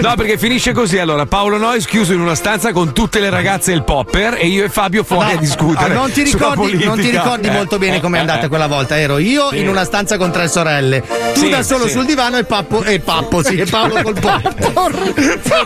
[0.01, 0.99] No, perché finisce così.
[0.99, 4.45] Allora, Paolo Nois chiuso in una stanza con tutte le ragazze e il popper e
[4.45, 5.93] io e Fabio fuori No, a discutere.
[5.93, 8.47] non, ti ricordi, non ti ricordi Eh, molto bene eh, com'è eh, andata eh.
[8.49, 8.99] quella volta.
[8.99, 9.59] Ero io Sì.
[9.59, 11.01] in una stanza con tre sorelle.
[11.33, 11.93] Tu Sì, da solo sì.
[11.93, 14.51] sul divano e Pappo e Pappo, sì, e Paolo col popper.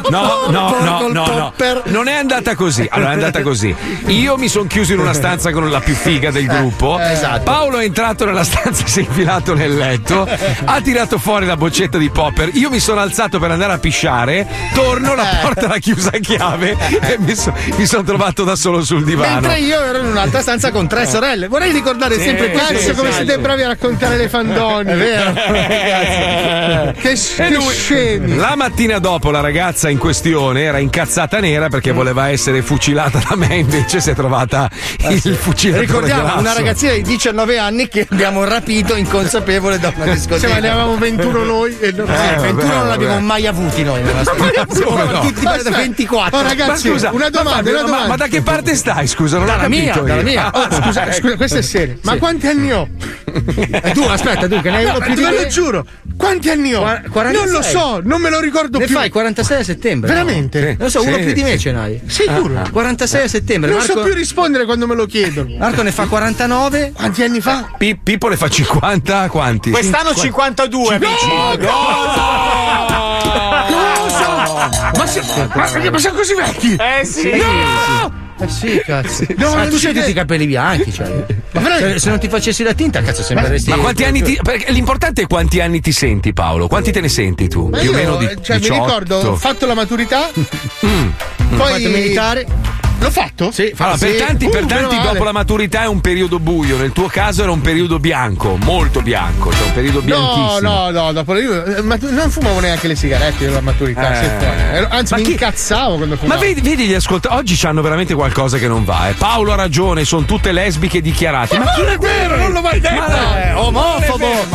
[0.10, 1.54] No, no, no, no, no.
[1.86, 2.88] Non è andata così.
[2.90, 3.74] Allora, è andata così.
[4.08, 7.00] Io mi sono chiuso in una stanza con la più figa del gruppo.
[7.00, 7.44] eh, esatto.
[7.44, 10.28] Paolo è entrato nella stanza, si è infilato nel letto,
[10.66, 12.50] ha tirato fuori la boccetta di popper.
[12.54, 15.36] Io mi sono alzato per andare a pisciare, torno, la Eh.
[15.42, 19.40] porta l'ha chiusa a chiave e mi, so- mi sono trovato da solo sul divano.
[19.42, 21.48] Mentre io ero in un'altra stanza con tre sorelle.
[21.48, 22.52] Vorrei ricordare Sì, sempre.
[22.52, 24.94] Cazzo, come siete bravi a raccontare le fandonie.
[24.94, 26.92] È vero.
[26.94, 26.94] Che,
[27.36, 28.36] che scemi.
[28.36, 33.36] La mattina dopo la ragazza in questione era incazzata nera perché voleva essere fucilata da
[33.36, 34.70] me, invece si è trovata
[35.10, 36.40] il fucilatore Ricordiamo grasso.
[36.40, 40.48] una ragazzina di 19 anni che abbiamo rapito inconsapevole da una discoteca.
[40.48, 42.88] Sì, ma ne avevamo 21 noi e non Eh, vabbè, 21 non vabbè.
[42.90, 44.02] l'abbiamo mai avuti noi.
[44.72, 45.20] Siamo no?
[45.22, 46.38] tutti da 24.
[46.38, 48.08] Oh, ragazzi, Ma scusa, una domanda, ma, una ma- domanda.
[48.08, 49.08] ma da che parte stai?
[49.08, 50.50] Scusa, non Dalla mia, dalla mia.
[50.54, 51.98] Oh, scusa, scusa, questo è serio.
[52.04, 52.18] Ma Sì.
[52.20, 52.88] quanti anni ho?
[53.34, 55.36] Eh, tu, aspetta, tu che ne hai No, uno più di te me.
[55.44, 55.86] lo giuro.
[56.18, 56.80] Quanti anni ho?
[56.82, 57.46] Qua- 46.
[57.46, 58.96] Non lo so, non me lo ricordo Ne più.
[58.96, 60.10] fai 46 a settembre?
[60.10, 60.47] Veramente?
[60.52, 61.60] Non lo so, uno Sì, più di me sì.
[61.60, 62.02] ce n'hai.
[62.06, 62.60] Sicuro?
[62.60, 63.70] Ah, 46 a settembre.
[63.70, 65.56] Non Marco, so più rispondere quando me lo chiedono.
[65.58, 66.92] Marco ne fa 49.
[66.94, 67.70] Quanti anni fa?
[67.78, 69.72] Pi- Pippo ne fa 50, quanti?
[69.72, 71.28] Quest'anno 52, amici.
[74.98, 75.22] Ma, se-
[75.54, 76.76] ma, ma siamo così vecchi?
[76.76, 77.30] Eh sì.
[77.32, 78.17] No!
[78.40, 79.26] Eh sì, cazzo.
[79.38, 81.26] No, ma non tu c'hai tutti i capelli bianchi, cioè.
[81.54, 83.70] Se, se non ti facessi la tinta, cazzo, sembreresti.
[83.72, 84.40] Ma quanti anni ti.
[84.42, 86.68] perché l'importante è quanti anni ti senti, Paolo?
[86.68, 87.68] Quanti te ne senti tu?
[87.70, 88.84] Ma Più o meno di cioè, mi 18.
[88.84, 90.30] ricordo, ho fatto la maturità,
[90.86, 91.10] Mm.
[91.58, 92.46] poi fatto militare?
[93.00, 93.52] L'ho fatto?
[93.52, 94.06] Sì, Allora, sì.
[94.08, 95.12] per tanti, Uh, per tanti male.
[95.12, 96.78] dopo la maturità è un periodo buio.
[96.78, 100.70] Nel tuo caso era un periodo bianco, molto bianco, cioè un periodo No, bianchissimo.
[100.70, 104.76] no, no, dopo io eh, ma non fumavo neanche le sigarette della maturità, Eh.
[104.78, 106.40] Ero- Anzi, Ma mi chi- incazzavo quando Ma fumavo.
[106.42, 109.10] vedi, vedi gli ascoltatori, oggi c'hanno veramente qualcosa che non va.
[109.10, 109.14] Eh.
[109.14, 111.58] Paolo ha ragione, sono tutte lesbiche dichiarate.
[111.60, 112.96] Ma chi non è vero, non l'ho mai detto!
[113.00, 114.26] Ma Eh, omofobo!
[114.28, 114.46] Mia.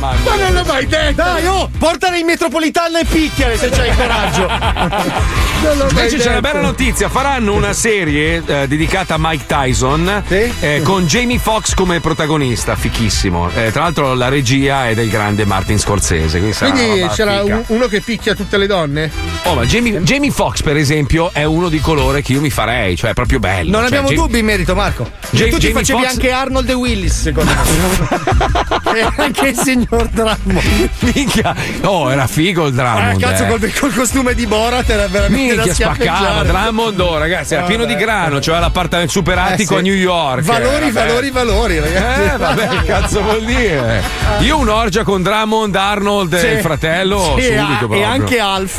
[0.00, 1.12] Ma non l'ho mai detto!
[1.22, 5.42] Dai, oh, portala in metropolitana e picchiale se c'hai il coraggio.
[5.64, 6.52] Non l'ho mai Invece c'è una detto.
[6.52, 10.52] bella notizia, faranno una serie eh, dedicata a Mike Tyson Sì?
[10.60, 13.50] eh, con Jamie Foxx come protagonista, fichissimo.
[13.54, 16.38] Eh, tra l'altro la regia è del grande Martin Scorsese.
[16.38, 19.10] Quindi, Quindi c'era un- uno che picchia tutte le donne?
[19.44, 22.96] Oh, ma Jamie, Jamie Foxx, per esempio, è uno di colore che io mi farei,
[22.96, 23.70] cioè è proprio bello.
[23.70, 25.10] Non Cioè, abbiamo Jamie- dubbi in merito, Marco.
[25.30, 27.62] Jamie- tu ti Jamie facevi Foxx- anche Arnold e Willis, secondo me.
[28.98, 30.62] e anche il signor Drummond.
[31.00, 33.20] Minchia, oh, era figo il Eh, Drummond.
[33.20, 33.46] cazzo, eh.
[33.48, 36.42] col, col costume di Borat era veramente Minchia, da spaccava.
[36.44, 39.84] Drummond, oh, ragazzi, era pieno di grano, cioè l'appartamento super attico Eh, a sì.
[39.88, 40.42] New York.
[40.42, 41.06] Valori, eh, vabbè.
[41.06, 42.20] valori, valori, ragazzi.
[42.34, 44.02] Eh, vabbè, che cazzo vuol dire?
[44.40, 46.46] Io un'orgia con Drummond, Arnold e Sì.
[46.46, 48.78] il fratello, Sì, subito e anche Alf.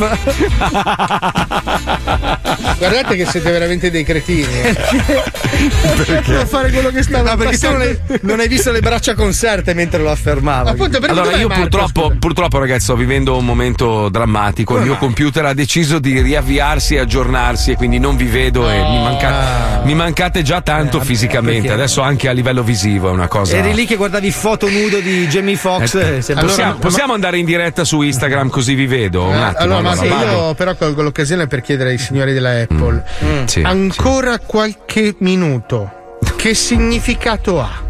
[2.78, 4.48] Guardate che siete veramente dei cretini.
[4.62, 4.76] eh.
[6.06, 6.46] Perché?
[6.46, 9.74] Fare quello che stava No, perché tu non hai, non hai visto le braccia conserte
[9.74, 10.72] mentre lo affermava.
[10.72, 14.78] Appunto, Allora, io Marco, purtroppo, purtroppo, ragazzi, sto vivendo un momento drammatico.
[14.78, 18.90] Il mio computer ha deciso di riavviarsi e aggiornarsi, e quindi non vi vedo e
[18.90, 21.62] mi, manca- mi mancate già tanto fisicamente.
[21.68, 21.74] perché?
[21.74, 23.56] Adesso anche a livello visivo è una cosa.
[23.58, 25.94] Eri lì che guardavi foto nudo di Jamie Foxx.
[25.96, 29.24] Eh, e sei possiamo, allora- possiamo andare in diretta su Instagram così vi vedo?
[29.26, 29.60] Un Eh, attimo.
[29.64, 30.32] allora, Marco, allora, vado.
[30.48, 33.04] io però colgo l'occasione per chiedere ai signori della Apple
[33.46, 36.18] sì, ancora qualche minuto.
[36.36, 37.84] Che significato ha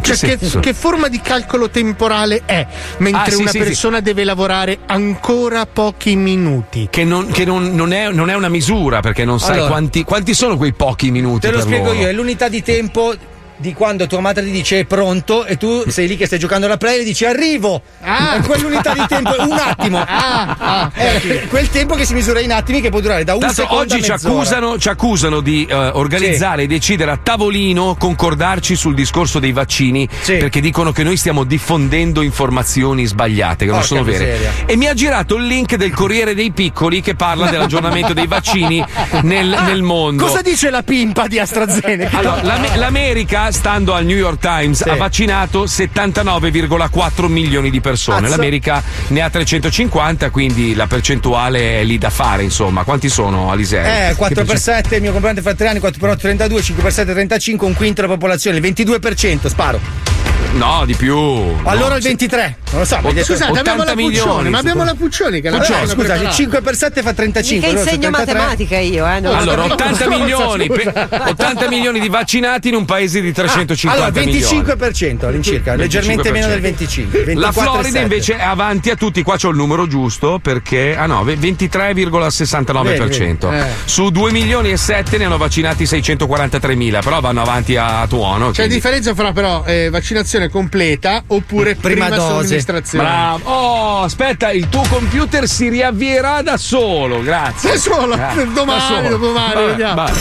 [0.00, 2.66] Cioè, che, che forma di calcolo temporale è?
[2.98, 3.64] Mentre Ah, sì, una sì, sì.
[3.64, 6.88] persona deve lavorare ancora pochi minuti.
[6.90, 9.68] Che, non, che non- non è, non è una misura, perché non sai Allora.
[9.68, 11.46] quanti, quanti sono quei pochi minuti.
[11.46, 11.98] Te lo spiego loro.
[11.98, 13.14] io, è l'unità di tempo
[13.62, 16.66] di quando tua madre ti dice è pronto e tu sei lì che stai giocando
[16.66, 17.80] alla play e dici arrivo.
[18.02, 18.40] Ah.
[18.44, 20.00] Quell'unità di tempo, un attimo.
[20.12, 23.40] Ah, ah, È quel tempo che si misura in attimi che può durare da un
[23.40, 27.94] Tanto secondo oggi a ci accusano, ci accusano di eh, organizzare e decidere a tavolino,
[27.98, 33.80] concordarci sul discorso dei vaccini, perché dicono che noi stiamo diffondendo informazioni sbagliate, che non
[33.80, 34.24] Porca sono vere.
[34.24, 34.50] miseria.
[34.66, 38.84] E mi ha girato il link del Corriere dei Piccoli che parla dell'aggiornamento dei vaccini
[39.22, 40.24] nel, Ah, nel mondo.
[40.26, 42.18] Cosa dice la pimpa di AstraZeneca?
[42.18, 48.20] Allora, l'Am- l'America, stando al New York Times, ha vaccinato 79,4 milioni di persone.
[48.22, 48.30] Cazzo.
[48.36, 52.84] L'America ne ha 350, quindi la percentuale è lì da fare, insomma.
[52.84, 54.10] Quanti sono, Alisei?
[54.10, 56.20] Eh, 4 Che per percent- 7, il mio compleanno fa 3 anni, 4 per 8,
[56.20, 60.31] 32, 5 per 7, 35, un quinto della popolazione, il 22%, sparo.
[60.54, 61.16] No, di più.
[61.62, 62.98] Allora No, il se- 23, non lo so.
[63.02, 65.86] detto- Scusate, abbiamo la 80 Puccioni, milioni, ma abbiamo la Puccioni che la Allora, l'hanno
[65.88, 66.34] scusa, il preparata.
[66.34, 67.56] 5 per 7 fa 35.
[67.68, 68.34] Mica allora insegno 73.
[68.38, 69.20] matematica io, eh.
[69.20, 70.92] non- Allora, 80 Scusa, milioni, pe-
[71.28, 74.62] 80 milioni di vaccinati in un paese di 350 allora, milioni.
[74.62, 77.34] 25% all'incirca, leggermente meno del 25.
[77.34, 77.52] La 24,7.
[77.52, 81.36] Florida invece è avanti a tutti, qua c'ho il numero giusto perché ah no, ve-
[81.36, 82.82] 23,69%.
[82.82, 83.46] Vedi, vedi.
[83.56, 83.64] Eh.
[83.84, 88.48] Su 2 milioni e 7 ne hanno vaccinati 643 mila, però vanno avanti a tuono.
[88.48, 92.42] C'è quindi- differenza fra però eh, vaccinazione completa oppure prima, Prima dose.
[92.42, 93.04] somministrazione.
[93.04, 93.50] Bravo.
[93.50, 97.70] Oh, aspetta, il tuo computer si riavvierà da solo, grazie.
[97.72, 99.08] Da solo, Eh, domani, da solo.
[99.08, 99.94] dopodomani, Vabbè, vediamo.
[99.94, 100.12] vabbè.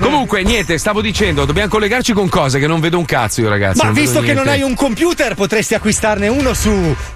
[0.00, 3.84] Comunque, niente, stavo dicendo, dobbiamo collegarci con cose che non vedo un cazzo io, ragazzi.
[3.84, 6.70] Ma visto che non hai un computer, potresti acquistarne uno su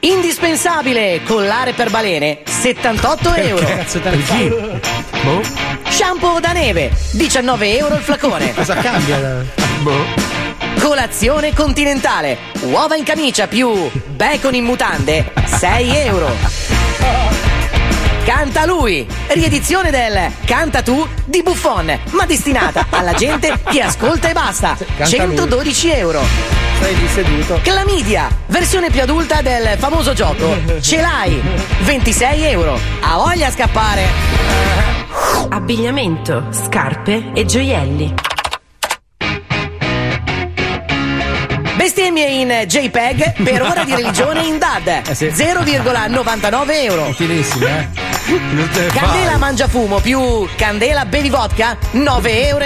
[0.00, 3.66] Indispensabile collare per balene 78 euro.
[3.66, 4.48] cazzo te ne fai?
[4.48, 5.42] Boh.
[5.88, 8.52] Shampoo da neve 19 euro il flacone.
[8.54, 9.44] Cosa cambia?
[10.80, 17.42] Colazione continentale uova in camicia più bacon in mutande 6 euro.
[18.24, 24.32] Canta lui, riedizione del Canta tu di Buffon, ma destinata alla gente che ascolta e
[24.32, 24.76] basta.
[24.78, 26.22] Canta 112 euro.
[26.78, 27.60] Stai lì seduto.
[27.62, 30.56] Clamidia, versione più adulta del famoso gioco.
[30.80, 31.38] Ce l'hai,
[31.82, 32.80] 26 euro.
[33.00, 34.06] Ha voglia a scappare.
[35.50, 38.14] Abbigliamento, scarpe e gioielli.
[41.76, 45.02] Bestemmie in JPEG per ora di religione in DAD.
[45.10, 47.08] 0,99 euro.
[47.08, 48.13] Utilissimo, eh?
[48.92, 52.64] Candela mangiafumo più candela bevi vodka 9,90 euro.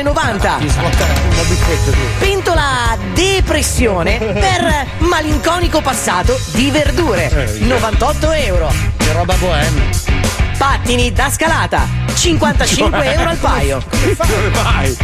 [2.18, 8.72] Pentola depressione per malinconico passato di verdure 98 euro.
[8.96, 10.47] Che roba bohème.
[10.58, 13.80] Pattini da scalata 55 euro al paio.
[14.02, 14.96] Dove vai?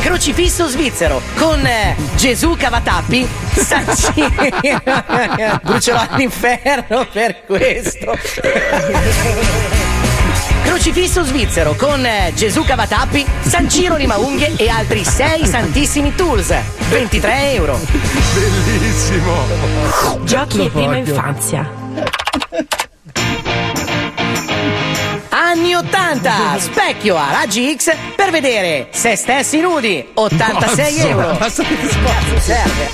[0.00, 4.12] Crocifisso svizzero con eh, Gesù Cavatappi Sanci
[5.62, 8.16] Brucerò all'inferno per questo
[10.62, 16.54] Crocifisso svizzero con eh, Gesù Cavatappi San Ciro Rimaunghie e altri 6 santissimi tools
[16.90, 17.80] 23 euro
[18.64, 19.46] Bellissimo.
[20.24, 22.83] Giochi e prima infanzia.
[25.54, 30.04] Anni 80 Specchio a raggi X per vedere se stessi nudi.
[30.12, 31.36] 86 Cazzo, euro.
[31.38, 32.90] basta che Cazzo serve.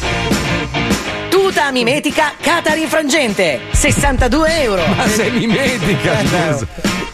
[1.30, 3.60] Tuta mimetica Cata rinfrangente.
[3.70, 4.86] 62 euro.
[4.94, 6.66] Ma sei mimetica, scusa.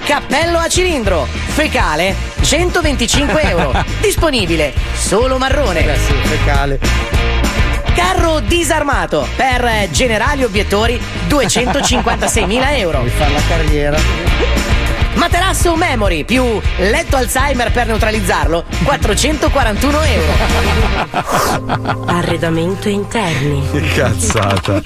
[0.05, 1.29] Cappello a cilindro.
[1.31, 3.85] Fecale 125 euro.
[4.03, 5.95] Disponibile solo marrone.
[5.95, 6.81] Eh sì, fecale.
[7.95, 12.99] carro disarmato per generali obiettori 256.000 euro.
[12.99, 13.99] Devi fare la carriera.
[15.17, 20.33] Materasso memory più letto Alzheimer per neutralizzarlo 441 euro
[22.07, 23.63] Arredamento interni.
[23.73, 24.83] Che cazzata.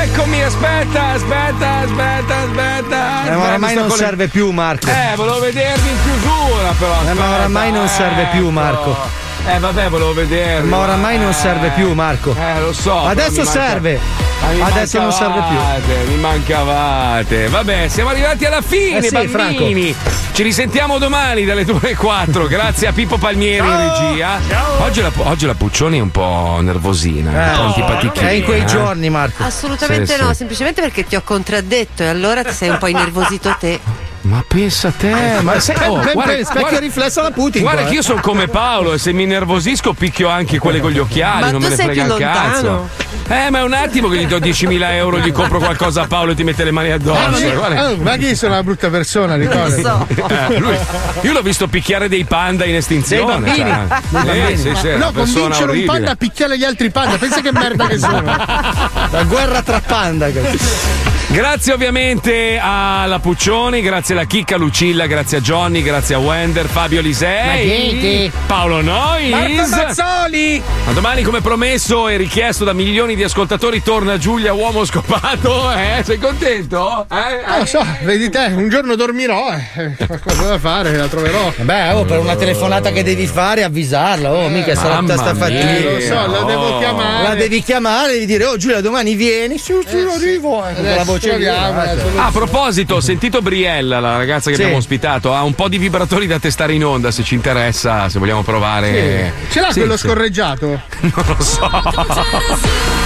[0.02, 3.24] Eccomi, aspetta, aspetta, aspetta, aspetta.
[3.26, 4.88] Eh, ma oramai sto non le- serve più, Marco.
[4.88, 7.10] Eh, volevo vedervi in chiusura, però.
[7.10, 8.50] Eh, ma oramai non serve più, ecco.
[8.50, 8.96] Marco.
[9.50, 10.68] Eh, vabbè, volevo vedervi.
[10.68, 12.34] Ma oramai non Eh, serve più, Marco.
[12.38, 13.04] Eh, lo so.
[13.06, 13.98] Adesso manca- serve.
[14.60, 15.56] Adesso non serve più.
[15.56, 17.48] mancavate, Mi mancavate.
[17.48, 19.94] Vabbè, siamo arrivati alla fine, Eh sì, bambini.
[20.32, 22.46] Ci risentiamo domani dalle 2 alle 4.
[22.46, 24.38] Grazie a Pippo Palmieri in regia.
[24.80, 28.28] Oggi la, oggi la Puccioni è un po' nervosina, un po' antipatichina.
[28.28, 28.64] È in quei eh.
[28.66, 29.42] giorni, Marco.
[29.42, 30.34] Assolutamente Sì, no, sì.
[30.36, 33.80] semplicemente perché ti ho contraddetto e allora ti sei un po' innervosito te.
[34.28, 37.62] Ma pensa a te, ma sai, oh, Ben- guarda, ben- specchio guarda- riflesso alla Putin.
[37.62, 38.02] Guarda che io eh.
[38.02, 41.60] sono come Paolo e se mi innervosisco picchio anche quelle con gli occhiali, Ma non
[41.60, 42.88] tu me ne sei frega un cazzo.
[43.28, 46.32] Eh, ma è un attimo che gli do 10.000 euro, gli compro qualcosa a Paolo
[46.32, 47.38] e ti mette le mani addosso.
[47.38, 47.90] Eh, guarda.
[47.90, 50.06] oh, ma che io sono una brutta persona, ricorda.
[50.48, 50.78] Eh, lui-
[51.22, 53.40] io l'ho visto picchiare dei panda in estinzione.
[53.40, 53.70] Dei bambini.
[53.70, 54.00] cioè.
[54.08, 54.56] Dei bambini.
[54.58, 57.16] sì, sì, no, convincere un panda a picchiare gli altri panda.
[57.16, 58.22] Pensa che merda che sono.
[59.10, 60.28] La guerra tra panda.
[61.30, 67.02] Grazie ovviamente alla Puccioni, grazie alla Chicca Lucilla, grazie a Johnny, grazie a Wender, Fabio
[67.02, 68.32] Lisei?
[68.46, 69.28] Paolo Nois.
[69.28, 70.62] Marco Mazzoli!
[70.86, 75.70] Ma domani, come promesso e richiesto da milioni di ascoltatori, torna Giulia Uomo Scopato.
[75.70, 76.02] Eh?
[76.02, 77.06] Sei contento?
[77.10, 77.46] Eh?
[77.46, 81.52] Non lo so, vedi te, un giorno dormirò, eh, qualcosa da fare, la troverò.
[81.58, 84.32] Beh, oh, per una telefonata che devi fare, avvisarla.
[84.32, 85.76] Oh, mica sarà tutta sta fatica.
[85.76, 87.22] Eh, lo so, la devo chiamare.
[87.22, 89.58] La devi chiamare, devi dire, oh Giulia, domani vieni.
[89.58, 90.66] Sì, sì, arrivo.
[90.66, 94.16] Eh, con la Adesso voce lì, proviamo, adesso Ah, a proposito, ho sentito Briella, la
[94.16, 94.62] ragazza che Sì.
[94.62, 98.18] abbiamo ospitato, ha un po' di vibratori da testare in onda se ci interessa, se
[98.18, 99.32] vogliamo provare.
[99.48, 99.52] Sì.
[99.52, 100.06] Ce l'ha Sì, quello sì.
[100.06, 100.80] scorreggiato?
[101.00, 101.68] Non lo so.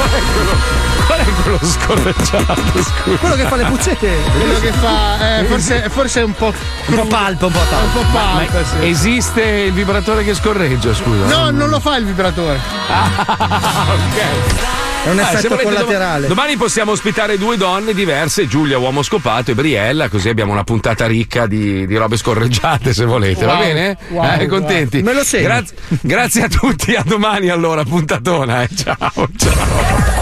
[1.06, 2.55] Qual è quello scorreggiato?
[2.82, 3.16] Scusa.
[3.18, 4.16] Quello che fa le puzzette.
[4.39, 6.52] Quello che fa, eh, forse, forse è un po'.
[6.86, 7.98] Un po' palpo, un po' palpo.
[7.98, 8.86] Un po' palpa, sì.
[8.86, 11.24] Esiste il vibratore che scorreggia, scusa.
[11.26, 12.60] No, non lo fa il vibratore.
[15.04, 16.26] È un Ah, effetto collaterale.
[16.28, 20.62] dom- domani possiamo ospitare due donne diverse, Giulia, uomo scopato, e Briella, così abbiamo una
[20.62, 23.96] puntata ricca di, di robe scorreggiate, se volete, va Wow, bene?
[24.10, 24.96] wow, eh, contenti?
[24.98, 25.06] wow.
[25.06, 25.44] Me lo segno.
[25.48, 28.68] Grazie, grazie a tutti, a domani allora, puntatona, eh.
[28.74, 30.20] ciao, ciao.